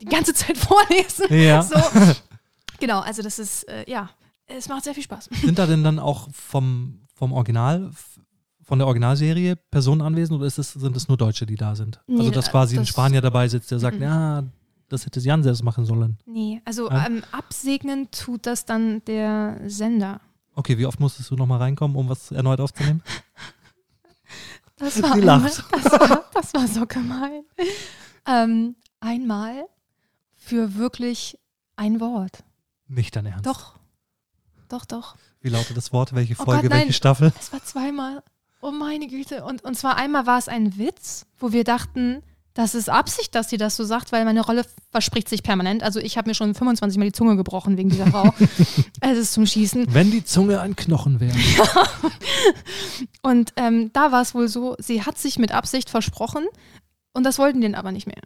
die 0.00 0.06
ganze 0.06 0.34
Zeit 0.34 0.56
vorlesen. 0.68 1.26
Ja. 1.32 1.62
So. 1.62 1.76
Genau, 2.80 3.00
also 3.00 3.22
das 3.22 3.38
ist, 3.38 3.64
äh, 3.68 3.84
ja, 3.90 4.10
es 4.46 4.68
macht 4.68 4.84
sehr 4.84 4.94
viel 4.94 5.02
Spaß. 5.04 5.28
Sind 5.42 5.58
da 5.58 5.66
denn 5.66 5.84
dann 5.84 5.98
auch 5.98 6.28
vom, 6.32 7.00
vom 7.14 7.32
Original, 7.32 7.90
von 8.64 8.78
der 8.78 8.86
Originalserie 8.86 9.56
Personen 9.56 10.00
anwesend 10.02 10.36
oder 10.38 10.46
ist 10.46 10.58
es, 10.58 10.72
sind 10.72 10.96
es 10.96 11.08
nur 11.08 11.16
Deutsche, 11.16 11.46
die 11.46 11.56
da 11.56 11.74
sind? 11.74 12.00
Nee, 12.06 12.18
also, 12.20 12.30
dass 12.30 12.46
da- 12.46 12.50
quasi 12.52 12.76
ein 12.76 12.80
das- 12.82 12.88
Spanier 12.88 13.20
dabei 13.20 13.46
sitzt, 13.48 13.70
der 13.70 13.78
sagt, 13.78 13.96
Mhm. 13.98 14.02
ja, 14.02 14.42
das 14.88 15.06
hätte 15.06 15.20
Jan 15.20 15.42
selbst 15.42 15.62
machen 15.62 15.84
sollen. 15.84 16.18
Nee, 16.26 16.60
also 16.64 16.90
Ja. 16.90 17.06
ähm, 17.06 17.22
absegnen 17.32 18.10
tut 18.10 18.46
das 18.46 18.64
dann 18.64 19.04
der 19.06 19.60
Sender. 19.66 20.20
Okay, 20.54 20.76
wie 20.76 20.84
oft 20.86 21.00
musstest 21.00 21.30
du 21.30 21.36
nochmal 21.36 21.58
reinkommen, 21.58 21.96
um 21.96 22.08
was 22.08 22.30
erneut 22.30 22.60
aufzunehmen? 22.60 23.02
Das 24.76 24.94
Sie 24.94 25.02
war, 25.02 25.12
einmal, 25.12 25.40
lacht. 25.42 25.64
das 25.70 25.84
war, 25.92 26.24
das 26.34 26.54
war 26.54 26.66
so 26.66 26.86
gemein. 26.86 27.44
Ähm, 28.24 28.76
einmal 29.02 29.66
für 30.34 30.76
wirklich 30.76 31.38
ein 31.76 32.00
Wort. 32.00 32.44
Nicht 32.88 33.14
dein 33.16 33.26
Ernst. 33.26 33.46
Doch. 33.46 33.74
Doch, 34.68 34.84
doch. 34.86 35.16
Wie 35.40 35.48
lautet 35.50 35.76
das 35.76 35.92
Wort? 35.92 36.14
Welche 36.14 36.34
Oh 36.38 36.44
Folge, 36.44 36.62
Gott, 36.62 36.70
nein. 36.70 36.80
welche 36.80 36.92
Staffel? 36.94 37.32
Es 37.38 37.52
war 37.52 37.62
zweimal. 37.64 38.22
Oh 38.60 38.70
meine 38.70 39.08
Güte. 39.08 39.44
Und, 39.44 39.64
und 39.64 39.76
zwar 39.76 39.96
einmal 39.96 40.26
war 40.26 40.38
es 40.38 40.48
ein 40.48 40.78
Witz, 40.78 41.26
wo 41.38 41.52
wir 41.52 41.64
dachten, 41.64 42.22
Das 42.54 42.74
ist 42.74 42.88
Absicht, 42.90 43.34
dass 43.34 43.48
sie 43.50 43.56
das 43.56 43.76
so 43.76 43.84
sagt, 43.84 44.12
weil 44.12 44.24
meine 44.26 44.42
Rolle 44.42 44.64
verspricht 44.90 45.28
sich 45.28 45.42
permanent. 45.42 45.82
Also 45.82 46.00
ich 46.00 46.16
habe 46.18 46.28
mir 46.28 46.34
schon 46.34 46.54
25 46.54 46.98
Mal 46.98 47.06
die 47.06 47.12
Zunge 47.12 47.34
gebrochen 47.36 47.76
wegen 47.78 47.88
dieser 47.88 48.06
Frau. 48.08 48.32
es 49.00 49.18
ist 49.18 49.32
zum 49.32 49.46
Schießen. 49.46 49.86
Wenn 49.92 50.10
die 50.10 50.22
Zunge 50.24 50.60
ein 50.60 50.76
Knochen 50.76 51.18
wäre. 51.18 51.36
Und 53.22 53.52
ähm, 53.56 53.90
da 53.92 54.12
war 54.12 54.22
es 54.22 54.34
wohl 54.34 54.48
so, 54.48 54.76
sie 54.78 55.02
hat 55.02 55.18
sich 55.18 55.38
mit 55.38 55.52
Absicht 55.52 55.90
versprochen 55.90 56.46
und 57.12 57.24
das 57.24 57.38
wollten 57.38 57.60
die 57.60 57.66
dann 57.66 57.74
aber 57.74 57.92
nicht 57.92 58.06
mehr. 58.06 58.22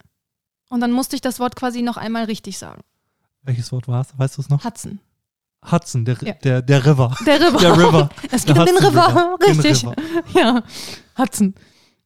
Und 0.68 0.80
dann 0.80 0.92
musste 0.92 1.14
ich 1.16 1.22
das 1.22 1.38
Wort 1.40 1.56
quasi 1.56 1.82
noch 1.82 1.96
einmal 1.96 2.24
richtig 2.24 2.58
sagen. 2.58 2.82
Welches 3.42 3.70
Wort 3.72 3.86
war 3.88 4.00
es? 4.00 4.08
Weißt 4.18 4.36
du 4.36 4.42
es 4.42 4.48
noch? 4.48 4.64
Hudson. 4.64 4.98
Hudson, 5.70 6.04
der, 6.04 6.16
Ja. 6.22 6.32
der, 6.34 6.62
der 6.62 6.84
River. 6.86 7.16
Der 7.26 7.40
River. 7.40 7.58
Der 7.58 7.72
River. 7.78 8.08
Es 8.30 8.44
geht 8.44 8.58
um 8.58 8.64
den 8.64 8.76
River, 8.76 9.08
River. 9.08 9.36
Den 9.46 9.60
richtig. 9.60 9.82
River. 9.84 9.94
Ja, 10.34 10.62
Hudson. 11.18 11.54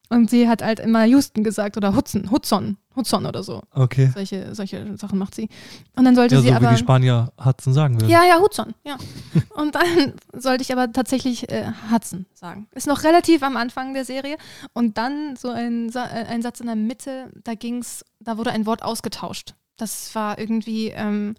Und 0.09 0.29
sie 0.31 0.49
hat 0.49 0.63
halt 0.63 0.81
immer 0.81 1.05
Houston 1.05 1.45
gesagt 1.45 1.77
oder 1.77 1.95
Hudson, 1.95 2.31
Hudson, 2.31 2.77
Hudson 2.97 3.25
oder 3.25 3.43
so. 3.43 3.63
Okay. 3.73 4.11
Solche, 4.13 4.55
solche 4.55 4.97
Sachen 4.97 5.19
macht 5.19 5.35
sie. 5.35 5.49
Und 5.97 6.05
dann 6.05 6.15
sollte 6.17 6.35
Ja, 6.35 6.41
so 6.41 6.47
sie 6.47 6.51
wie 6.53 6.57
aber. 6.57 6.71
die 6.71 6.77
Spanier 6.79 7.33
Hudson 7.43 7.73
sagen 7.73 7.95
würden. 8.01 8.11
Ja, 8.11 8.25
ja, 8.25 8.41
Hudson, 8.41 8.75
ja. 8.85 8.97
Und 9.55 9.75
dann 9.77 10.15
sollte 10.33 10.63
ich 10.63 10.73
aber 10.73 10.93
tatsächlich 10.93 11.51
äh, 11.51 11.71
Hudson 11.93 12.27
sagen. 12.35 12.67
Ist 12.75 12.87
noch 12.89 13.05
relativ 13.05 13.43
am 13.43 13.57
Anfang 13.57 13.95
der 13.95 14.05
Serie. 14.05 14.37
Und 14.73 14.99
dann 14.99 15.37
so 15.37 15.51
ein, 15.51 15.91
äh, 15.95 15.99
ein 15.99 16.43
Satz 16.43 16.61
in 16.61 16.67
der 16.67 16.77
Mitte, 16.77 17.31
da 17.45 17.55
ging's, 17.55 18.05
da 18.19 18.39
wurde 18.39 18.51
ein 18.51 18.67
Wort 18.67 18.83
ausgetauscht. 18.83 19.55
Das 19.77 20.15
war 20.15 20.39
irgendwie 20.39 20.89
ähm, 20.89 21.37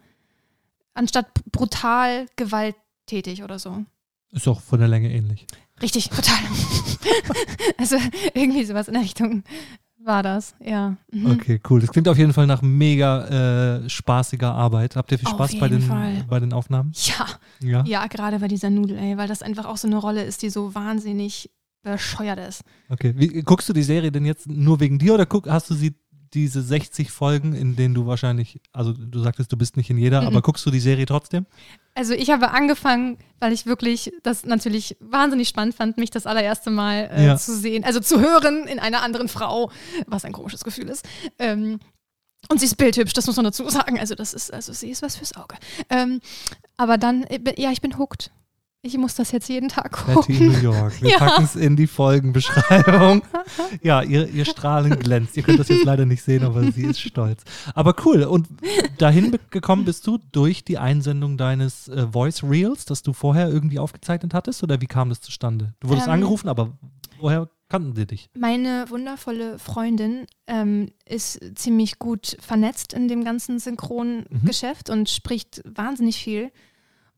anstatt 0.94 1.28
brutal 1.52 2.28
gewalttätig 2.38 3.44
oder 3.44 3.60
so. 3.60 3.84
Ist 4.32 4.48
auch 4.48 4.62
von 4.62 4.80
der 4.80 4.88
Länge 4.88 5.12
ähnlich. 5.12 5.46
Richtig, 5.82 6.10
total. 6.10 6.40
also 7.78 7.98
irgendwie 8.34 8.64
sowas 8.64 8.88
in 8.88 8.94
der 8.94 9.04
Richtung 9.04 9.44
war 10.04 10.24
das, 10.24 10.56
ja. 10.60 10.96
Mhm. 11.12 11.32
Okay, 11.32 11.60
cool. 11.70 11.80
Das 11.82 11.92
klingt 11.92 12.08
auf 12.08 12.18
jeden 12.18 12.34
Fall 12.34 12.48
nach 12.48 12.62
mega 12.62 13.78
äh, 13.84 13.90
spaßiger 13.90 14.52
Arbeit. 14.54 14.96
Habt 14.96 15.12
ihr 15.12 15.20
viel 15.20 15.28
Spaß 15.28 15.58
bei 15.60 15.68
den, 15.70 15.82
Fall. 15.82 16.26
bei 16.30 16.40
den 16.40 16.54
Aufnahmen? 16.54 16.92
Ja, 16.96 17.28
Ja. 17.62 17.84
ja, 17.86 18.08
gerade 18.08 18.40
bei 18.40 18.48
dieser 18.48 18.70
Nudel, 18.70 18.98
ey, 18.98 19.18
weil 19.18 19.28
das 19.28 19.42
einfach 19.42 19.66
auch 19.66 19.78
so 19.78 19.88
eine 19.88 19.98
Rolle 19.98 20.24
ist, 20.24 20.42
die 20.42 20.50
so 20.50 20.74
wahnsinnig 20.76 21.50
bescheuert 21.84 22.40
ist. 22.40 22.64
Okay. 22.90 23.14
Wie, 23.16 23.42
guckst 23.42 23.68
du 23.70 23.74
die 23.74 23.84
Serie 23.84 24.12
denn 24.12 24.26
jetzt 24.26 24.48
nur 24.48 24.80
wegen 24.80 25.00
dir 25.00 25.14
oder 25.14 25.26
guck, 25.26 25.50
hast 25.50 25.70
du 25.70 25.74
sie 25.74 25.96
diese 26.34 26.62
60 26.62 27.12
Folgen, 27.12 27.54
in 27.54 27.76
denen 27.76 27.94
du 27.94 28.06
wahrscheinlich, 28.08 28.62
also 28.72 28.94
du 28.94 29.20
sagtest, 29.20 29.52
du 29.52 29.58
bist 29.58 29.76
nicht 29.78 29.90
in 29.90 29.98
jeder, 29.98 30.22
Mhm. 30.22 30.28
aber 30.28 30.42
guckst 30.42 30.66
du 30.66 30.72
die 30.72 30.80
Serie 30.80 31.06
trotzdem? 31.06 31.46
Also 31.94 32.14
ich 32.14 32.30
habe 32.30 32.52
angefangen, 32.52 33.18
weil 33.40 33.52
ich 33.52 33.66
wirklich 33.66 34.14
das 34.24 34.46
natürlich 34.46 34.96
wahnsinnig 35.02 35.50
spannend 35.50 35.76
fand, 35.76 35.98
mich 35.98 36.10
das 36.10 36.26
allererste 36.26 36.70
Mal 36.70 37.10
äh, 37.14 37.26
Ja. 37.26 37.38
zu 37.38 37.56
sehen, 37.58 37.84
also 37.84 38.00
zu 38.00 38.22
hören 38.22 38.66
in 38.68 38.80
einer 38.80 39.02
anderen 39.04 39.28
Frau, 39.28 39.72
was 40.08 40.24
ein 40.26 40.32
komisches 40.32 40.64
Gefühl 40.64 40.88
ist. 40.90 41.06
Ähm, 41.38 41.80
und 42.50 42.60
sie 42.60 42.66
ist 42.66 42.76
bildhübsch, 42.78 43.14
das 43.14 43.28
muss 43.28 43.36
man 43.36 43.46
dazu 43.46 43.68
sagen. 43.70 44.00
Also 44.00 44.16
das 44.16 44.34
ist, 44.34 44.52
also 44.54 44.74
sie 44.74 44.90
ist 44.90 45.02
was 45.02 45.18
fürs 45.18 45.36
Auge. 45.36 45.56
Ähm, 45.90 46.22
aber 46.78 46.98
dann, 46.98 47.24
äh, 47.24 47.40
ja, 47.62 47.72
ich 47.72 47.82
bin 47.82 47.98
hooked. 47.98 48.32
Ich 48.84 48.98
muss 48.98 49.14
das 49.14 49.32
jetzt 49.32 49.48
jeden 49.48 49.70
Tag 49.70 49.92
Betty 50.08 50.14
gucken. 50.16 50.36
in 50.38 50.48
New 50.54 50.58
York. 50.60 51.02
Wir 51.04 51.10
Ja. 51.12 51.18
packen 51.20 51.44
es 51.44 51.56
in 51.56 51.76
die 51.76 51.86
Folgenbeschreibung. 51.86 53.22
ja, 53.84 54.02
ihr, 54.02 54.28
ihr 54.28 54.44
Strahlen 54.44 54.98
glänzt. 55.00 55.38
Ihr 55.38 55.44
könnt 55.44 55.60
das 55.60 55.68
jetzt 55.70 55.86
leider 55.86 56.06
nicht 56.08 56.24
sehen, 56.24 56.44
aber 56.44 56.64
sie 56.72 56.86
ist 56.86 57.00
stolz. 57.00 57.44
Aber 57.76 57.94
cool. 58.06 58.24
Und 58.24 58.48
dahin 58.98 59.38
gekommen 59.52 59.86
bist 59.86 60.08
du 60.08 60.18
durch 60.32 60.64
die 60.64 60.80
Einsendung 60.80 61.38
deines 61.38 61.90
äh, 61.90 62.08
Voice 62.12 62.42
Reels, 62.44 62.86
das 62.86 63.04
du 63.04 63.14
vorher 63.14 63.50
irgendwie 63.50 63.78
aufgezeichnet 63.78 64.34
hattest? 64.34 64.64
Oder 64.64 64.82
wie 64.82 64.88
kam 64.88 65.10
das 65.10 65.22
zustande? 65.22 65.76
Du 65.80 65.90
wurdest 65.90 66.08
Ähm, 66.08 66.14
angerufen, 66.14 66.50
aber 66.50 66.76
woher 67.20 67.50
kannten 67.70 67.96
sie 67.96 68.08
dich? 68.08 68.32
Meine 68.36 68.86
wundervolle 68.90 69.60
Freundin 69.60 70.26
ähm, 70.48 70.90
ist 71.08 71.40
ziemlich 71.54 72.00
gut 72.00 72.36
vernetzt 72.40 72.94
in 72.94 73.08
dem 73.08 73.24
ganzen 73.24 73.60
Synchrongeschäft 73.60 74.90
und 74.90 75.08
spricht 75.08 75.62
wahnsinnig 75.66 76.18
viel. 76.18 76.52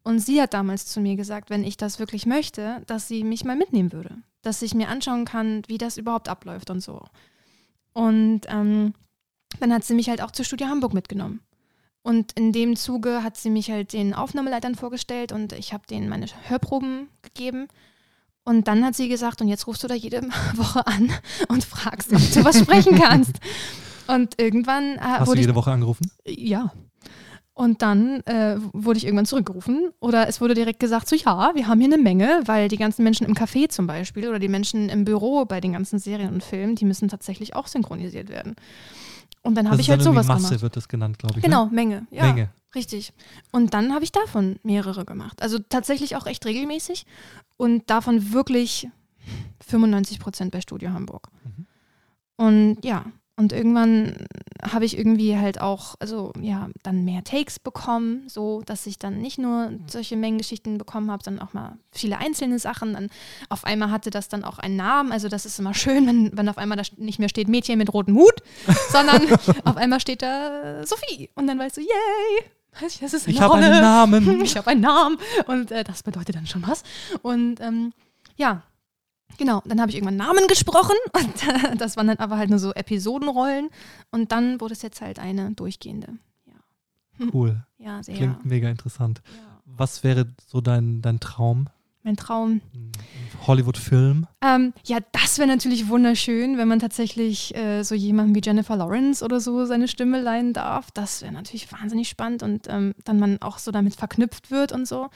Und 0.04 0.20
sie 0.20 0.42
hat 0.42 0.54
damals 0.54 0.86
zu 0.86 1.00
mir 1.00 1.16
gesagt, 1.16 1.50
wenn 1.50 1.64
ich 1.64 1.78
das 1.78 1.98
wirklich 1.98 2.26
möchte, 2.26 2.82
dass 2.88 3.08
sie 3.08 3.24
mich 3.24 3.46
mal 3.46 3.56
mitnehmen 3.56 3.94
würde. 3.94 4.18
Dass 4.42 4.62
ich 4.62 4.74
mir 4.74 4.90
anschauen 4.90 5.24
kann, 5.26 5.62
wie 5.68 5.78
das 5.78 5.98
überhaupt 5.98 6.28
abläuft 6.28 6.70
und 6.70 6.82
so. 6.82 7.06
Und 7.94 8.42
ähm, 8.48 8.94
dann 9.60 9.74
hat 9.74 9.86
sie 9.86 9.94
mich 9.94 10.10
halt 10.10 10.22
auch 10.22 10.32
zur 10.32 10.44
Studio 10.46 10.68
Hamburg 10.68 10.94
mitgenommen. 10.94 11.40
Und 12.02 12.34
in 12.34 12.52
dem 12.52 12.76
Zuge 12.76 13.24
hat 13.24 13.38
sie 13.38 13.50
mich 13.50 13.72
halt 13.72 13.94
den 13.94 14.14
Aufnahmeleitern 14.14 14.76
vorgestellt 14.76 15.32
und 15.32 15.54
ich 15.54 15.72
habe 15.72 15.88
denen 15.88 16.10
meine 16.10 16.26
Hörproben 16.50 17.08
gegeben. 17.22 17.70
Und 18.44 18.68
dann 18.68 18.84
hat 18.84 18.96
sie 18.96 19.08
gesagt, 19.08 19.42
und 19.42 19.48
jetzt 19.48 19.68
rufst 19.68 19.84
du 19.84 19.88
da 19.88 19.94
jede 19.96 20.22
Woche 20.56 20.86
an 20.86 21.14
und 21.48 21.64
fragst, 21.64 22.12
ob 22.12 22.20
du 22.34 22.44
was 22.44 22.60
sprechen 22.60 23.00
kannst. 23.00 23.36
Und 24.06 24.38
irgendwann 24.38 24.98
äh, 24.98 25.00
Hast 25.00 25.22
du 25.22 25.28
wurde 25.28 25.40
ich 25.40 25.46
jede 25.46 25.56
Woche 25.56 25.72
angerufen? 25.72 26.12
ja. 26.26 26.74
Und 27.56 27.84
dann 27.84 28.22
äh, 28.22 28.58
wurde 28.74 28.98
ich 28.98 29.06
irgendwann 29.06 29.28
zurückgerufen 29.28 29.92
oder 30.00 30.28
es 30.28 30.42
wurde 30.42 30.56
direkt 30.56 30.80
gesagt, 30.80 31.08
so 31.08 31.16
ja, 31.16 31.52
wir 31.54 31.68
haben 31.68 31.80
hier 31.80 31.94
eine 31.94 32.02
Menge, 32.02 32.42
weil 32.46 32.68
die 32.68 32.78
ganzen 32.78 33.04
Menschen 33.04 33.28
im 33.28 33.36
Café 33.36 33.70
zum 33.70 33.86
Beispiel 33.86 34.28
oder 34.28 34.40
die 34.40 34.48
Menschen 34.48 34.90
im 34.90 35.06
Büro 35.06 35.46
bei 35.46 35.62
den 35.62 35.74
ganzen 35.74 36.00
Serien 36.00 36.34
und 36.34 36.44
Filmen, 36.44 36.76
die 36.76 36.86
müssen 36.86 37.10
tatsächlich 37.10 37.56
auch 37.56 37.68
synchronisiert 37.68 38.30
werden. 38.30 38.56
Und 39.44 39.56
dann 39.56 39.68
habe 39.68 39.78
Das 39.78 39.86
ich 39.86 39.92
halt 39.92 40.02
sowas 40.02 40.26
Masse 40.26 40.48
gemacht. 40.48 40.62
wird 40.64 40.76
das 40.78 40.88
genannt, 40.88 41.20
glaube 41.20 41.38
ich. 41.38 41.44
Genau, 41.44 41.66
Ne? 41.66 41.72
Menge. 41.74 42.08
Ja, 42.10 42.24
Menge. 42.26 42.50
richtig. 42.74 43.14
Und 43.52 43.76
dann 43.76 43.94
habe 43.94 44.04
ich 44.04 44.12
davon 44.12 44.58
mehrere 44.64 45.06
gemacht. 45.06 45.42
Also 45.44 45.60
tatsächlich 45.60 46.16
auch 46.16 46.26
echt 46.26 46.46
regelmäßig 46.48 47.06
und 47.58 47.88
davon 47.88 48.34
wirklich 48.34 48.88
95 49.68 50.20
Prozent 50.20 50.52
bei 50.52 50.62
Studio 50.62 50.92
Hamburg. 50.92 51.28
Mhm. 51.44 51.68
Und 52.36 52.78
ja, 52.86 53.06
und 53.36 53.52
irgendwann 53.52 54.28
habe 54.62 54.86
ich 54.86 54.96
irgendwie 54.98 55.36
halt 55.38 55.60
auch, 55.60 55.96
also 56.00 56.32
ja, 56.40 56.70
dann 56.84 57.04
mehr 57.04 57.24
Takes 57.24 57.58
bekommen, 57.58 58.24
so 58.28 58.62
dass 58.66 58.86
ich 58.86 59.00
dann 59.00 59.22
nicht 59.22 59.40
nur 59.40 59.72
solche 59.88 60.16
Mengengeschichten 60.16 60.78
bekommen 60.78 61.10
habe, 61.10 61.24
sondern 61.24 61.48
auch 61.48 61.54
mal 61.54 61.78
viele 61.92 62.20
einzelne 62.20 62.60
Sachen. 62.60 62.94
Dann 62.94 63.10
auf 63.50 63.66
einmal 63.66 63.90
hatte 63.90 64.12
das 64.12 64.30
dann 64.30 64.44
auch 64.44 64.60
einen 64.60 64.76
Namen. 64.76 65.12
Also 65.12 65.30
das 65.30 65.48
ist 65.48 65.60
immer 65.60 65.74
schön, 65.74 66.06
wenn, 66.06 66.38
wenn 66.38 66.48
auf 66.48 66.60
einmal 66.60 66.78
da 66.78 66.84
nicht 66.98 67.18
mehr 67.18 67.30
steht 67.30 67.48
Mädchen 67.48 67.80
mit 67.80 67.92
rotem 67.92 68.16
Hut, 68.16 68.44
sondern 68.92 69.22
auf 69.66 69.78
einmal 69.78 70.00
steht 70.00 70.22
da 70.22 70.86
Sophie. 70.86 71.32
Und 71.34 71.48
dann 71.48 71.58
weißt 71.58 71.78
du, 71.78 71.82
yay! 71.82 72.52
Das 72.80 73.14
ist 73.14 73.28
eine 73.28 73.36
Ich 73.36 73.42
habe 73.42 73.56
einen 73.56 73.82
Namen. 73.82 74.42
Ich 74.44 74.58
habe 74.58 74.72
einen 74.72 74.82
Namen 74.82 75.18
und 75.48 75.72
äh, 75.72 75.84
das 75.84 76.04
bedeutet 76.04 76.36
dann 76.36 76.48
schon 76.48 76.66
was. 76.68 76.84
Und 77.22 77.60
ähm, 77.62 77.94
ja, 78.36 78.64
genau, 79.38 79.62
dann 79.66 79.80
habe 79.80 79.90
ich 79.90 79.96
irgendwann 79.96 80.18
Namen 80.18 80.48
gesprochen 80.48 80.96
und 81.14 81.82
das 81.82 81.98
waren 81.98 82.08
dann 82.08 82.18
aber 82.18 82.38
halt 82.38 82.50
nur 82.50 82.60
so 82.60 82.74
Episodenrollen 82.74 83.70
und 84.12 84.32
dann 84.32 84.62
wurde 84.62 84.74
es 84.74 84.82
jetzt 84.82 85.02
halt 85.02 85.20
eine 85.20 85.52
durchgehende. 85.52 86.18
Cool. 87.32 87.64
Ja, 87.84 88.02
sehr. 88.02 88.16
Klingt 88.16 88.46
mega 88.46 88.70
interessant. 88.70 89.22
Ja. 89.26 89.62
Was 89.66 90.06
wäre 90.06 90.34
so 90.48 90.62
dein, 90.62 91.02
dein 91.02 91.20
Traum? 91.20 91.68
Mein 92.02 92.16
Traum. 92.16 92.62
Hollywood-Film? 93.46 94.26
Ähm, 94.42 94.74
ja, 94.86 95.00
das 95.12 95.38
wäre 95.38 95.50
natürlich 95.50 95.90
wunderschön, 95.90 96.58
wenn 96.58 96.70
man 96.70 96.80
tatsächlich 96.80 97.54
äh, 97.58 97.84
so 97.84 97.94
jemanden 97.94 98.36
wie 98.36 98.42
Jennifer 98.42 98.78
Lawrence 98.78 99.24
oder 99.24 99.42
so 99.42 99.66
seine 99.66 99.90
Stimme 99.90 100.22
leihen 100.22 100.54
darf. 100.54 100.92
Das 100.92 101.22
wäre 101.22 101.34
natürlich 101.34 101.70
wahnsinnig 101.74 102.08
spannend 102.08 102.42
und 102.42 102.68
ähm, 102.70 102.96
dann 103.04 103.20
man 103.20 103.42
auch 103.42 103.58
so 103.58 103.72
damit 103.72 103.96
verknüpft 103.96 104.50
wird 104.50 104.72
und 104.72 104.88
so. 104.88 105.10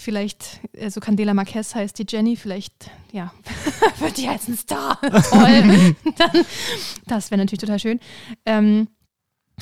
Vielleicht, 0.00 0.60
also 0.80 1.00
Candela 1.00 1.34
Marquez 1.34 1.74
heißt 1.74 1.98
die 1.98 2.06
Jenny, 2.08 2.36
vielleicht, 2.36 2.88
ja, 3.10 3.32
wird 3.98 4.16
die 4.16 4.28
als 4.28 4.46
ein 4.46 4.56
Star. 4.56 4.96
Toll. 5.00 5.96
dann, 6.16 6.44
das 7.06 7.32
wäre 7.32 7.40
natürlich 7.40 7.58
total 7.58 7.80
schön. 7.80 7.98
Ähm, 8.46 8.86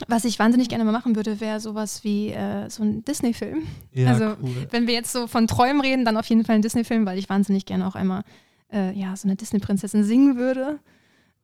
was 0.08 0.26
ich 0.26 0.38
wahnsinnig 0.38 0.68
gerne 0.68 0.84
mal 0.84 0.92
machen 0.92 1.16
würde, 1.16 1.40
wäre 1.40 1.58
sowas 1.58 2.04
wie 2.04 2.28
äh, 2.28 2.68
so 2.68 2.82
ein 2.82 3.02
Disney-Film. 3.06 3.66
Ja, 3.94 4.08
Also, 4.08 4.36
cool. 4.42 4.68
Wenn 4.70 4.86
wir 4.86 4.92
jetzt 4.92 5.10
so 5.10 5.26
von 5.26 5.46
Träumen 5.46 5.80
reden, 5.80 6.04
dann 6.04 6.18
auf 6.18 6.26
jeden 6.26 6.44
Fall 6.44 6.56
ein 6.56 6.62
Disney-Film, 6.62 7.06
weil 7.06 7.16
ich 7.16 7.30
wahnsinnig 7.30 7.64
gerne 7.64 7.86
auch 7.88 7.94
einmal 7.94 8.22
äh, 8.70 8.92
ja, 8.92 9.16
so 9.16 9.26
eine 9.26 9.36
Disney-Prinzessin 9.36 10.04
singen 10.04 10.36
würde. 10.36 10.80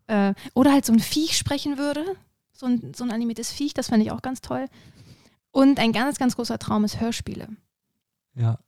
Äh, 0.07 0.35
oder 0.53 0.71
halt 0.71 0.85
so 0.85 0.93
ein 0.93 1.01
Viech 1.01 1.39
sprechen 1.39 1.79
würde. 1.79 2.05
So 2.53 2.67
ein, 2.67 2.93
so 2.95 3.05
ein 3.05 3.11
animiertes 3.11 3.51
Viech, 3.53 3.73
das 3.73 3.89
fände 3.89 4.05
ich 4.05 4.13
auch 4.13 4.21
ganz 4.21 4.43
toll. 4.43 4.67
Und 5.51 5.79
ein 5.79 5.93
ganz, 5.93 6.19
ganz 6.19 6.37
großer 6.37 6.59
Traum 6.59 6.85
ist 6.85 7.01
Hörspiele. 7.01 7.49
Ja, 8.35 8.59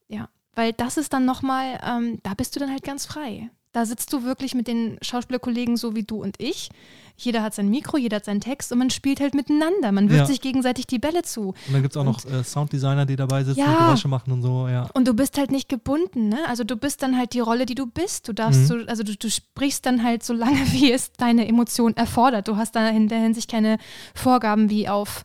Weil 0.56 0.72
das 0.72 0.96
ist 0.98 1.12
dann 1.12 1.24
nochmal, 1.24 1.80
ähm, 1.84 2.18
da 2.22 2.34
bist 2.34 2.54
du 2.54 2.60
dann 2.60 2.70
halt 2.70 2.84
ganz 2.84 3.06
frei. 3.06 3.50
Da 3.72 3.84
sitzt 3.86 4.12
du 4.12 4.22
wirklich 4.22 4.54
mit 4.54 4.68
den 4.68 4.98
Schauspielerkollegen 5.02 5.76
so 5.76 5.96
wie 5.96 6.04
du 6.04 6.22
und 6.22 6.36
ich. 6.40 6.68
Jeder 7.16 7.42
hat 7.42 7.54
sein 7.54 7.68
Mikro, 7.70 7.96
jeder 7.96 8.16
hat 8.18 8.24
seinen 8.24 8.40
Text 8.40 8.70
und 8.70 8.78
man 8.78 8.90
spielt 8.90 9.18
halt 9.18 9.34
miteinander. 9.34 9.90
Man 9.90 10.10
wirft 10.10 10.20
Ja. 10.20 10.26
sich 10.26 10.40
gegenseitig 10.40 10.86
die 10.86 11.00
Bälle 11.00 11.22
zu. 11.22 11.48
und 11.48 11.72
dann 11.72 11.82
gibt 11.82 11.92
es 11.94 11.96
auch 11.96 12.04
noch 12.04 12.24
äh, 12.24 12.44
Sounddesigner, 12.44 13.04
die 13.04 13.16
dabei 13.16 13.42
sitzen 13.42 13.58
Ja. 13.58 13.72
und 13.72 13.78
Geräusche 13.78 14.06
machen 14.06 14.32
und 14.32 14.42
so, 14.42 14.68
ja. 14.68 14.88
Und 14.94 15.08
du 15.08 15.14
bist 15.14 15.38
halt 15.38 15.50
nicht 15.50 15.68
gebunden, 15.68 16.28
ne? 16.28 16.38
Also 16.46 16.62
du 16.62 16.76
bist 16.76 17.02
dann 17.02 17.18
halt 17.18 17.32
die 17.34 17.40
Rolle, 17.40 17.66
die 17.66 17.74
du 17.74 17.86
bist. 17.86 18.28
Du 18.28 18.32
darfst 18.32 18.60
Mhm. 18.60 18.66
so, 18.66 18.74
also 18.86 19.02
du, 19.02 19.16
du 19.16 19.28
sprichst 19.28 19.84
dann 19.86 20.04
halt 20.04 20.22
so 20.22 20.34
lange, 20.34 20.58
wie 20.72 20.92
es 20.92 21.10
deine 21.12 21.48
Emotion 21.48 21.96
erfordert. 21.96 22.46
Du 22.46 22.56
hast 22.56 22.76
da 22.76 22.88
in 22.90 23.08
der 23.08 23.18
Hinsicht 23.18 23.50
keine 23.50 23.78
Vorgaben 24.14 24.70
wie 24.70 24.88
auf, 24.88 25.24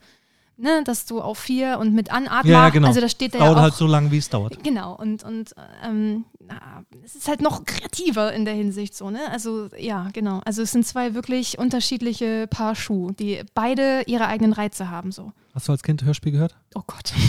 ne, 0.59 0.83
dass 0.83 1.05
du 1.05 1.21
auf 1.21 1.39
vier 1.39 1.79
und 1.79 1.93
mit 1.93 2.11
Anatmen. 2.11 2.51
Ja, 2.51 2.65
ja, 2.65 2.69
genau. 2.69 2.87
Also 2.87 3.01
da 3.01 3.09
steht 3.09 3.33
da 3.33 3.39
Dauert 3.39 3.51
ja 3.51 3.57
auch. 3.57 3.61
halt 3.63 3.73
so 3.73 3.87
lange, 3.87 4.11
wie 4.11 4.17
es 4.17 4.29
dauert. 4.29 4.63
Genau, 4.63 4.95
und, 4.95 5.23
und 5.23 5.53
ähm, 5.83 6.25
na, 6.39 6.83
es 7.03 7.15
ist 7.15 7.27
halt 7.27 7.41
noch 7.41 7.65
kreativer 7.65 8.33
in 8.33 8.45
der 8.45 8.53
Hinsicht 8.53 8.95
so, 8.95 9.09
ne? 9.09 9.19
Also 9.31 9.69
ja, 9.77 10.09
genau. 10.13 10.41
Also 10.45 10.61
es 10.61 10.71
sind 10.71 10.85
zwei 10.85 11.13
wirklich 11.13 11.57
unterschiedliche 11.57 12.47
Paar 12.47 12.75
Schuh, 12.75 13.11
die 13.11 13.41
beide 13.53 14.03
ihre 14.05 14.27
eigenen 14.27 14.53
Reize 14.53 14.89
haben 14.89 15.11
so. 15.11 15.31
Hast 15.53 15.67
du 15.67 15.71
als 15.71 15.83
Kind 15.83 16.03
Hörspiel 16.03 16.31
gehört? 16.31 16.55
Oh 16.75 16.83
Gott. 16.85 17.13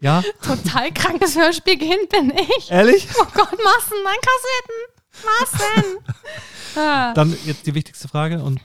Ja? 0.00 0.22
Total 0.42 0.92
krankes 0.92 1.36
Hörspielkind 1.36 2.08
bin 2.08 2.32
ich. 2.58 2.70
Ehrlich? 2.70 3.08
Oh 3.20 3.26
Gott, 3.34 3.50
Massen 3.50 3.98
an 4.06 4.16
Kassetten. 4.22 5.82
Massen. 5.90 5.98
ah. 6.76 7.12
Dann 7.14 7.36
jetzt 7.44 7.66
die 7.66 7.74
wichtigste 7.74 8.08
Frage 8.08 8.42
und 8.42 8.60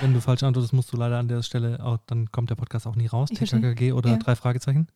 wenn 0.00 0.14
du 0.14 0.20
falsch 0.20 0.42
antwortest, 0.42 0.72
musst 0.72 0.92
du 0.92 0.96
leider 0.96 1.18
an 1.18 1.28
der 1.28 1.42
Stelle 1.42 1.82
auch, 1.82 1.98
dann 2.06 2.30
kommt 2.32 2.50
der 2.50 2.54
Podcast 2.56 2.86
auch 2.86 2.94
nie 2.96 3.06
raus. 3.06 3.28
TKKG 3.28 3.92
oder 3.92 4.10
Ja. 4.10 4.16
drei 4.16 4.36
Fragezeichen? 4.36 4.88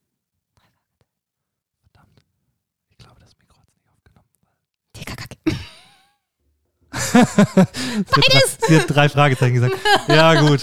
Verdammt. 1.93 2.24
Ich 2.91 2.99
glaube, 2.99 3.20
das 3.20 3.30
Mikro 3.39 3.59
hat 3.59 3.66
es 3.68 3.76
nicht 3.76 3.89
aufgenommen. 3.89 4.28
TKKG. 4.93 5.57
Sie 7.12 7.18
hat, 7.18 8.16
drei, 8.16 8.66
sie 8.68 8.80
hat 8.80 8.87
drei 8.95 9.09
Fragezeichen 9.09 9.55
gesagt. 9.55 9.74
Ja, 10.09 10.41
gut. 10.41 10.61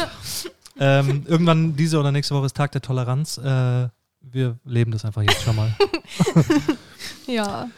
Ähm, 0.80 1.24
irgendwann 1.28 1.76
diese 1.76 2.00
oder 2.00 2.12
nächste 2.12 2.34
Woche 2.36 2.46
ist 2.48 2.56
Tag 2.56 2.72
der 2.72 2.82
Toleranz. 2.82 3.38
Äh, 3.38 3.90
wir 4.22 4.58
leben 4.64 4.92
das 4.92 5.06
einfach 5.06 5.22
jetzt 5.24 5.42
schon 5.44 5.56
mal. 5.56 5.76
Ja. 7.28 7.70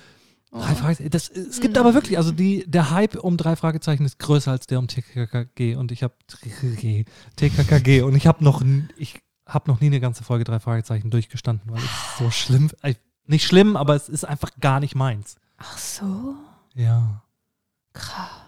Oh. 0.53 0.59
Drei 0.59 0.75
Fragezeichen. 0.75 1.09
Das, 1.11 1.29
es 1.29 1.61
gibt 1.61 1.77
aber 1.77 1.93
wirklich, 1.93 2.17
also 2.17 2.33
die, 2.33 2.65
der 2.69 2.91
Hype 2.91 3.15
um 3.15 3.37
drei 3.37 3.55
Fragezeichen 3.55 4.03
ist 4.03 4.19
größer 4.19 4.51
als 4.51 4.67
der 4.67 4.79
um 4.79 4.87
TKKG 4.87 5.75
und 5.75 5.93
ich 5.93 6.03
habe 6.03 6.13
TKKG 7.37 8.01
und 8.01 8.15
ich 8.15 8.27
habe 8.27 8.43
noch, 8.43 8.61
ich 8.97 9.21
habe 9.47 9.71
noch 9.71 9.79
nie 9.79 9.87
eine 9.87 10.01
ganze 10.01 10.25
Folge 10.25 10.43
drei 10.43 10.59
Fragezeichen 10.59 11.09
durchgestanden, 11.09 11.71
weil 11.71 11.81
es 11.81 12.17
so 12.19 12.29
schlimm, 12.31 12.69
äh, 12.81 12.95
nicht 13.25 13.45
schlimm, 13.45 13.77
aber 13.77 13.95
es 13.95 14.09
ist 14.09 14.25
einfach 14.25 14.51
gar 14.59 14.81
nicht 14.81 14.93
meins. 14.93 15.37
Ach 15.57 15.77
so. 15.77 16.35
Ja. 16.73 17.23
Krass. 17.93 18.40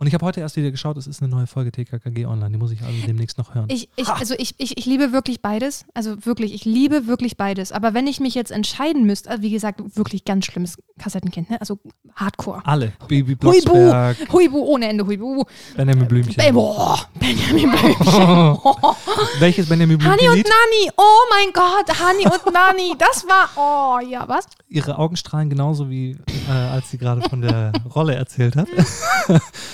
Und 0.00 0.06
ich 0.06 0.14
habe 0.14 0.24
heute 0.24 0.40
erst 0.40 0.56
wieder 0.56 0.70
geschaut, 0.70 0.96
es 0.96 1.06
ist 1.06 1.20
eine 1.20 1.30
neue 1.30 1.46
Folge 1.46 1.72
TKKG 1.72 2.24
online, 2.24 2.52
die 2.52 2.56
muss 2.56 2.70
ich 2.70 2.80
also 2.80 3.06
demnächst 3.06 3.36
noch 3.36 3.54
hören. 3.54 3.66
Ich, 3.68 3.90
ich, 3.96 4.08
also 4.08 4.34
ich, 4.38 4.54
ich, 4.56 4.78
ich 4.78 4.86
liebe 4.86 5.12
wirklich 5.12 5.42
beides. 5.42 5.84
Also 5.92 6.24
wirklich, 6.24 6.54
ich 6.54 6.64
liebe 6.64 7.06
wirklich 7.06 7.36
beides. 7.36 7.70
Aber 7.70 7.92
wenn 7.92 8.06
ich 8.06 8.18
mich 8.18 8.34
jetzt 8.34 8.50
entscheiden 8.50 9.04
müsste, 9.04 9.28
also 9.28 9.42
wie 9.42 9.50
gesagt, 9.50 9.82
wirklich 9.98 10.24
ganz 10.24 10.46
schlimmes 10.46 10.78
Kassettenkind, 10.98 11.50
ne? 11.50 11.60
Also 11.60 11.78
Hardcore. 12.16 12.62
Alle. 12.64 12.94
Baby 13.08 13.36
Huibu, 13.42 13.50
Blocksberg, 13.50 14.16
Huibu 14.32 14.58
ohne 14.60 14.88
Ende, 14.88 15.06
Huibu. 15.06 15.44
Benjamin 15.76 16.08
Blümchen. 16.08 16.38
Ey, 16.38 16.50
boah, 16.50 16.98
Benjamin 17.18 17.70
Blümchen. 17.70 18.58
Welches 19.38 19.68
Benjamin 19.68 20.02
Hani 20.02 20.16
Blümchen 20.16 20.30
und 20.30 20.36
Lied? 20.36 20.48
Nani, 20.48 20.92
oh 20.96 21.26
mein 21.28 21.52
Gott, 21.52 22.00
Hani 22.00 22.24
und 22.24 22.54
Nani, 22.54 22.94
das 22.96 23.26
war, 23.28 23.50
oh 23.54 24.00
ja, 24.08 24.26
was? 24.26 24.46
Ihre 24.70 24.96
Augen 24.96 25.16
strahlen 25.16 25.50
genauso 25.50 25.90
wie 25.90 26.16
äh, 26.48 26.52
als 26.52 26.90
sie 26.90 26.96
gerade 26.98 27.22
von 27.28 27.42
der 27.42 27.72
Rolle 27.94 28.14
erzählt 28.14 28.56
hat. 28.56 28.68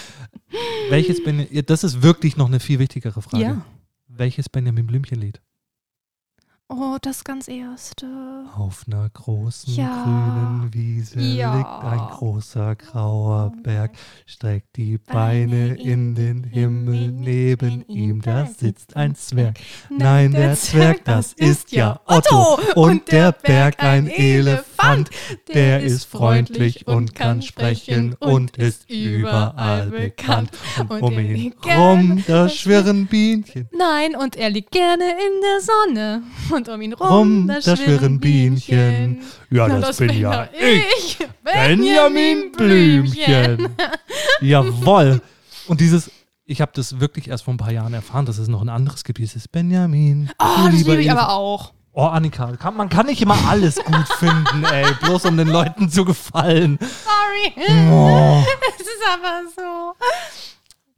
Welches 0.88 1.22
Benjamin, 1.22 1.64
das 1.66 1.84
ist 1.84 2.02
wirklich 2.02 2.36
noch 2.36 2.46
eine 2.46 2.60
viel 2.60 2.78
wichtigere 2.78 3.20
Frage. 3.20 3.42
Ja. 3.42 3.66
Welches 4.08 4.48
Benjamin 4.48 4.86
Blümchen 4.86 5.20
Lied? 5.20 5.40
Oh, 6.68 6.96
das 7.00 7.22
ganz 7.22 7.46
erste. 7.46 8.06
Auf 8.56 8.86
einer 8.88 9.08
großen 9.10 9.72
Ja. 9.74 10.02
grünen 10.02 10.74
Wiese 10.74 11.20
Ja. 11.20 11.54
liegt 11.56 11.84
ein 11.84 11.98
großer 12.18 12.74
grauer 12.74 13.52
Berg, 13.62 13.92
streckt 14.26 14.76
die 14.76 14.98
Beine 14.98 15.74
in 15.76 16.16
den 16.16 16.42
Himmel, 16.42 17.12
neben 17.12 17.84
ihm 17.86 18.20
da 18.20 18.46
sitzt 18.46 18.96
ein 18.96 19.14
Zwerg. 19.14 19.56
Nein, 19.90 20.32
der 20.32 20.56
Zwerg, 20.56 21.04
das 21.04 21.34
ist 21.34 21.70
ja 21.70 22.00
Otto 22.04 22.58
und 22.74 23.12
der 23.12 23.30
Berg 23.30 23.80
ein 23.84 24.08
Elefant. 24.08 25.10
Der 25.54 25.84
ist 25.84 26.06
freundlich 26.06 26.88
und 26.88 27.14
kann 27.14 27.42
sprechen 27.42 28.14
und 28.14 28.56
ist 28.56 28.90
überall 28.90 29.86
bekannt. 29.90 30.50
Und 30.88 31.00
um 31.00 31.16
ihn 31.16 31.54
rum, 31.64 32.24
da 32.26 32.48
schwirren 32.48 33.06
Bienchen. 33.06 33.68
Nein, 33.72 34.16
und 34.16 34.34
er 34.34 34.50
liegt 34.50 34.72
gerne 34.72 35.04
in 35.04 35.40
der 35.42 35.60
Sonne. 35.60 36.22
Und 36.56 36.68
um 36.68 36.80
ihn 36.80 36.92
rum, 36.94 37.06
Rum, 37.08 37.48
da, 37.48 37.60
da 37.60 37.76
schwirren 37.76 38.18
Bienchen. 38.18 39.22
Ja, 39.50 39.68
Na, 39.68 39.78
das 39.80 39.98
bin 39.98 40.10
ja 40.18 40.48
ich. 40.58 41.18
ich. 41.20 41.28
Benjamin 41.44 42.50
Blümchen. 42.52 43.68
Jawoll. 44.40 45.20
Und 45.68 45.80
dieses, 45.80 46.10
ich 46.44 46.60
habe 46.60 46.72
das 46.74 46.98
wirklich 47.00 47.28
erst 47.28 47.44
vor 47.44 47.54
ein 47.54 47.58
paar 47.58 47.72
Jahren 47.72 47.92
erfahren, 47.94 48.26
dass 48.26 48.38
es 48.38 48.48
noch 48.48 48.62
ein 48.62 48.68
anderes 48.68 49.04
gibt. 49.04 49.18
Dieses 49.18 49.48
Benjamin. 49.48 50.30
Oh, 50.38 50.44
das 50.66 50.72
liebe 50.74 50.96
ich 50.96 51.10
aber 51.10 51.30
auch. 51.30 51.72
Oh, 51.92 52.04
Annika, 52.04 52.54
kann, 52.56 52.76
man 52.76 52.90
kann 52.90 53.06
nicht 53.06 53.22
immer 53.22 53.38
alles 53.48 53.76
gut 53.76 54.08
finden, 54.18 54.64
ey. 54.64 54.84
Bloß 55.00 55.24
um 55.24 55.36
den 55.38 55.48
Leuten 55.48 55.88
zu 55.90 56.04
gefallen. 56.04 56.78
Sorry. 56.80 57.68
Oh. 57.90 58.42
Es 58.78 58.82
ist 58.86 59.02
aber 59.14 59.42
so. 59.56 59.94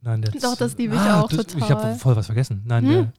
Nein, 0.01 0.21
der 0.21 0.31
Doch, 0.33 0.57
das 0.57 0.77
liebe 0.77 0.95
ich 0.95 1.01
Ah, 1.01 1.21
auch 1.21 1.29
das, 1.29 1.39
Ich 1.39 1.45
total. 1.47 1.69
habe 1.69 1.95
voll 1.95 2.15
was 2.17 2.25
vergessen. 2.25 2.63
Nein, 2.65 2.83
Hm? 2.85 2.91
der 2.91 3.13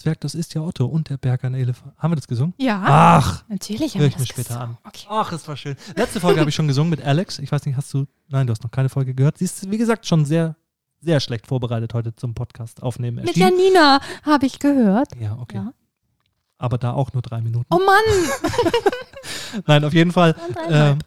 Zwerg, 0.00 0.18
das 0.20 0.34
ist 0.34 0.54
ja 0.54 0.62
Otto 0.62 0.86
und 0.86 1.10
der 1.10 1.18
Berg 1.18 1.44
ein 1.44 1.52
Elefant. 1.52 1.92
Haben 1.98 2.12
wir 2.12 2.16
das 2.16 2.26
gesungen? 2.26 2.54
Ja, 2.56 2.82
Ach, 2.86 3.44
natürlich. 3.48 3.94
haben 3.94 4.02
ich 4.02 4.12
wir 4.12 4.18
mir 4.18 4.24
das 4.24 4.28
später 4.28 4.54
gesungen. 4.54 4.68
an. 4.70 4.78
Okay. 4.84 5.06
Ach, 5.10 5.30
es 5.32 5.46
war 5.46 5.56
schön. 5.58 5.76
Letzte 5.94 6.20
Folge 6.20 6.40
habe 6.40 6.48
ich 6.48 6.56
schon 6.56 6.66
gesungen 6.68 6.88
mit 6.88 7.02
Alex. 7.02 7.38
Ich 7.38 7.52
weiß 7.52 7.66
nicht, 7.66 7.76
hast 7.76 7.92
du. 7.92 8.06
Nein, 8.28 8.46
du 8.46 8.52
hast 8.52 8.62
noch 8.62 8.70
keine 8.70 8.88
Folge 8.88 9.14
gehört. 9.14 9.36
Sie 9.36 9.44
ist, 9.44 9.70
wie 9.70 9.76
gesagt, 9.76 10.06
schon 10.06 10.24
sehr, 10.24 10.56
sehr 11.02 11.20
schlecht 11.20 11.46
vorbereitet 11.46 11.92
heute 11.92 12.14
zum 12.14 12.32
Podcast 12.34 12.82
aufnehmen. 12.82 13.24
Mit. 13.26 13.36
Janina 13.36 14.00
habe 14.22 14.46
ich 14.46 14.58
gehört. 14.58 15.08
Ja, 15.20 15.36
okay. 15.38 15.56
Ja. 15.58 15.74
Aber 16.56 16.78
da 16.78 16.92
auch 16.92 17.12
nur 17.12 17.20
drei 17.20 17.42
Minuten. 17.42 17.66
Oh 17.68 17.78
Mann. 17.78 18.50
Nein, 19.66 19.84
auf 19.84 19.92
jeden 19.92 20.12
Fall 20.12 20.34
ähm, 20.70 20.98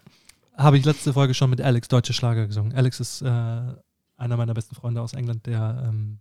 habe 0.55 0.77
ich 0.77 0.85
letzte 0.85 1.13
Folge 1.13 1.33
schon 1.33 1.49
mit 1.49 1.61
Alex 1.61 1.87
deutsche 1.87 2.13
Schlager 2.13 2.45
gesungen. 2.45 2.75
Alex 2.75 2.99
ist 2.99 3.23
äh, 3.23 3.25
einer 3.25 4.37
meiner 4.37 4.53
besten 4.53 4.75
Freunde 4.75 5.01
aus 5.01 5.13
England, 5.13 5.47
der, 5.47 5.83
ähm, 5.89 6.19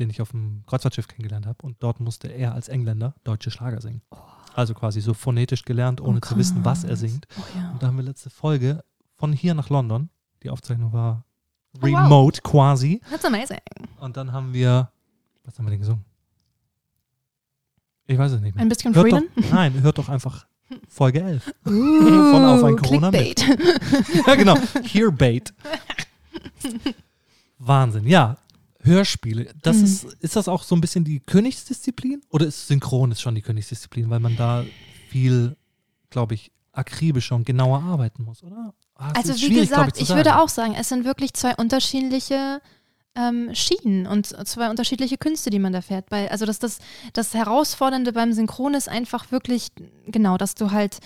den 0.00 0.10
ich 0.10 0.20
auf 0.20 0.30
dem 0.32 0.64
Kreuzfahrtschiff 0.66 1.06
kennengelernt 1.06 1.46
habe. 1.46 1.58
Und 1.62 1.76
dort 1.82 2.00
musste 2.00 2.26
er 2.28 2.54
als 2.54 2.68
Engländer 2.68 3.14
deutsche 3.22 3.50
Schlager 3.52 3.80
singen. 3.80 4.02
Also 4.54 4.74
quasi 4.74 5.00
so 5.00 5.14
phonetisch 5.14 5.64
gelernt, 5.64 6.00
ohne 6.00 6.18
Oh, 6.18 6.26
zu 6.26 6.36
wissen, 6.36 6.64
was 6.64 6.82
er 6.82 6.96
singt. 6.96 7.28
Oh, 7.38 7.42
ja. 7.56 7.70
Und 7.70 7.82
da 7.82 7.86
haben 7.86 7.96
wir 7.96 8.02
letzte 8.04 8.30
Folge 8.30 8.82
von 9.14 9.32
hier 9.32 9.54
nach 9.54 9.68
London. 9.68 10.10
Die 10.42 10.50
Aufzeichnung 10.50 10.92
war 10.92 11.24
Oh, 11.76 11.82
wow. 11.82 11.84
remote 11.84 12.40
quasi. 12.42 13.00
That's 13.10 13.24
amazing. 13.24 13.60
Und 14.00 14.16
dann 14.16 14.32
haben 14.32 14.52
wir, 14.52 14.90
was 15.44 15.56
haben 15.56 15.66
wir 15.66 15.70
denn 15.70 15.78
gesungen? 15.78 16.04
Ich 18.06 18.18
weiß 18.18 18.32
es 18.32 18.40
nicht 18.40 18.56
mehr. 18.56 18.62
Ein 18.62 18.68
bisschen 18.68 18.92
Hört 18.92 19.08
Freedom. 19.08 19.24
doch, 19.36 19.50
nein, 19.52 19.80
hört 19.82 19.98
doch 19.98 20.08
einfach 20.08 20.46
Folge 20.88 21.20
11. 21.22 21.44
Von 21.62 22.44
Auf 22.44 22.64
ein 22.64 22.76
Corona 22.76 23.12
mit. 23.12 23.36
Clickbait. 23.36 24.26
ja, 24.26 24.34
genau. 24.34 24.56
Hearbait. 24.82 25.54
Wahnsinn. 27.58 28.06
Ja, 28.06 28.36
Hörspiele. 28.82 29.52
Das 29.62 29.76
Mhm. 29.78 29.84
ist, 29.84 30.04
ist 30.20 30.36
das 30.36 30.48
auch 30.48 30.62
so 30.62 30.74
ein 30.74 30.80
bisschen 30.80 31.04
die 31.04 31.20
Königsdisziplin? 31.20 32.22
Oder 32.30 32.46
ist 32.46 32.66
Synchron 32.66 33.12
ist 33.12 33.20
schon 33.20 33.34
die 33.34 33.42
Königsdisziplin, 33.42 34.08
weil 34.10 34.20
man 34.20 34.36
da 34.36 34.64
viel, 35.08 35.56
glaube 36.08 36.34
ich, 36.34 36.50
akribischer 36.72 37.34
und 37.34 37.44
genauer 37.44 37.82
arbeiten 37.82 38.24
muss, 38.24 38.42
oder? 38.42 38.74
Ah, 38.94 39.12
Also 39.16 39.34
wie 39.36 39.54
gesagt, 39.54 39.96
zu 39.96 40.02
ich, 40.02 40.08
würde 40.10 40.38
auch 40.40 40.48
sagen, 40.48 40.74
es 40.78 40.88
sind 40.88 41.04
wirklich 41.04 41.34
zwei 41.34 41.54
unterschiedliche 41.56 42.60
ähm, 43.16 43.50
Schienen 43.54 44.06
und 44.06 44.26
zwei 44.46 44.70
unterschiedliche 44.70 45.18
Künste, 45.18 45.50
die 45.50 45.58
man 45.58 45.72
da 45.72 45.80
fährt. 45.82 46.10
Weil, 46.10 46.28
also 46.28 46.46
das, 46.46 46.60
das, 46.60 46.78
das 47.12 47.34
Herausfordernde 47.34 48.12
beim 48.12 48.32
Synchron 48.32 48.74
ist 48.74 48.88
einfach 48.88 49.32
wirklich, 49.32 49.68
genau, 50.06 50.36
dass 50.36 50.54
du 50.54 50.70
halt 50.70 50.98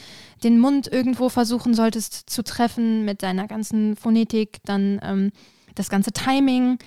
den 0.42 0.60
Mund 0.60 0.86
irgendwo 0.86 1.30
versuchen 1.30 1.72
solltest 1.72 2.28
zu 2.28 2.44
treffen 2.44 3.06
mit 3.06 3.22
deiner 3.22 3.48
ganzen 3.48 3.96
Phonetik, 3.96 4.58
dann 4.64 5.00
ähm, 5.02 5.32
das 5.74 5.88
ganze 5.88 6.12
Timing. 6.12 6.78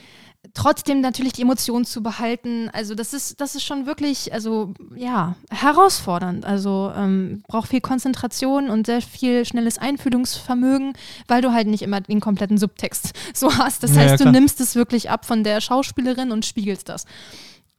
Trotzdem 0.57 1.01
natürlich 1.01 1.33
die 1.33 1.43
Emotionen 1.43 1.85
zu 1.85 2.01
behalten. 2.01 2.71
Also 2.73 2.95
das 2.95 3.13
ist, 3.13 3.39
das 3.39 3.53
ist 3.53 3.61
schon 3.63 3.85
wirklich, 3.85 4.33
also 4.33 4.73
ja, 4.95 5.35
herausfordernd. 5.51 6.45
Also 6.45 6.91
ähm, 6.95 7.43
braucht 7.47 7.69
viel 7.69 7.79
Konzentration 7.79 8.71
und 8.71 8.87
sehr 8.87 9.03
viel 9.03 9.45
schnelles 9.45 9.77
Einfühlungsvermögen, 9.77 10.93
weil 11.27 11.43
du 11.43 11.53
halt 11.53 11.67
nicht 11.67 11.83
immer 11.83 12.01
den 12.01 12.19
kompletten 12.21 12.57
Subtext 12.57 13.11
so 13.35 13.55
hast. 13.55 13.83
Das 13.83 13.91
Ja, 13.95 13.97
ja, 13.97 14.09
heißt, 14.09 14.19
du 14.19 14.23
klar. 14.23 14.31
nimmst 14.31 14.59
es 14.59 14.73
wirklich 14.75 15.11
ab 15.11 15.25
von 15.25 15.43
der 15.43 15.61
Schauspielerin 15.61 16.31
und 16.31 16.43
spiegelst 16.43 16.89
das. 16.89 17.05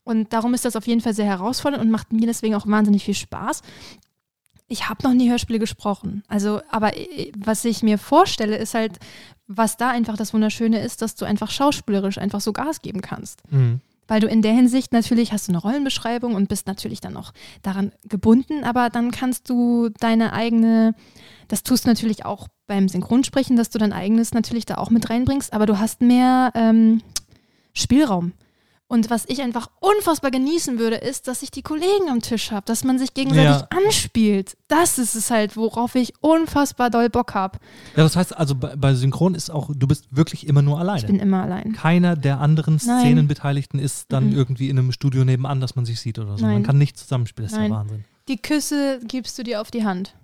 Und 0.05 0.33
darum 0.33 0.55
ist 0.55 0.65
das 0.65 0.77
auf 0.77 0.87
jeden 0.87 1.01
Fall 1.01 1.15
sehr 1.15 1.27
herausfordernd 1.27 1.83
und 1.85 1.91
macht 1.91 2.13
mir 2.13 2.29
deswegen 2.29 2.55
auch 2.55 2.69
wahnsinnig 2.69 3.03
viel 3.03 3.15
Spaß. 3.15 3.63
Ich 4.69 4.89
habe 4.89 5.03
noch 5.03 5.15
nie 5.15 5.29
Hörspiele 5.31 5.59
gesprochen. 5.59 6.23
Also, 6.29 6.61
aber 6.71 6.97
äh, 6.97 7.33
was 7.37 7.65
ich 7.65 7.83
mir 7.83 7.99
vorstelle, 7.99 8.57
ist 8.57 8.75
halt, 8.75 9.01
was 9.49 9.79
da 9.79 9.91
einfach 9.91 10.17
das 10.17 10.33
Wunderschöne 10.35 10.81
ist, 10.81 11.03
dass 11.03 11.15
du 11.15 11.25
einfach 11.25 11.51
schauspielerisch 11.51 12.19
einfach 12.19 12.41
so 12.41 12.53
Gas 12.53 12.83
geben 12.83 13.01
kannst. 13.01 13.43
Mhm. 13.51 13.81
Weil 14.07 14.21
du 14.21 14.29
in 14.29 14.41
der 14.41 14.53
Hinsicht 14.53 14.93
natürlich 14.93 15.33
hast 15.33 15.49
du 15.49 15.53
eine 15.53 15.59
Rollenbeschreibung 15.59 16.35
und 16.35 16.49
bist 16.49 16.67
natürlich 16.67 17.01
dann 17.01 17.17
auch 17.17 17.33
daran 17.63 17.93
gebunden, 18.09 18.65
aber 18.65 18.89
dann 18.89 19.11
kannst 19.11 19.51
du 19.51 19.91
deine 20.01 20.33
eigene, 20.33 20.95
das 21.49 21.63
tust 21.63 21.85
du 21.85 21.89
natürlich 21.89 22.25
auch 22.25 22.49
beim 22.67 22.89
Synchronsprechen, 22.89 23.57
dass 23.57 23.71
du 23.71 23.79
dein 23.79 23.93
eigenes 23.93 24.33
natürlich 24.33 24.65
da 24.67 24.77
auch 24.77 24.91
mit 24.91 25.11
reinbringst, 25.11 25.53
aber 25.53 25.67
du 25.67 25.79
hast 25.79 26.01
mehr 26.01 26.53
ähm, 26.55 27.03
Spielraum. 27.75 28.33
Und 28.91 29.11
was 29.11 29.27
ich 29.29 29.43
einfach 29.43 29.69
unfassbar 29.81 30.31
genießen 30.31 30.79
würde, 30.79 30.97
ist, 30.97 31.29
dass 31.29 31.43
ich 31.43 31.51
die 31.51 31.61
Kollegen 31.61 32.09
am 32.09 32.23
Tisch 32.23 32.51
habe, 32.53 32.65
dass 32.65 32.85
man 32.85 32.99
sich 32.99 33.13
gegenseitig 33.13 33.61
Ja. 33.61 33.69
anspielt. 33.69 34.57
Das 34.67 34.99
ist 34.99 35.15
es 35.15 35.31
halt, 35.31 35.59
worauf 35.59 35.95
ich 35.95 36.15
unfassbar 36.23 36.89
doll 36.89 37.11
Bock 37.11 37.35
habe. 37.35 37.59
Ja, 37.97 38.03
das 38.05 38.17
heißt 38.17 38.35
also 38.35 38.55
bei, 38.55 38.75
bei 38.77 38.95
Synchron 38.95 39.35
ist 39.35 39.51
auch, 39.51 39.69
du 39.75 39.87
bist 39.87 40.07
wirklich 40.11 40.47
immer 40.47 40.63
nur 40.63 40.79
alleine. 40.79 41.01
Ich 41.01 41.07
bin 41.07 41.21
immer 41.21 41.43
allein. 41.43 41.75
Keiner 41.75 42.17
der 42.17 42.41
anderen. 42.41 42.79
Szenenbeteiligten 42.79 43.79
ist 43.79 44.11
dann 44.11 44.31
Mhm. 44.31 44.37
irgendwie 44.37 44.71
in 44.71 44.79
einem 44.79 44.93
Studio 44.93 45.23
nebenan, 45.23 45.61
dass 45.61 45.77
man 45.77 45.85
sich 45.85 46.01
sieht 46.01 46.19
oder 46.19 46.39
so. 46.39 46.45
Man 46.47 46.55
Nein. 46.55 46.63
kann 46.63 46.79
nicht 46.79 46.97
zusammenspielen, 46.97 47.45
das 47.47 47.53
ist 47.53 47.59
Nein. 47.59 47.71
ja 47.71 47.77
Wahnsinn. 47.77 48.05
Die 48.29 48.39
Küsse 48.41 49.01
gibst 49.07 49.39
du 49.39 49.43
dir 49.43 49.61
auf 49.61 49.71
die 49.71 49.85
Hand. 49.85 50.15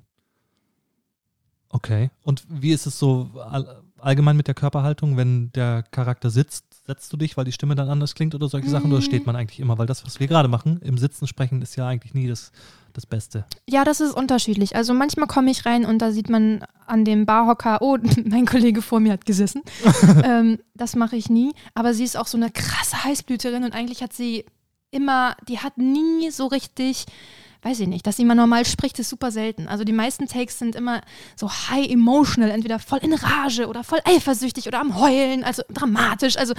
Okay. 1.68 2.10
Und 2.22 2.44
wie 2.48 2.72
ist 2.72 2.86
es 2.86 2.98
so 2.98 3.28
all, 3.50 3.82
allgemein 3.98 4.36
mit 4.36 4.46
der 4.46 4.54
Körperhaltung, 4.54 5.16
wenn 5.16 5.50
der 5.52 5.82
Charakter 5.82 6.30
sitzt? 6.30 6.64
Setzt 6.86 7.10
du 7.12 7.16
dich, 7.16 7.36
weil 7.36 7.46
die 7.46 7.52
Stimme 7.52 7.74
dann 7.74 7.88
anders 7.88 8.14
klingt 8.14 8.34
oder 8.34 8.48
solche 8.48 8.68
Sachen? 8.68 8.90
Oder 8.92 8.98
Mm. 9.00 9.02
steht 9.02 9.26
man 9.26 9.36
eigentlich 9.36 9.58
immer? 9.58 9.78
Weil 9.78 9.86
das, 9.86 10.04
was 10.04 10.20
wir 10.20 10.26
gerade 10.26 10.48
machen, 10.48 10.80
im 10.82 10.98
Sitzen 10.98 11.26
sprechen, 11.26 11.62
ist 11.62 11.76
ja 11.76 11.86
eigentlich 11.88 12.12
nie 12.12 12.28
das, 12.28 12.52
das 12.92 13.06
Beste. 13.06 13.46
Ja, 13.66 13.84
das 13.84 14.00
ist 14.00 14.12
unterschiedlich. 14.12 14.76
Also 14.76 14.92
manchmal 14.92 15.26
komme 15.26 15.50
ich 15.50 15.64
rein 15.64 15.86
und 15.86 16.00
da 16.00 16.12
sieht 16.12 16.28
man 16.28 16.62
an 16.86 17.06
dem 17.06 17.24
Barhocker, 17.24 17.80
oh, 17.80 17.96
mein 18.26 18.44
Kollege 18.44 18.82
vor 18.82 19.00
mir 19.00 19.12
hat 19.14 19.24
gesessen. 19.24 19.62
ähm, 20.24 20.58
das 20.74 20.94
mache 20.94 21.16
ich 21.16 21.30
nie. 21.30 21.52
Aber 21.74 21.94
sie 21.94 22.04
ist 22.04 22.18
auch 22.18 22.26
so 22.26 22.36
eine 22.36 22.50
krasse 22.50 23.02
Heißblüterin 23.02 23.64
und 23.64 23.74
eigentlich 23.74 24.02
hat 24.02 24.12
sie 24.12 24.44
immer, 24.90 25.36
die 25.48 25.60
hat 25.60 25.78
nie 25.78 26.30
so 26.30 26.46
richtig, 26.48 27.06
weiß 27.64 27.80
ich 27.80 27.88
nicht, 27.88 28.06
dass 28.06 28.18
mal 28.18 28.34
normal 28.34 28.64
spricht, 28.64 28.98
ist 28.98 29.10
super 29.10 29.30
selten. 29.30 29.68
Also 29.68 29.84
die 29.84 29.92
meisten 29.92 30.26
Takes 30.26 30.58
sind 30.58 30.74
immer 30.74 31.00
so 31.36 31.50
high 31.50 31.88
emotional, 31.88 32.50
entweder 32.50 32.78
voll 32.78 32.98
in 33.02 33.12
Rage 33.12 33.66
oder 33.66 33.84
voll 33.84 34.00
eifersüchtig 34.04 34.66
oder 34.66 34.80
am 34.80 34.98
Heulen, 34.98 35.44
also 35.44 35.62
dramatisch. 35.72 36.36
Also 36.36 36.54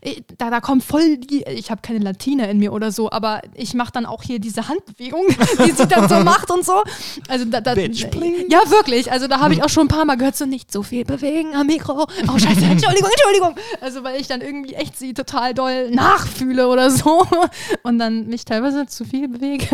äh, 0.00 0.22
da, 0.38 0.50
da 0.50 0.60
kommt 0.60 0.84
voll 0.84 1.18
die, 1.18 1.44
ich 1.44 1.70
habe 1.70 1.80
keine 1.82 1.98
Latina 1.98 2.44
in 2.44 2.58
mir 2.58 2.72
oder 2.72 2.92
so, 2.92 3.10
aber 3.10 3.42
ich 3.54 3.74
mache 3.74 3.92
dann 3.92 4.06
auch 4.06 4.22
hier 4.22 4.38
diese 4.38 4.68
Handbewegung, 4.68 5.26
die 5.66 5.72
sie 5.72 5.86
dann 5.86 6.08
so 6.08 6.16
macht 6.20 6.50
und 6.50 6.64
so. 6.64 6.82
Also 7.28 7.44
da, 7.46 7.60
da, 7.60 7.74
Bitch, 7.74 8.10
please. 8.10 8.46
ja, 8.50 8.60
wirklich. 8.70 9.10
Also 9.10 9.26
da 9.26 9.40
habe 9.40 9.54
ich 9.54 9.62
auch 9.62 9.68
schon 9.68 9.86
ein 9.86 9.88
paar 9.88 10.04
Mal 10.04 10.16
gehört, 10.16 10.36
so 10.36 10.46
nicht 10.46 10.72
so 10.72 10.82
viel 10.82 11.04
bewegen 11.04 11.54
am 11.54 11.66
Mikro. 11.66 12.06
Oh, 12.28 12.38
scheiße, 12.38 12.64
Entschuldigung, 12.64 13.10
Entschuldigung. 13.10 13.54
Also 13.80 14.04
weil 14.04 14.20
ich 14.20 14.28
dann 14.28 14.40
irgendwie 14.40 14.74
echt 14.74 14.98
sie 14.98 15.14
total 15.14 15.54
doll 15.54 15.90
nachfühle 15.90 16.68
oder 16.68 16.90
so 16.90 17.26
und 17.82 17.98
dann 17.98 18.26
mich 18.26 18.44
teilweise 18.44 18.86
zu 18.86 19.04
viel 19.04 19.28
bewege. 19.28 19.66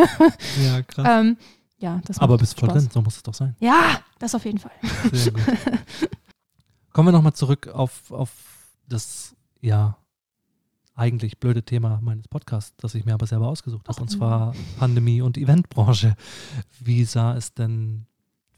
Ja, 0.64 0.75
krass. 0.82 1.06
ähm, 1.08 1.36
ja, 1.78 2.00
das 2.04 2.18
Aber 2.18 2.38
Spaß. 2.38 2.56
drin, 2.56 2.88
so 2.90 3.02
muss 3.02 3.16
es 3.16 3.22
doch 3.22 3.34
sein. 3.34 3.54
Ja, 3.60 4.00
das 4.18 4.34
auf 4.34 4.44
jeden 4.44 4.58
Fall. 4.58 4.72
Sehr 5.12 5.32
gut. 5.32 5.42
Kommen 6.92 7.08
wir 7.08 7.12
nochmal 7.12 7.34
zurück 7.34 7.68
auf, 7.68 8.10
auf 8.10 8.30
das, 8.88 9.36
ja, 9.60 9.98
eigentlich 10.94 11.38
blöde 11.38 11.62
Thema 11.62 12.00
meines 12.02 12.26
Podcasts, 12.28 12.74
das 12.78 12.94
ich 12.94 13.04
mir 13.04 13.12
aber 13.12 13.26
selber 13.26 13.48
ausgesucht 13.48 13.86
habe, 13.88 14.00
und 14.00 14.08
zwar 14.08 14.54
Pandemie 14.78 15.20
und 15.20 15.36
Eventbranche. 15.36 16.16
Wie 16.80 17.04
sah 17.04 17.36
es 17.36 17.52
denn 17.52 18.06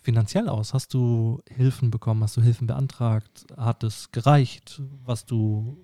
finanziell 0.01 0.49
aus? 0.49 0.73
Hast 0.73 0.95
du 0.95 1.43
Hilfen 1.49 1.91
bekommen? 1.91 2.23
Hast 2.23 2.37
du 2.37 2.41
Hilfen 2.43 2.69
beantragt? 2.69 3.47
Hat 3.57 3.83
es 3.83 4.13
gereicht, 4.13 4.81
was 5.05 5.27
du 5.27 5.77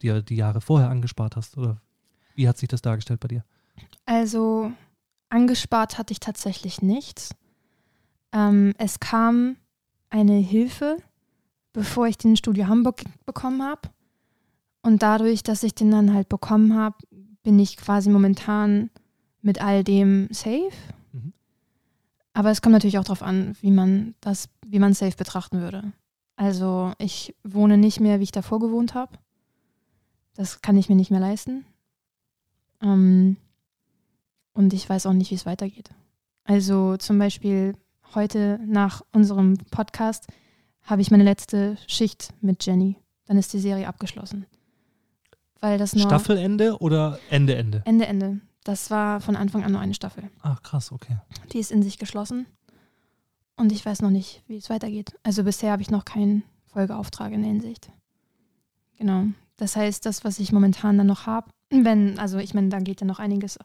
dir 0.00 0.22
die 0.22 0.36
Jahre 0.36 0.62
vorher 0.62 0.88
angespart 0.88 1.36
hast? 1.36 1.58
Oder 1.58 1.82
wie 2.34 2.48
hat 2.48 2.56
sich 2.56 2.68
das 2.70 2.80
dargestellt 2.80 3.20
bei 3.20 3.28
dir? 3.28 3.44
Also 4.06 4.72
angespart 5.36 5.98
hatte 5.98 6.12
ich 6.12 6.20
tatsächlich 6.20 6.82
nichts. 6.82 7.30
Ähm, 8.32 8.72
es 8.78 9.00
kam 9.00 9.56
eine 10.08 10.38
Hilfe, 10.38 10.96
bevor 11.72 12.06
ich 12.06 12.16
den 12.16 12.36
Studio 12.36 12.66
Hamburg 12.66 13.02
bekommen 13.26 13.62
habe. 13.62 13.82
Und 14.82 15.02
dadurch, 15.02 15.42
dass 15.42 15.62
ich 15.62 15.74
den 15.74 15.90
dann 15.90 16.14
halt 16.14 16.28
bekommen 16.28 16.74
habe, 16.74 16.96
bin 17.42 17.58
ich 17.58 17.76
quasi 17.76 18.08
momentan 18.08 18.90
mit 19.42 19.60
all 19.60 19.84
dem 19.84 20.28
safe. 20.32 20.72
Mhm. 21.12 21.32
Aber 22.32 22.50
es 22.50 22.62
kommt 22.62 22.72
natürlich 22.72 22.98
auch 22.98 23.04
darauf 23.04 23.22
an, 23.22 23.56
wie 23.60 23.70
man 23.70 24.14
das, 24.20 24.48
wie 24.66 24.78
man 24.78 24.94
safe 24.94 25.16
betrachten 25.16 25.60
würde. 25.60 25.92
Also 26.36 26.92
ich 26.98 27.34
wohne 27.44 27.76
nicht 27.76 28.00
mehr, 28.00 28.20
wie 28.20 28.24
ich 28.24 28.32
davor 28.32 28.58
gewohnt 28.58 28.94
habe. 28.94 29.18
Das 30.34 30.62
kann 30.62 30.76
ich 30.76 30.88
mir 30.88 30.96
nicht 30.96 31.10
mehr 31.10 31.20
leisten. 31.20 31.64
Ähm, 32.82 33.36
und 34.56 34.72
ich 34.72 34.88
weiß 34.88 35.06
auch 35.06 35.12
nicht, 35.12 35.30
wie 35.30 35.36
es 35.36 35.46
weitergeht. 35.46 35.90
Also 36.44 36.96
zum 36.96 37.18
Beispiel 37.18 37.74
heute 38.14 38.58
nach 38.64 39.02
unserem 39.12 39.58
Podcast 39.70 40.26
habe 40.82 41.02
ich 41.02 41.10
meine 41.10 41.24
letzte 41.24 41.76
Schicht 41.86 42.32
mit 42.40 42.64
Jenny. 42.64 42.96
Dann 43.26 43.38
ist 43.38 43.52
die 43.52 43.58
Serie 43.58 43.88
abgeschlossen. 43.88 44.46
Weil 45.60 45.78
das 45.78 45.94
nur 45.94 46.06
Staffelende 46.06 46.78
oder 46.78 47.18
Ende, 47.30 47.56
Ende? 47.56 47.82
Ende, 47.84 48.06
Ende. 48.06 48.40
Das 48.64 48.90
war 48.90 49.20
von 49.20 49.36
Anfang 49.36 49.64
an 49.64 49.72
nur 49.72 49.80
eine 49.80 49.94
Staffel. 49.94 50.30
Ach, 50.42 50.62
krass, 50.62 50.92
okay. 50.92 51.16
Die 51.52 51.58
ist 51.58 51.72
in 51.72 51.82
sich 51.82 51.98
geschlossen. 51.98 52.46
Und 53.56 53.72
ich 53.72 53.84
weiß 53.84 54.02
noch 54.02 54.10
nicht, 54.10 54.42
wie 54.46 54.56
es 54.56 54.70
weitergeht. 54.70 55.18
Also 55.22 55.44
bisher 55.44 55.72
habe 55.72 55.82
ich 55.82 55.90
noch 55.90 56.04
keinen 56.04 56.42
Folgeauftrag 56.66 57.32
in 57.32 57.42
der 57.42 57.50
Hinsicht. 57.50 57.90
Genau. 58.98 59.24
Das 59.56 59.76
heißt, 59.76 60.04
das, 60.04 60.24
was 60.24 60.38
ich 60.38 60.52
momentan 60.52 60.98
dann 60.98 61.06
noch 61.06 61.26
habe, 61.26 61.50
wenn, 61.70 62.18
also 62.18 62.38
ich 62.38 62.54
meine, 62.54 62.68
da 62.68 62.78
geht 62.78 63.00
ja 63.00 63.06
noch 63.06 63.18
einiges 63.18 63.58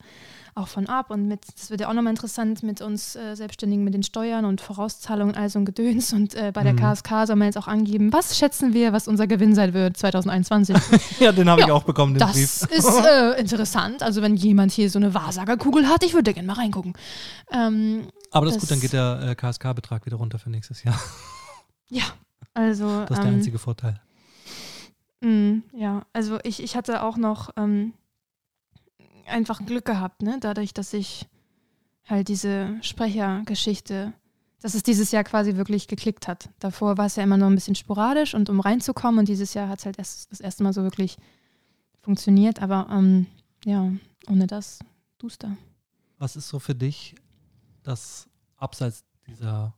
auch 0.53 0.67
von 0.67 0.87
ab 0.87 1.11
und 1.11 1.27
mit, 1.29 1.39
das 1.55 1.69
wird 1.69 1.79
ja 1.79 1.87
auch 1.87 1.93
nochmal 1.93 2.11
interessant 2.11 2.61
mit 2.61 2.81
uns 2.81 3.15
äh, 3.15 3.35
Selbstständigen 3.35 3.85
mit 3.85 3.93
den 3.93 4.03
Steuern 4.03 4.43
und 4.43 4.59
Vorauszahlungen, 4.59 5.33
also 5.35 5.59
ein 5.59 5.65
Gedöns. 5.65 6.11
Und 6.11 6.33
äh, 6.35 6.51
bei 6.53 6.63
der 6.63 6.73
Mhm. 6.73 6.77
KSK 6.77 7.09
soll 7.27 7.35
man 7.37 7.45
jetzt 7.45 7.57
auch 7.57 7.67
angeben, 7.69 8.11
was 8.11 8.37
schätzen 8.37 8.73
wir, 8.73 8.91
was 8.91 9.07
unser 9.07 9.27
Gewinn 9.27 9.55
sein 9.55 9.73
wird 9.73 9.95
2021. 9.95 10.75
Ja, 11.21 11.31
den 11.31 11.49
habe 11.49 11.61
ich 11.61 11.67
Ja, 11.67 11.73
auch 11.73 11.83
bekommen, 11.83 12.15
den 12.15 12.19
Das 12.19 12.33
Brief. 12.33 12.63
ist 12.69 13.05
äh, 13.05 13.39
interessant. 13.39 14.03
Also 14.03 14.21
wenn 14.21 14.35
jemand 14.35 14.73
hier 14.73 14.89
so 14.89 14.99
eine 14.99 15.13
Wahrsagerkugel 15.13 15.87
hat, 15.87 16.03
ich 16.03 16.13
würde 16.13 16.33
gerne 16.33 16.47
mal 16.47 16.53
reingucken. 16.57 16.93
Ähm, 17.53 18.07
Aber 18.31 18.45
das 18.47 18.55
ist 18.55 18.63
das- 18.63 18.69
gut, 18.69 18.71
dann 18.75 18.81
geht 18.81 18.91
der 18.93 19.29
äh, 19.29 19.35
KSK-Betrag 19.35 20.05
wieder 20.05 20.17
runter 20.17 20.37
für 20.37 20.49
nächstes 20.49 20.83
Jahr. 20.83 20.99
ja, 21.89 22.03
also 22.53 23.01
Das 23.07 23.11
ist 23.11 23.23
der 23.23 23.25
ähm, 23.31 23.35
einzige 23.37 23.57
Vorteil. 23.57 24.01
Mh, 25.21 25.61
ja, 25.73 26.05
also 26.13 26.39
ich, 26.43 26.61
ich 26.61 26.75
hatte 26.75 27.03
auch 27.03 27.17
noch 27.17 27.49
ähm, 27.55 27.93
einfach 29.27 29.65
Glück 29.65 29.85
gehabt, 29.85 30.21
ne? 30.21 30.37
Dadurch, 30.39 30.73
dass 30.73 30.93
ich 30.93 31.27
halt 32.05 32.27
diese 32.27 32.77
Sprechergeschichte, 32.81 34.13
dass 34.61 34.73
es 34.73 34.83
dieses 34.83 35.11
Jahr 35.11 35.23
quasi 35.23 35.55
wirklich 35.55 35.87
geklickt 35.87 36.27
hat. 36.27 36.49
Davor 36.59 36.97
war 36.97 37.05
es 37.05 37.15
ja 37.15 37.23
immer 37.23 37.37
nur 37.37 37.49
ein 37.49 37.55
bisschen 37.55 37.75
sporadisch 37.75 38.33
und 38.33 38.49
um 38.49 38.59
reinzukommen 38.59 39.19
und 39.19 39.27
dieses 39.27 39.53
Jahr 39.53 39.69
hat 39.69 39.79
es 39.79 39.85
halt 39.85 39.97
erst 39.97 40.31
das 40.31 40.39
erste 40.39 40.63
Mal 40.63 40.73
so 40.73 40.83
wirklich 40.83 41.17
funktioniert. 42.01 42.61
Aber 42.61 42.87
ähm, 42.91 43.27
ja, 43.65 43.91
ohne 44.27 44.47
das 44.47 44.79
duster. 45.17 45.57
Was 46.17 46.35
ist 46.35 46.49
so 46.49 46.59
für 46.59 46.75
dich 46.75 47.15
das 47.83 48.27
abseits 48.57 49.03
dieser 49.27 49.73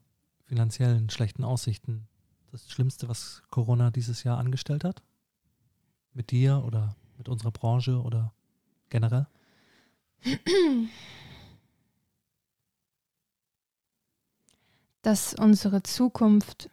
finanziellen 0.46 1.10
schlechten 1.10 1.44
Aussichten 1.44 2.08
das 2.52 2.70
Schlimmste, 2.70 3.10
was 3.10 3.42
Corona 3.50 3.90
dieses 3.90 4.24
Jahr 4.24 4.38
angestellt 4.38 4.84
hat? 4.84 5.02
Mit 6.14 6.32
dir 6.32 6.64
oder 6.66 6.96
mit 7.18 7.28
unserer 7.30 7.52
Branche 7.52 8.02
oder 8.02 8.34
generell? 8.90 9.28
dass 15.04 15.34
unsere 15.36 15.84
Zukunft 15.84 16.70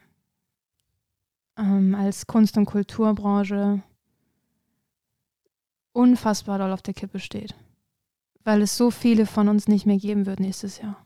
ähm, 1.57 1.93
als 1.93 2.25
Kunst- 2.25 2.57
und 2.57 2.65
Kulturbranche 2.65 3.83
unfassbar 5.93 6.57
doll 6.57 6.71
auf 6.71 6.81
der 6.81 6.93
Kippe 6.93 7.19
steht. 7.19 7.53
Weil 8.43 8.61
es 8.61 8.75
so 8.77 8.89
viele 8.89 9.25
von 9.25 9.49
uns 9.49 9.67
nicht 9.67 9.85
mehr 9.85 9.97
geben 9.97 10.25
wird 10.25 10.39
nächstes 10.39 10.79
Jahr. 10.79 11.05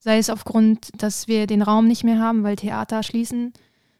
Sei 0.00 0.18
es 0.18 0.28
aufgrund, 0.28 0.90
dass 1.00 1.28
wir 1.28 1.46
den 1.46 1.62
Raum 1.62 1.86
nicht 1.86 2.04
mehr 2.04 2.18
haben, 2.18 2.42
weil 2.42 2.56
Theater 2.56 3.02
schließen, 3.02 3.52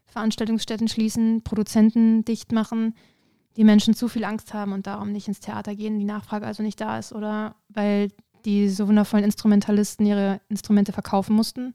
Veranstaltungsstätten 0.06 0.88
schließen, 0.88 1.42
Produzenten 1.42 2.24
dicht 2.24 2.52
machen, 2.52 2.94
die 3.58 3.64
Menschen 3.64 3.92
zu 3.92 4.08
viel 4.08 4.24
Angst 4.24 4.54
haben 4.54 4.72
und 4.72 4.86
darum 4.86 5.12
nicht 5.12 5.28
ins 5.28 5.40
Theater 5.40 5.76
gehen, 5.76 5.98
die 5.98 6.06
Nachfrage 6.06 6.46
also 6.46 6.62
nicht 6.62 6.80
da 6.80 6.98
ist, 6.98 7.12
oder 7.12 7.56
weil 7.68 8.10
die 8.46 8.70
so 8.70 8.88
wundervollen 8.88 9.24
Instrumentalisten 9.24 10.06
ihre 10.06 10.40
Instrumente 10.48 10.92
verkaufen 10.92 11.36
mussten 11.36 11.74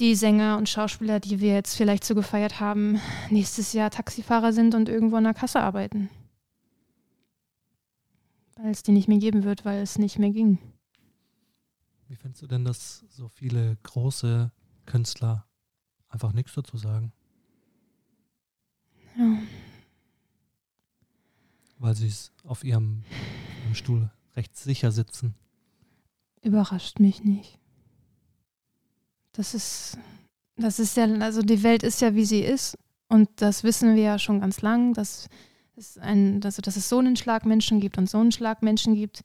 die 0.00 0.14
Sänger 0.14 0.56
und 0.56 0.68
Schauspieler, 0.68 1.20
die 1.20 1.40
wir 1.40 1.52
jetzt 1.52 1.76
vielleicht 1.76 2.04
so 2.04 2.14
gefeiert 2.14 2.58
haben, 2.58 2.98
nächstes 3.28 3.74
Jahr 3.74 3.90
Taxifahrer 3.90 4.52
sind 4.52 4.74
und 4.74 4.88
irgendwo 4.88 5.16
an 5.16 5.24
der 5.24 5.34
Kasse 5.34 5.60
arbeiten. 5.60 6.08
Weil 8.56 8.70
es 8.70 8.82
die 8.82 8.92
nicht 8.92 9.08
mehr 9.08 9.18
geben 9.18 9.44
wird, 9.44 9.64
weil 9.64 9.82
es 9.82 9.98
nicht 9.98 10.18
mehr 10.18 10.30
ging. 10.30 10.58
Wie 12.08 12.16
findest 12.16 12.42
du 12.42 12.46
denn, 12.46 12.64
dass 12.64 13.04
so 13.10 13.28
viele 13.28 13.76
große 13.82 14.50
Künstler 14.86 15.46
einfach 16.08 16.32
nichts 16.32 16.54
dazu 16.54 16.76
sagen? 16.76 17.12
Ja. 19.16 19.38
Weil 21.80 21.96
sie 21.96 22.06
es 22.06 22.30
auf 22.44 22.62
ihrem, 22.62 23.02
ihrem 23.64 23.74
Stuhl 23.74 24.10
recht 24.36 24.56
sicher 24.56 24.92
sitzen. 24.92 25.34
Überrascht 26.42 27.00
mich 27.00 27.24
nicht. 27.24 27.58
Das 29.32 29.54
ist, 29.54 29.98
das 30.56 30.78
ist 30.78 30.96
ja, 30.96 31.04
also 31.04 31.42
die 31.42 31.62
Welt 31.62 31.82
ist 31.82 32.00
ja 32.00 32.14
wie 32.14 32.24
sie 32.24 32.40
ist 32.40 32.78
und 33.08 33.28
das 33.36 33.64
wissen 33.64 33.96
wir 33.96 34.02
ja 34.02 34.18
schon 34.18 34.40
ganz 34.40 34.62
lang. 34.62 34.94
Das 34.94 35.28
ist 35.74 35.98
ein, 35.98 36.40
also, 36.44 36.62
dass 36.62 36.76
es 36.76 36.88
so 36.88 36.98
einen 36.98 37.16
Schlag 37.16 37.44
Menschen 37.44 37.80
gibt 37.80 37.98
und 37.98 38.08
so 38.08 38.18
einen 38.18 38.32
Schlag 38.32 38.62
Menschen 38.62 38.94
gibt. 38.94 39.22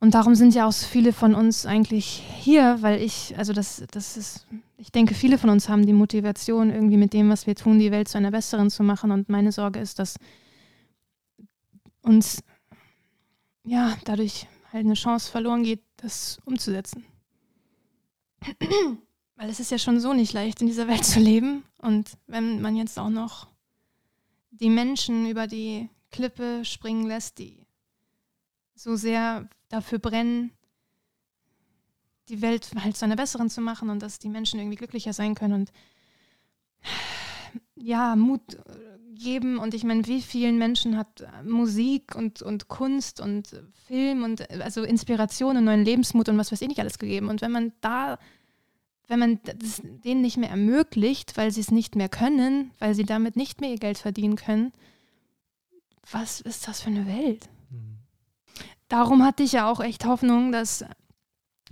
Und 0.00 0.14
darum 0.14 0.34
sind 0.34 0.54
ja 0.54 0.66
auch 0.66 0.72
so 0.72 0.86
viele 0.86 1.12
von 1.12 1.34
uns 1.34 1.66
eigentlich 1.66 2.04
hier, 2.06 2.78
weil 2.82 3.00
ich, 3.00 3.36
also 3.36 3.52
das, 3.52 3.82
das 3.90 4.16
ist, 4.16 4.46
ich 4.76 4.92
denke, 4.92 5.14
viele 5.14 5.38
von 5.38 5.50
uns 5.50 5.68
haben 5.68 5.86
die 5.86 5.92
Motivation, 5.92 6.70
irgendwie 6.70 6.96
mit 6.96 7.12
dem, 7.12 7.30
was 7.30 7.46
wir 7.46 7.56
tun, 7.56 7.78
die 7.80 7.90
Welt 7.90 8.08
zu 8.08 8.18
einer 8.18 8.30
besseren 8.30 8.70
zu 8.70 8.84
machen. 8.84 9.10
Und 9.10 9.28
meine 9.28 9.50
Sorge 9.50 9.80
ist, 9.80 9.98
dass 9.98 10.16
uns 12.08 12.42
ja 13.64 13.96
dadurch 14.04 14.46
halt 14.72 14.86
eine 14.86 14.94
Chance 14.94 15.30
verloren 15.30 15.62
geht, 15.62 15.82
das 15.98 16.38
umzusetzen. 16.44 17.04
Weil 19.36 19.50
es 19.50 19.60
ist 19.60 19.70
ja 19.70 19.78
schon 19.78 20.00
so 20.00 20.14
nicht 20.14 20.32
leicht, 20.32 20.60
in 20.60 20.66
dieser 20.66 20.88
Welt 20.88 21.04
zu 21.04 21.20
leben. 21.20 21.64
Und 21.78 22.16
wenn 22.26 22.60
man 22.60 22.76
jetzt 22.76 22.98
auch 22.98 23.10
noch 23.10 23.46
die 24.50 24.70
Menschen 24.70 25.28
über 25.28 25.46
die 25.46 25.88
Klippe 26.10 26.64
springen 26.64 27.06
lässt, 27.06 27.38
die 27.38 27.66
so 28.74 28.96
sehr 28.96 29.48
dafür 29.68 29.98
brennen, 29.98 30.50
die 32.28 32.42
Welt 32.42 32.70
halt 32.82 32.96
zu 32.96 33.04
einer 33.04 33.16
besseren 33.16 33.50
zu 33.50 33.60
machen 33.60 33.90
und 33.90 34.02
dass 34.02 34.18
die 34.18 34.28
Menschen 34.28 34.58
irgendwie 34.58 34.76
glücklicher 34.76 35.12
sein 35.12 35.34
können 35.34 35.54
und 35.54 35.72
ja, 37.76 38.16
Mut 38.16 38.58
geben. 39.14 39.58
Und 39.58 39.74
ich 39.74 39.84
meine, 39.84 40.06
wie 40.06 40.22
vielen 40.22 40.58
Menschen 40.58 40.96
hat 40.96 41.26
Musik 41.44 42.14
und, 42.14 42.42
und 42.42 42.68
Kunst 42.68 43.20
und 43.20 43.62
Film 43.86 44.22
und 44.22 44.50
also 44.50 44.84
Inspiration 44.84 45.56
und 45.56 45.64
neuen 45.64 45.84
Lebensmut 45.84 46.28
und 46.28 46.38
was 46.38 46.52
weiß 46.52 46.62
ich 46.62 46.68
nicht 46.68 46.80
alles 46.80 46.98
gegeben. 46.98 47.28
Und 47.28 47.40
wenn 47.40 47.52
man 47.52 47.72
da, 47.80 48.18
wenn 49.06 49.18
man 49.18 49.40
das 49.44 49.82
denen 50.04 50.20
nicht 50.20 50.36
mehr 50.36 50.50
ermöglicht, 50.50 51.36
weil 51.36 51.50
sie 51.50 51.60
es 51.60 51.70
nicht 51.70 51.96
mehr 51.96 52.08
können, 52.08 52.70
weil 52.78 52.94
sie 52.94 53.04
damit 53.04 53.36
nicht 53.36 53.60
mehr 53.60 53.70
ihr 53.70 53.78
Geld 53.78 53.98
verdienen 53.98 54.36
können, 54.36 54.72
was 56.10 56.40
ist 56.40 56.68
das 56.68 56.80
für 56.80 56.90
eine 56.90 57.06
Welt? 57.06 57.48
darum 58.88 59.24
hatte 59.24 59.42
ich 59.42 59.52
ja 59.52 59.70
auch 59.70 59.80
echt 59.80 60.04
Hoffnung, 60.04 60.52
dass 60.52 60.84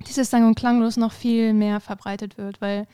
dieses 0.07 0.31
Sang- 0.31 0.47
und 0.47 0.55
Klanglos 0.55 0.97
noch 0.97 1.13
viel 1.13 1.55
mehr 1.55 1.81
verbreitet 1.81 2.39
wird, 2.39 2.61
weil 2.61 2.87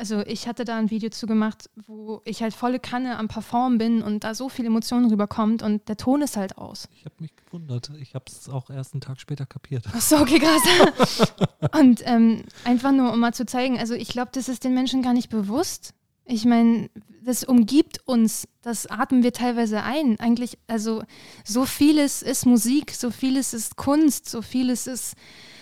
also 0.00 0.20
ich 0.20 0.48
hatte 0.48 0.64
da 0.64 0.78
ein 0.78 0.90
Video 0.90 1.10
zu 1.10 1.26
gemacht, 1.26 1.68
wo 1.86 2.22
ich 2.24 2.42
halt 2.42 2.54
volle 2.54 2.80
Kanne 2.80 3.18
am 3.18 3.28
Perform 3.28 3.76
bin 3.76 4.02
und 4.02 4.24
da 4.24 4.34
so 4.34 4.48
viel 4.48 4.64
Emotionen 4.64 5.10
rüberkommt 5.10 5.62
und 5.62 5.86
der 5.88 5.98
Ton 5.98 6.22
ist 6.22 6.38
halt 6.38 6.56
aus. 6.56 6.88
Ich 6.96 7.04
habe 7.04 7.14
mich 7.18 7.36
gewundert. 7.36 7.92
Ich 8.00 8.14
habe 8.14 8.24
es 8.26 8.48
auch 8.48 8.70
erst 8.70 8.94
einen 8.94 9.02
Tag 9.02 9.20
später 9.20 9.44
kapiert. 9.44 9.84
Ach 9.92 10.00
so, 10.00 10.16
okay, 10.16 10.38
krass. 10.38 11.28
und 11.78 12.00
ähm, 12.06 12.44
einfach 12.64 12.92
nur, 12.92 13.12
um 13.12 13.20
mal 13.20 13.34
zu 13.34 13.44
zeigen, 13.44 13.78
also 13.78 13.92
ich 13.92 14.08
glaube, 14.08 14.30
das 14.32 14.48
ist 14.48 14.64
den 14.64 14.72
Menschen 14.72 15.02
gar 15.02 15.12
nicht 15.12 15.28
bewusst. 15.28 15.92
Ich 16.24 16.46
meine, 16.46 16.88
das 17.22 17.44
umgibt 17.44 18.00
uns, 18.06 18.48
das 18.62 18.86
atmen 18.86 19.22
wir 19.22 19.34
teilweise 19.34 19.82
ein. 19.82 20.18
Eigentlich, 20.18 20.56
also 20.66 21.02
so 21.44 21.66
vieles 21.66 22.22
ist 22.22 22.46
Musik, 22.46 22.92
so 22.92 23.10
vieles 23.10 23.52
ist 23.52 23.76
Kunst, 23.76 24.30
so 24.30 24.40
vieles 24.40 24.86
ist 24.86 25.14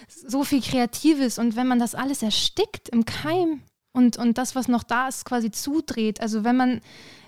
so 0.07 0.45
viel 0.45 0.63
Kreatives. 0.63 1.41
Und 1.41 1.57
wenn 1.57 1.67
man 1.67 1.81
das 1.81 1.97
alles 1.97 2.23
erstickt 2.23 2.89
im 2.91 3.05
Keim 3.05 3.63
und, 3.93 4.17
und 4.17 4.39
das, 4.39 4.55
was 4.55 4.69
noch 4.69 4.83
da 4.83 5.09
ist, 5.09 5.25
quasi 5.25 5.51
zudreht, 5.51 6.21
also 6.21 6.45
wenn 6.45 6.57
man 6.57 6.81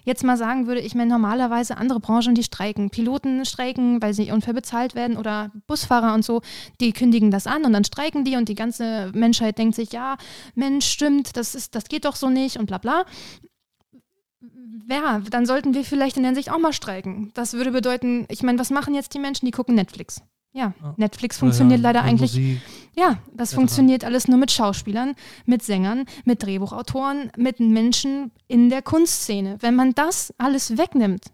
jetzt 0.04 0.24
mal 0.24 0.36
sagen 0.36 0.66
würde, 0.66 0.80
ich 0.80 0.94
meine, 0.94 1.11
normalerweise 1.11 1.76
andere 1.76 2.00
Branchen, 2.00 2.34
die 2.34 2.42
streiken, 2.42 2.90
Piloten 2.90 3.44
streiken, 3.44 4.00
weil 4.00 4.14
sie 4.14 4.30
unfair 4.30 4.54
bezahlt 4.54 4.94
werden 4.94 5.16
oder 5.16 5.50
Busfahrer 5.66 6.14
und 6.14 6.24
so, 6.24 6.40
die 6.80 6.92
kündigen 6.92 7.30
das 7.30 7.46
an 7.46 7.64
und 7.64 7.72
dann 7.72 7.84
streiken 7.84 8.24
die 8.24 8.36
und 8.36 8.48
die 8.48 8.54
ganze 8.54 9.11
Menschheit 9.14 9.58
denkt 9.58 9.74
sich, 9.74 9.92
ja, 9.92 10.16
Mensch, 10.54 10.86
stimmt, 10.86 11.36
das, 11.36 11.54
ist, 11.54 11.74
das 11.74 11.84
geht 11.84 12.04
doch 12.04 12.16
so 12.16 12.30
nicht 12.30 12.56
und 12.56 12.66
bla 12.66 12.78
bla 12.78 13.04
ja, 14.88 15.20
dann 15.30 15.46
sollten 15.46 15.74
wir 15.74 15.84
vielleicht 15.84 16.16
in 16.16 16.22
der 16.22 16.30
Hinsicht 16.30 16.50
auch 16.50 16.58
mal 16.58 16.72
streiken. 16.72 17.30
Das 17.34 17.54
würde 17.54 17.70
bedeuten, 17.70 18.26
ich 18.28 18.42
meine, 18.42 18.58
was 18.58 18.70
machen 18.70 18.94
jetzt 18.94 19.14
die 19.14 19.18
Menschen, 19.18 19.46
die 19.46 19.52
gucken 19.52 19.74
Netflix? 19.74 20.22
Ja, 20.53 20.74
ja. 20.82 20.94
Netflix 20.96 21.38
funktioniert 21.38 21.80
leider 21.80 22.03
eigentlich. 22.03 22.32
Musik, 22.32 22.61
ja, 22.96 23.18
das 23.32 23.55
funktioniert 23.55 24.05
alles 24.05 24.26
nur 24.26 24.38
mit 24.38 24.51
Schauspielern, 24.51 25.14
mit 25.46 25.62
Sängern, 25.62 26.07
mit 26.24 26.42
Drehbuchautoren, 26.42 27.30
mit 27.36 27.61
Menschen 27.61 28.32
in 28.48 28.68
der 28.68 28.82
Kunstszene. 28.82 29.59
Wenn 29.61 29.76
man 29.76 29.92
das 29.94 30.34
alles 30.38 30.76
wegnimmt. 30.76 31.26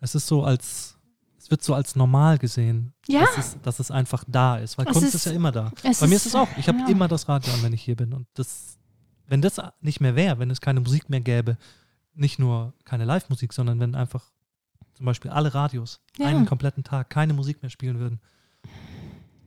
Es 0.00 0.14
ist 0.14 0.26
so 0.26 0.42
als, 0.42 0.98
es 1.38 1.50
wird 1.50 1.62
so 1.62 1.74
als 1.74 1.94
normal 1.94 2.38
gesehen. 2.38 2.92
Ja. 3.06 3.20
Dass 3.20 3.38
es, 3.38 3.56
dass 3.62 3.78
es 3.78 3.90
einfach 3.90 4.24
da 4.26 4.58
ist, 4.58 4.78
weil 4.78 4.86
es 4.86 4.92
Kunst 4.92 5.08
ist, 5.08 5.14
ist, 5.14 5.26
ja 5.26 5.32
immer 5.32 5.52
da. 5.52 5.70
Bei 5.82 6.06
mir 6.08 6.16
ist 6.16 6.26
es 6.26 6.34
auch. 6.34 6.48
Ich 6.56 6.66
habe 6.66 6.78
ja. 6.78 6.88
immer 6.88 7.06
das 7.06 7.28
Radio 7.28 7.52
an, 7.54 7.62
wenn 7.62 7.72
ich 7.72 7.82
hier 7.82 7.96
bin. 7.96 8.12
Und 8.12 8.26
das, 8.34 8.78
wenn 9.28 9.40
das 9.40 9.60
nicht 9.80 10.00
mehr 10.00 10.16
wäre, 10.16 10.40
wenn 10.40 10.50
es 10.50 10.60
keine 10.60 10.80
Musik 10.80 11.08
mehr 11.08 11.20
gäbe, 11.20 11.56
nicht 12.14 12.38
nur 12.38 12.74
keine 12.84 13.04
Live-Musik, 13.04 13.52
sondern 13.52 13.78
wenn 13.78 13.94
einfach 13.94 14.24
zum 14.94 15.06
Beispiel 15.06 15.30
alle 15.30 15.54
Radios 15.54 16.00
ja. 16.18 16.26
einen 16.26 16.46
kompletten 16.46 16.82
Tag 16.82 17.10
keine 17.10 17.34
Musik 17.34 17.62
mehr 17.62 17.70
spielen 17.70 17.98
würden, 17.98 18.20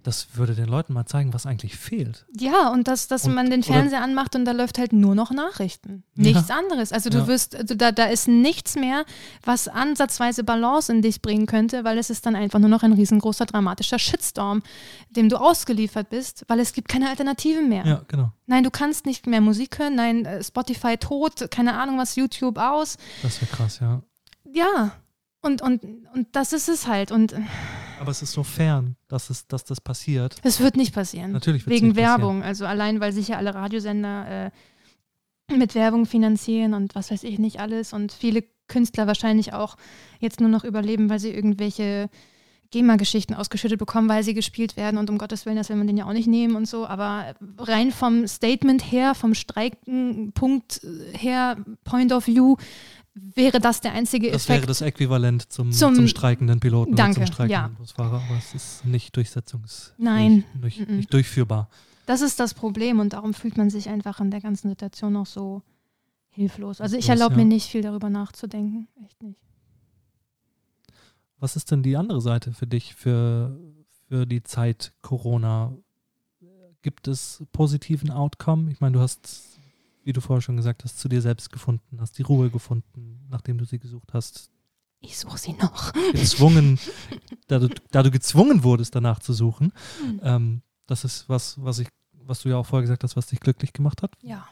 das 0.03 0.35
würde 0.35 0.55
den 0.55 0.67
Leuten 0.67 0.93
mal 0.93 1.05
zeigen, 1.05 1.33
was 1.33 1.45
eigentlich 1.45 1.77
fehlt. 1.77 2.25
Ja, 2.37 2.69
und 2.69 2.87
dass, 2.87 3.07
dass 3.07 3.25
und, 3.25 3.33
man 3.33 3.49
den 3.49 3.63
Fernseher 3.63 4.01
anmacht 4.01 4.35
und 4.35 4.45
da 4.45 4.51
läuft 4.51 4.77
halt 4.77 4.93
nur 4.93 5.15
noch 5.15 5.31
Nachrichten. 5.31 6.03
Nichts 6.15 6.49
ja. 6.49 6.57
anderes. 6.57 6.91
Also 6.91 7.09
du 7.09 7.19
ja. 7.19 7.27
wirst, 7.27 7.55
also 7.55 7.75
da, 7.75 7.91
da 7.91 8.05
ist 8.05 8.27
nichts 8.27 8.75
mehr, 8.75 9.05
was 9.43 9.67
ansatzweise 9.67 10.43
Balance 10.43 10.91
in 10.91 11.01
dich 11.01 11.21
bringen 11.21 11.45
könnte, 11.45 11.83
weil 11.83 11.97
es 11.97 12.09
ist 12.09 12.25
dann 12.25 12.35
einfach 12.35 12.59
nur 12.59 12.69
noch 12.69 12.83
ein 12.83 12.93
riesengroßer 12.93 13.45
dramatischer 13.45 13.99
Shitstorm, 13.99 14.63
dem 15.09 15.29
du 15.29 15.37
ausgeliefert 15.37 16.09
bist, 16.09 16.45
weil 16.47 16.59
es 16.59 16.73
gibt 16.73 16.87
keine 16.87 17.09
Alternative 17.09 17.61
mehr. 17.61 17.85
Ja, 17.85 18.01
genau. 18.07 18.31
Nein, 18.45 18.63
du 18.63 18.71
kannst 18.71 19.05
nicht 19.05 19.27
mehr 19.27 19.41
Musik 19.41 19.79
hören, 19.79 19.95
nein, 19.95 20.25
äh, 20.25 20.43
Spotify 20.43 20.97
tot, 20.97 21.51
keine 21.51 21.79
Ahnung 21.79 21.97
was, 21.97 22.15
YouTube 22.15 22.57
aus. 22.57 22.97
Das 23.21 23.41
wäre 23.41 23.51
krass, 23.51 23.79
ja. 23.79 24.01
Ja, 24.51 24.91
und, 25.41 25.61
und, 25.61 25.83
und 26.13 26.27
das 26.33 26.53
ist 26.53 26.69
es 26.69 26.87
halt. 26.87 27.11
Und 27.11 27.35
aber 27.99 28.11
es 28.11 28.21
ist 28.21 28.31
so 28.31 28.43
fern, 28.43 28.95
dass, 29.07 29.29
es, 29.29 29.47
dass 29.47 29.63
das 29.63 29.81
passiert. 29.81 30.35
Es 30.43 30.59
wird 30.59 30.77
nicht 30.77 30.93
passieren. 30.93 31.31
Natürlich 31.31 31.65
wird 31.65 31.75
Wegen 31.75 31.95
Werbung. 31.95 32.39
Passieren. 32.39 32.43
Also 32.43 32.65
allein, 32.65 32.99
weil 32.99 33.11
sich 33.11 33.29
ja 33.29 33.37
alle 33.37 33.53
Radiosender 33.53 34.51
äh, 35.49 35.55
mit 35.55 35.75
Werbung 35.75 36.05
finanzieren 36.05 36.73
und 36.73 36.95
was 36.95 37.11
weiß 37.11 37.23
ich 37.23 37.39
nicht 37.39 37.59
alles. 37.59 37.93
Und 37.93 38.11
viele 38.11 38.43
Künstler 38.67 39.07
wahrscheinlich 39.07 39.53
auch 39.53 39.75
jetzt 40.19 40.39
nur 40.39 40.49
noch 40.49 40.63
überleben, 40.63 41.09
weil 41.09 41.19
sie 41.19 41.33
irgendwelche 41.33 42.09
GEMA-Geschichten 42.71 43.33
ausgeschüttet 43.33 43.79
bekommen, 43.79 44.09
weil 44.09 44.23
sie 44.23 44.33
gespielt 44.33 44.77
werden. 44.77 44.97
Und 44.97 45.09
um 45.09 45.17
Gottes 45.17 45.45
Willen, 45.45 45.57
das 45.57 45.69
will 45.69 45.75
man 45.75 45.87
den 45.87 45.97
ja 45.97 46.05
auch 46.05 46.13
nicht 46.13 46.27
nehmen 46.27 46.55
und 46.55 46.67
so. 46.67 46.85
Aber 46.85 47.33
rein 47.57 47.91
vom 47.91 48.27
Statement 48.27 48.91
her, 48.91 49.15
vom 49.15 49.33
Streikenpunkt 49.33 50.81
her, 51.13 51.57
Point 51.83 52.11
of 52.11 52.27
View, 52.27 52.57
wäre 53.13 53.59
das 53.59 53.81
der 53.81 53.93
einzige 53.93 54.27
Effekt. 54.27 54.49
Das 54.49 54.49
wäre 54.49 54.65
das 54.65 54.81
Äquivalent 54.81 55.51
zum, 55.51 55.71
zum, 55.71 55.95
zum 55.95 56.07
streikenden 56.07 56.59
Piloten 56.59 56.95
danke, 56.95 57.21
oder 57.21 57.25
zum 57.25 57.33
streikenden 57.33 57.71
ja. 57.73 57.77
Busfahrer, 57.77 58.21
aber 58.27 58.37
es 58.37 58.53
ist 58.53 58.85
nicht 58.85 59.15
durchsetzungs... 59.15 59.93
Nein. 59.97 60.43
Nicht, 60.61 60.79
nicht, 60.79 60.89
nicht, 60.89 61.13
durchführbar. 61.13 61.69
Das 62.05 62.21
ist 62.21 62.39
das 62.39 62.53
Problem 62.53 62.99
und 62.99 63.13
darum 63.13 63.33
fühlt 63.33 63.57
man 63.57 63.69
sich 63.69 63.89
einfach 63.89 64.19
in 64.19 64.31
der 64.31 64.41
ganzen 64.41 64.69
Situation 64.69 65.15
auch 65.15 65.25
so 65.25 65.61
hilflos. 66.29 66.81
Also 66.81 66.97
ich 66.97 67.09
erlaube 67.09 67.33
ja. 67.33 67.39
mir 67.39 67.45
nicht 67.45 67.67
viel 67.69 67.81
darüber 67.81 68.09
nachzudenken. 68.09 68.87
Echt 69.05 69.21
nicht. 69.21 69.39
Was 71.39 71.55
ist 71.55 71.71
denn 71.71 71.83
die 71.83 71.97
andere 71.97 72.21
Seite 72.21 72.53
für 72.53 72.67
dich, 72.67 72.95
für, 72.95 73.57
für 74.07 74.25
die 74.25 74.43
Zeit 74.43 74.93
Corona? 75.01 75.73
Gibt 76.81 77.07
es 77.07 77.43
positiven 77.51 78.11
Outcome? 78.11 78.71
Ich 78.71 78.79
meine, 78.79 78.93
du 78.93 78.99
hast 78.99 79.59
wie 80.09 80.13
du 80.13 80.21
vorher 80.21 80.41
schon 80.41 80.57
gesagt 80.57 80.83
hast, 80.83 80.97
zu 80.97 81.07
dir 81.07 81.21
selbst 81.21 81.51
gefunden, 81.51 82.01
hast 82.01 82.17
die 82.17 82.23
Ruhe 82.23 82.49
gefunden, 82.49 83.27
nachdem 83.29 83.59
du 83.59 83.65
sie 83.65 83.77
gesucht 83.77 84.13
hast. 84.13 84.49
Ich 85.01 85.19
suche 85.19 85.37
sie 85.37 85.53
noch. 85.53 85.93
Gezwungen, 86.13 86.79
da, 87.47 87.59
du, 87.59 87.69
da 87.91 88.01
du 88.01 88.09
gezwungen 88.09 88.63
wurdest, 88.63 88.95
danach 88.95 89.19
zu 89.19 89.33
suchen. 89.33 89.71
Mhm. 90.03 90.19
Ähm, 90.23 90.61
das 90.87 91.03
ist 91.03 91.29
was, 91.29 91.61
was 91.61 91.77
ich, 91.77 91.89
was 92.13 92.41
du 92.41 92.49
ja 92.49 92.57
auch 92.57 92.65
vorher 92.65 92.81
gesagt 92.81 93.03
hast, 93.03 93.15
was 93.15 93.27
dich 93.27 93.39
glücklich 93.39 93.71
gemacht 93.71 94.01
hat. 94.01 94.11
Ja. 94.23 94.47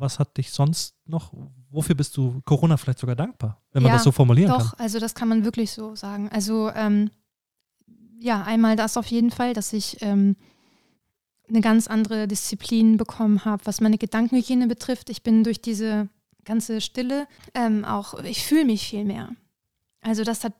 Was 0.00 0.18
hat 0.18 0.36
dich 0.38 0.50
sonst 0.50 0.96
noch, 1.04 1.32
wofür 1.70 1.94
bist 1.94 2.16
du 2.16 2.40
Corona 2.46 2.76
vielleicht 2.78 2.98
sogar 2.98 3.16
dankbar, 3.16 3.60
wenn 3.72 3.82
man 3.82 3.90
ja, 3.90 3.96
das 3.96 4.04
so 4.04 4.12
formulieren 4.12 4.50
doch, 4.50 4.58
kann? 4.58 4.66
Doch, 4.68 4.78
also 4.78 4.98
das 4.98 5.14
kann 5.14 5.28
man 5.28 5.44
wirklich 5.44 5.72
so 5.72 5.94
sagen. 5.94 6.30
Also 6.30 6.70
ähm, 6.74 7.10
ja, 8.18 8.42
einmal 8.42 8.76
das 8.76 8.96
auf 8.96 9.06
jeden 9.06 9.30
Fall, 9.30 9.52
dass 9.52 9.72
ich 9.74 9.98
ähm, 10.00 10.36
eine 11.50 11.60
ganz 11.60 11.86
andere 11.86 12.26
Disziplin 12.26 12.96
bekommen 12.96 13.44
habe, 13.44 13.66
was 13.66 13.80
meine 13.80 13.98
Gedankenhygiene 13.98 14.68
betrifft. 14.68 15.10
Ich 15.10 15.22
bin 15.22 15.44
durch 15.44 15.60
diese 15.60 16.08
ganze 16.44 16.80
Stille 16.80 17.26
ähm, 17.54 17.84
auch, 17.84 18.22
ich 18.24 18.44
fühle 18.44 18.64
mich 18.64 18.86
viel 18.86 19.04
mehr. 19.04 19.30
Also 20.00 20.24
das 20.24 20.44
hat 20.44 20.54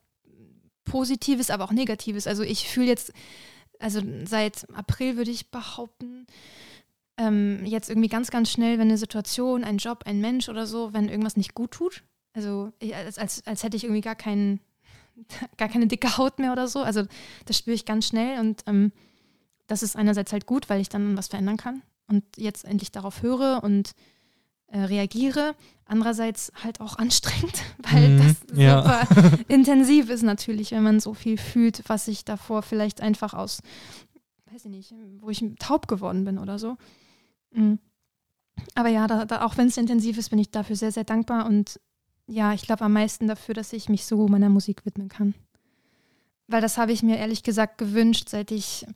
Positives, 0.85 1.51
aber 1.51 1.65
auch 1.65 1.73
Negatives. 1.73 2.27
Also 2.27 2.43
ich 2.43 2.69
fühle 2.69 2.89
jetzt, 2.89 3.13
also 3.79 4.03
seit 4.25 4.69
April 4.75 5.17
würde 5.17 5.31
ich 5.31 5.51
behaupten, 5.51 6.27
ähm, 7.21 7.65
jetzt 7.67 7.91
irgendwie 7.91 8.09
ganz, 8.09 8.31
ganz 8.31 8.51
schnell, 8.51 8.79
wenn 8.79 8.89
eine 8.89 8.97
Situation, 8.99 9.63
ein 9.63 9.77
Job, 9.77 10.05
ein 10.07 10.21
Mensch 10.21 10.49
oder 10.49 10.67
so, 10.67 10.93
wenn 10.95 11.09
irgendwas 11.09 11.37
nicht 11.37 11.55
gut 11.55 11.73
tut. 11.73 12.03
Also 12.33 12.73
als, 12.95 13.19
als, 13.19 13.47
als 13.47 13.63
hätte 13.63 13.77
ich 13.77 13.85
irgendwie 13.85 14.01
gar 14.01 14.15
keinen, 14.15 14.61
gar 15.59 15.69
keine 15.69 15.87
dicke 15.87 16.17
Haut 16.17 16.39
mehr 16.39 16.53
oder 16.53 16.67
so. 16.67 16.81
Also 16.81 17.03
das 17.45 17.59
spüre 17.59 17.75
ich 17.75 17.85
ganz 17.85 18.07
schnell 18.07 18.41
und 18.41 18.63
ähm, 18.67 18.93
das 19.67 19.83
ist 19.83 19.97
einerseits 19.97 20.33
halt 20.33 20.47
gut, 20.47 20.71
weil 20.71 20.81
ich 20.81 20.89
dann 20.89 21.17
was 21.17 21.29
verändern 21.29 21.57
kann 21.59 21.83
und 22.09 22.25
jetzt 22.37 22.65
endlich 22.65 22.91
darauf 22.91 23.23
höre 23.23 23.63
und 23.63 23.93
äh, 24.69 24.81
reagiere. 24.81 25.55
Andererseits 25.85 26.53
halt 26.63 26.81
auch 26.81 26.97
anstrengend, 26.97 27.63
weil 27.79 28.09
Mhm, 28.11 28.19
das 28.19 28.59
ja. 28.59 28.83
super 28.83 29.39
intensiv 29.49 30.09
ist 30.09 30.23
natürlich, 30.23 30.71
wenn 30.73 30.83
man 30.83 31.01
so 31.01 31.13
viel 31.13 31.37
fühlt, 31.37 31.83
was 31.87 32.09
ich 32.09 32.25
davor 32.25 32.63
vielleicht 32.63 33.01
einfach 33.03 33.35
aus, 33.35 33.61
weiß 34.53 34.65
ich 34.65 34.71
nicht, 34.71 34.95
wo 35.21 35.29
ich 35.31 35.45
taub 35.59 35.87
geworden 35.87 36.25
bin 36.25 36.39
oder 36.39 36.59
so. 36.59 36.77
Mhm. 37.53 37.79
Aber 38.75 38.89
ja, 38.89 39.07
da, 39.07 39.25
da, 39.25 39.45
auch 39.45 39.57
wenn 39.57 39.69
es 39.69 39.77
intensiv 39.77 40.19
ist, 40.19 40.31
bin 40.31 40.39
ich 40.39 40.51
dafür 40.51 40.77
sehr, 40.77 40.93
sehr 40.93 41.05
dankbar 41.05 41.47
und 41.47 41.81
ja, 42.27 42.53
ich 42.53 42.63
glaube 42.63 42.85
am 42.85 42.93
meisten 42.93 43.27
dafür, 43.27 43.55
dass 43.55 43.73
ich 43.73 43.89
mich 43.89 44.07
so 44.07 44.29
meiner 44.29 44.49
Musik 44.49 44.87
widmen 44.87 45.09
kann. 45.09 45.35
Weil 46.47 46.61
das 46.61 46.79
habe 46.79 46.93
ich 46.93 47.03
mir 47.03 47.17
ehrlich 47.17 47.43
gesagt 47.43 47.79
gewünscht, 47.79 48.29
seit 48.29 48.51
ich 48.51 48.87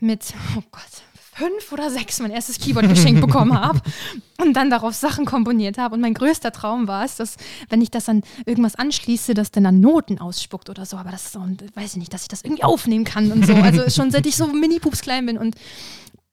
mit, 0.00 0.34
oh 0.56 0.62
Gott, 0.70 1.02
fünf 1.36 1.70
oder 1.70 1.90
sechs 1.90 2.18
mein 2.20 2.30
erstes 2.30 2.58
Keyboard 2.58 2.88
geschenkt 2.88 3.20
bekommen 3.20 3.60
habe 3.60 3.80
und 4.38 4.54
dann 4.54 4.70
darauf 4.70 4.94
Sachen 4.94 5.26
komponiert 5.26 5.76
habe. 5.76 5.94
Und 5.94 6.00
mein 6.00 6.14
größter 6.14 6.50
Traum 6.50 6.88
war 6.88 7.04
es, 7.04 7.16
dass, 7.16 7.36
wenn 7.68 7.82
ich 7.82 7.90
das 7.90 8.08
an 8.08 8.22
irgendwas 8.46 8.74
anschließe, 8.74 9.34
dass 9.34 9.50
dann 9.50 9.64
dann 9.64 9.80
Noten 9.80 10.18
ausspuckt 10.18 10.70
oder 10.70 10.86
so. 10.86 10.96
Aber 10.96 11.10
das 11.10 11.26
ist 11.26 11.32
so, 11.32 11.40
weiß 11.74 11.92
ich 11.92 11.96
nicht, 11.96 12.14
dass 12.14 12.22
ich 12.22 12.28
das 12.28 12.42
irgendwie 12.42 12.64
aufnehmen 12.64 13.04
kann 13.04 13.30
und 13.32 13.46
so. 13.46 13.54
Also 13.54 13.88
schon 13.94 14.10
seit 14.10 14.26
ich 14.26 14.36
so 14.36 14.46
mini-pups 14.46 15.02
klein 15.02 15.26
bin 15.26 15.36
und 15.36 15.56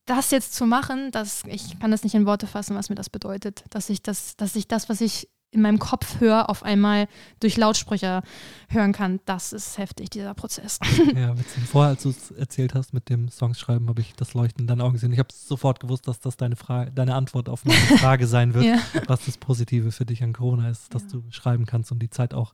das 0.05 0.31
jetzt 0.31 0.53
zu 0.53 0.65
machen, 0.65 1.11
das, 1.11 1.43
ich 1.47 1.79
kann 1.79 1.91
das 1.91 2.03
nicht 2.03 2.15
in 2.15 2.25
Worte 2.25 2.47
fassen, 2.47 2.75
was 2.75 2.89
mir 2.89 2.95
das 2.95 3.09
bedeutet. 3.09 3.63
Dass 3.69 3.89
ich 3.89 4.01
das, 4.01 4.35
dass 4.35 4.55
ich 4.55 4.67
das, 4.67 4.89
was 4.89 5.01
ich 5.01 5.29
in 5.51 5.61
meinem 5.61 5.77
Kopf 5.77 6.19
höre, 6.19 6.49
auf 6.49 6.63
einmal 6.63 7.07
durch 7.39 7.57
Lautsprecher 7.57 8.23
hören 8.69 8.91
kann, 8.91 9.19
das 9.25 9.53
ist 9.53 9.77
heftig, 9.77 10.09
dieser 10.09 10.33
Prozess. 10.33 10.79
Ja, 11.15 11.37
witzig. 11.37 11.63
Vorher, 11.65 11.91
als 11.91 12.01
du 12.03 12.09
es 12.09 12.31
erzählt 12.31 12.73
hast 12.73 12.91
mit 12.91 13.07
dem 13.09 13.29
Songschreiben, 13.29 13.87
habe 13.87 14.01
ich 14.01 14.15
das 14.15 14.33
Leuchten 14.33 14.61
in 14.61 14.67
deinen 14.67 14.81
Augen 14.81 14.93
gesehen. 14.93 15.13
Ich 15.13 15.19
habe 15.19 15.29
sofort 15.31 15.79
gewusst, 15.79 16.07
dass 16.07 16.19
das 16.19 16.37
deine, 16.37 16.55
Frage, 16.55 16.91
deine 16.91 17.13
Antwort 17.13 17.49
auf 17.49 17.65
meine 17.65 17.77
Frage 17.99 18.25
sein 18.25 18.55
wird, 18.55 18.65
ja. 18.65 18.77
was 19.05 19.25
das 19.25 19.37
Positive 19.37 19.91
für 19.91 20.05
dich 20.07 20.23
an 20.23 20.33
Corona 20.33 20.69
ist, 20.71 20.91
dass 20.93 21.03
Ja. 21.03 21.09
du 21.09 21.23
schreiben 21.29 21.67
kannst 21.67 21.91
und 21.91 21.99
die 21.99 22.09
Zeit 22.09 22.33
auch, 22.33 22.53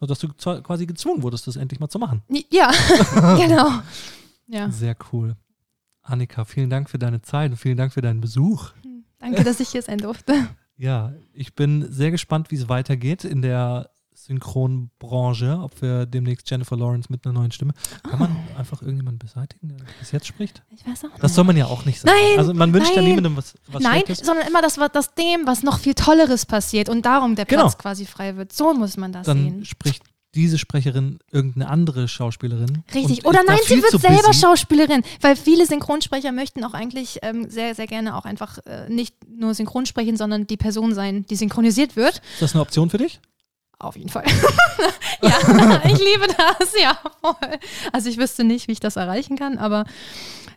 also 0.00 0.06
dass 0.06 0.20
du 0.20 0.28
quasi 0.62 0.86
gezwungen 0.86 1.24
wurdest, 1.24 1.48
das 1.48 1.56
endlich 1.56 1.80
mal 1.80 1.88
zu 1.88 1.98
machen. 1.98 2.22
ja, 2.50 2.70
genau. 3.36 3.70
Ja. 4.46 4.70
Sehr 4.70 4.96
cool. 5.12 5.36
Annika, 6.06 6.44
vielen 6.44 6.70
Dank 6.70 6.88
für 6.90 6.98
deine 6.98 7.20
Zeit 7.22 7.50
und 7.50 7.56
vielen 7.56 7.76
Dank 7.76 7.92
für 7.92 8.00
deinen 8.00 8.20
Besuch. 8.20 8.70
Danke, 9.18 9.44
dass 9.44 9.60
ich 9.60 9.68
hier 9.70 9.82
sein 9.82 9.98
durfte. 9.98 10.34
Ja, 10.78 11.14
ich 11.32 11.54
bin 11.54 11.90
sehr 11.90 12.10
gespannt, 12.10 12.50
wie 12.50 12.56
es 12.56 12.68
weitergeht 12.68 13.24
in 13.24 13.40
der 13.40 13.88
Synchronbranche, 14.60 15.58
ob 15.62 15.80
wir 15.80 16.04
demnächst 16.06 16.50
Jennifer 16.50 16.76
Lawrence 16.76 17.08
mit 17.10 17.24
einer 17.24 17.32
neuen 17.32 17.50
Stimme. 17.50 17.72
Kann 18.02 18.18
man 18.18 18.36
einfach 18.58 18.82
irgendjemanden 18.82 19.18
beseitigen, 19.18 19.68
der 19.68 19.78
bis 19.98 20.12
jetzt 20.12 20.26
spricht? 20.26 20.62
Ich 20.70 20.86
weiß 20.86 21.04
auch 21.06 21.10
Das 21.14 21.22
nicht. 21.22 21.34
soll 21.34 21.44
man 21.44 21.56
ja 21.56 21.64
auch 21.66 21.84
nicht 21.86 22.00
sagen. 22.00 22.14
Nein, 22.14 22.38
also 22.38 22.52
man 22.54 22.72
wünscht 22.74 22.90
ja 22.90 22.96
nein. 22.96 23.06
niemandem 23.06 23.36
was, 23.36 23.54
was 23.68 23.82
Nein, 23.82 24.02
Schlechtes. 24.04 24.26
sondern 24.26 24.46
immer 24.46 24.62
das, 24.62 24.78
was- 24.78 24.92
das 24.92 25.14
dem, 25.14 25.46
was 25.46 25.62
noch 25.62 25.78
viel 25.78 25.94
Tolleres 25.94 26.46
passiert 26.46 26.88
und 26.88 27.06
darum 27.06 27.36
der 27.36 27.46
Genau. 27.46 27.62
Platz 27.62 27.78
quasi 27.78 28.04
frei 28.06 28.36
wird. 28.36 28.52
So 28.52 28.74
muss 28.74 28.96
man 28.98 29.12
das 29.12 29.26
Dann 29.26 29.38
sehen. 29.38 29.64
spricht 29.64 30.02
diese 30.36 30.58
Sprecherin 30.58 31.18
irgendeine 31.32 31.68
andere 31.68 32.08
Schauspielerin. 32.08 32.84
Richtig. 32.94 33.24
Oder 33.24 33.40
nein, 33.44 33.58
sie 33.66 33.82
wird 33.82 34.00
selber 34.00 34.28
busy. 34.28 34.40
Schauspielerin, 34.40 35.02
weil 35.22 35.34
viele 35.34 35.66
Synchronsprecher 35.66 36.30
möchten 36.30 36.62
auch 36.62 36.74
eigentlich 36.74 37.18
ähm, 37.22 37.48
sehr, 37.48 37.74
sehr 37.74 37.86
gerne 37.86 38.16
auch 38.16 38.26
einfach 38.26 38.58
äh, 38.66 38.88
nicht 38.88 39.16
nur 39.28 39.54
synchron 39.54 39.86
sprechen, 39.86 40.16
sondern 40.16 40.46
die 40.46 40.56
Person 40.56 40.94
sein, 40.94 41.26
die 41.26 41.36
synchronisiert 41.36 41.96
wird. 41.96 42.20
Ist 42.34 42.42
das 42.42 42.54
eine 42.54 42.62
Option 42.62 42.90
für 42.90 42.98
dich? 42.98 43.20
Auf 43.78 43.96
jeden 43.96 44.08
Fall. 44.08 44.24
ja, 45.22 45.38
ich 45.84 45.98
liebe 45.98 46.26
das, 46.28 46.72
ja, 46.80 46.98
voll. 47.20 47.58
Also 47.92 48.08
ich 48.08 48.18
wüsste 48.18 48.44
nicht, 48.44 48.68
wie 48.68 48.72
ich 48.72 48.80
das 48.80 48.96
erreichen 48.96 49.36
kann, 49.36 49.58
aber 49.58 49.84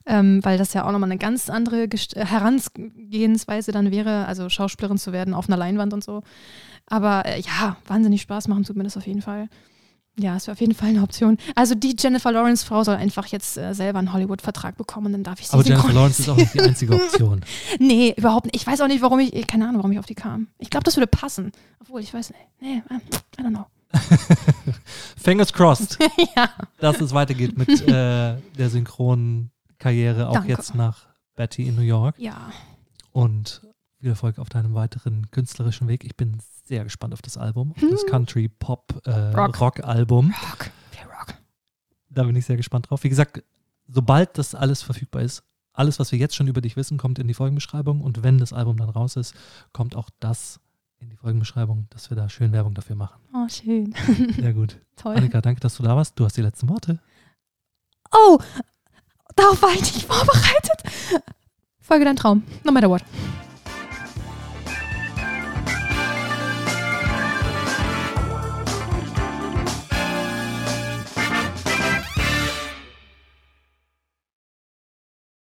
ähm, 0.05 0.43
weil 0.43 0.57
das 0.57 0.73
ja 0.73 0.85
auch 0.85 0.91
nochmal 0.91 1.11
eine 1.11 1.19
ganz 1.19 1.49
andere 1.49 1.87
Gest 1.87 2.15
äh, 2.15 2.25
Herangehensweise 2.25 3.71
dann 3.71 3.91
wäre, 3.91 4.25
also 4.25 4.49
Schauspielerin 4.49 4.97
zu 4.97 5.11
werden 5.13 5.33
auf 5.33 5.47
einer 5.47 5.57
Leinwand 5.57 5.93
und 5.93 6.03
so. 6.03 6.23
Aber 6.87 7.25
äh, 7.25 7.39
ja, 7.41 7.77
wahnsinnig 7.87 8.21
Spaß 8.21 8.47
machen 8.47 8.63
tut 8.63 8.75
mir 8.75 8.83
das 8.83 8.97
auf 8.97 9.05
jeden 9.05 9.21
Fall. 9.21 9.49
Ja, 10.17 10.35
es 10.35 10.47
wäre 10.47 10.53
auf 10.53 10.59
jeden 10.59 10.73
Fall 10.73 10.89
eine 10.89 11.01
Option. 11.01 11.37
Also 11.55 11.75
die 11.75 11.95
Jennifer 11.97 12.31
Lawrence 12.31 12.65
Frau 12.65 12.83
soll 12.83 12.95
einfach 12.95 13.27
jetzt 13.27 13.57
äh, 13.57 13.73
selber 13.73 13.99
einen 13.99 14.11
Hollywood-Vertrag 14.11 14.75
bekommen 14.75 15.07
und 15.07 15.11
dann 15.13 15.23
darf 15.23 15.39
ich 15.39 15.47
sie 15.47 15.53
Aber 15.53 15.63
Jennifer 15.63 15.93
Lawrence 15.93 16.21
ist 16.21 16.29
auch 16.29 16.35
nicht 16.35 16.53
die 16.53 16.61
einzige 16.61 16.95
Option. 16.95 17.41
Nee, 17.79 18.13
überhaupt 18.17 18.45
nicht. 18.45 18.55
Ich 18.55 18.67
weiß 18.67 18.81
auch 18.81 18.87
nicht, 18.87 19.01
warum 19.01 19.19
ich, 19.19 19.47
keine 19.47 19.65
Ahnung, 19.65 19.77
warum 19.77 19.91
ich 19.91 19.99
auf 19.99 20.05
die 20.05 20.15
kam. 20.15 20.47
Ich 20.57 20.69
glaube, 20.69 20.83
das 20.83 20.97
würde 20.97 21.07
passen. 21.07 21.51
Obwohl, 21.79 22.01
ich 22.01 22.13
weiß 22.13 22.31
nicht. 22.31 22.41
Nee, 22.59 22.83
äh, 22.89 23.41
I 23.41 23.45
don't 23.45 23.49
know. 23.49 23.65
Fingers 25.17 25.53
crossed, 25.53 25.97
ja. 26.35 26.49
dass 26.79 27.01
es 27.01 27.13
weitergeht 27.13 27.57
mit 27.57 27.69
äh, 27.87 28.35
der 28.57 28.69
Synchronkarriere, 28.69 30.29
auch 30.29 30.33
Danke. 30.33 30.49
jetzt 30.49 30.75
nach 30.75 31.07
Betty 31.35 31.67
in 31.67 31.75
New 31.75 31.81
York. 31.81 32.15
Ja. 32.19 32.51
Und 33.11 33.61
viel 33.99 34.09
Erfolg 34.09 34.37
auf 34.39 34.49
deinem 34.49 34.75
weiteren 34.75 35.29
künstlerischen 35.31 35.87
Weg. 35.87 36.03
Ich 36.03 36.15
bin 36.15 36.37
sehr 36.69 36.83
gespannt 36.85 37.13
auf 37.13 37.21
das 37.21 37.37
Album, 37.37 37.71
auf 37.71 37.81
das 37.81 38.01
Hm. 38.03 38.09
Country-Pop-Rock-Album. 38.09 40.33
Rock. 40.51 40.69
Viel 40.91 41.05
Rock. 41.07 41.33
da 42.09 42.23
bin 42.23 42.35
ich 42.35 42.45
sehr 42.45 42.57
gespannt 42.57 42.89
drauf. 42.89 43.03
Wie 43.03 43.09
gesagt, 43.09 43.43
sobald 43.87 44.37
das 44.37 44.53
alles 44.55 44.81
verfügbar 44.83 45.21
ist, 45.23 45.43
alles, 45.73 45.99
was 45.99 46.11
wir 46.11 46.19
jetzt 46.19 46.35
schon 46.35 46.47
über 46.47 46.61
dich 46.61 46.75
wissen, 46.77 46.97
kommt 46.97 47.19
in 47.19 47.27
die 47.27 47.33
Folgenbeschreibung. 47.33 48.01
Und 48.01 48.23
wenn 48.23 48.37
das 48.37 48.53
Album 48.53 48.77
dann 48.77 48.89
raus 48.89 49.15
ist, 49.15 49.33
kommt 49.73 49.95
auch 49.95 50.09
das 50.19 50.59
in 50.99 51.09
die 51.09 51.15
Folgenbeschreibung, 51.15 51.87
dass 51.89 52.09
wir 52.09 52.17
da 52.17 52.27
schön 52.29 52.51
Werbung 52.51 52.73
dafür 52.73 52.95
machen. 52.95 53.19
Oh, 53.33 53.47
schön. 53.49 53.93
Sehr 54.39 54.53
gut. 54.53 54.77
Toll. 54.95 55.15
Annika, 55.15 55.41
danke, 55.41 55.61
dass 55.61 55.77
du 55.77 55.83
da 55.83 55.95
warst. 55.95 56.19
Du 56.19 56.25
hast 56.25 56.35
die 56.37 56.41
letzten 56.41 56.67
Worte. 56.69 56.99
Oh, 58.11 58.39
darauf 59.35 59.61
war 59.61 59.71
ich 59.73 59.81
nicht 59.81 60.03
vorbereitet. 60.05 60.83
Folge 61.79 62.05
dein 62.05 62.15
Traum. 62.17 62.43
No 62.63 62.71
matter 62.71 62.89
what. 62.89 63.03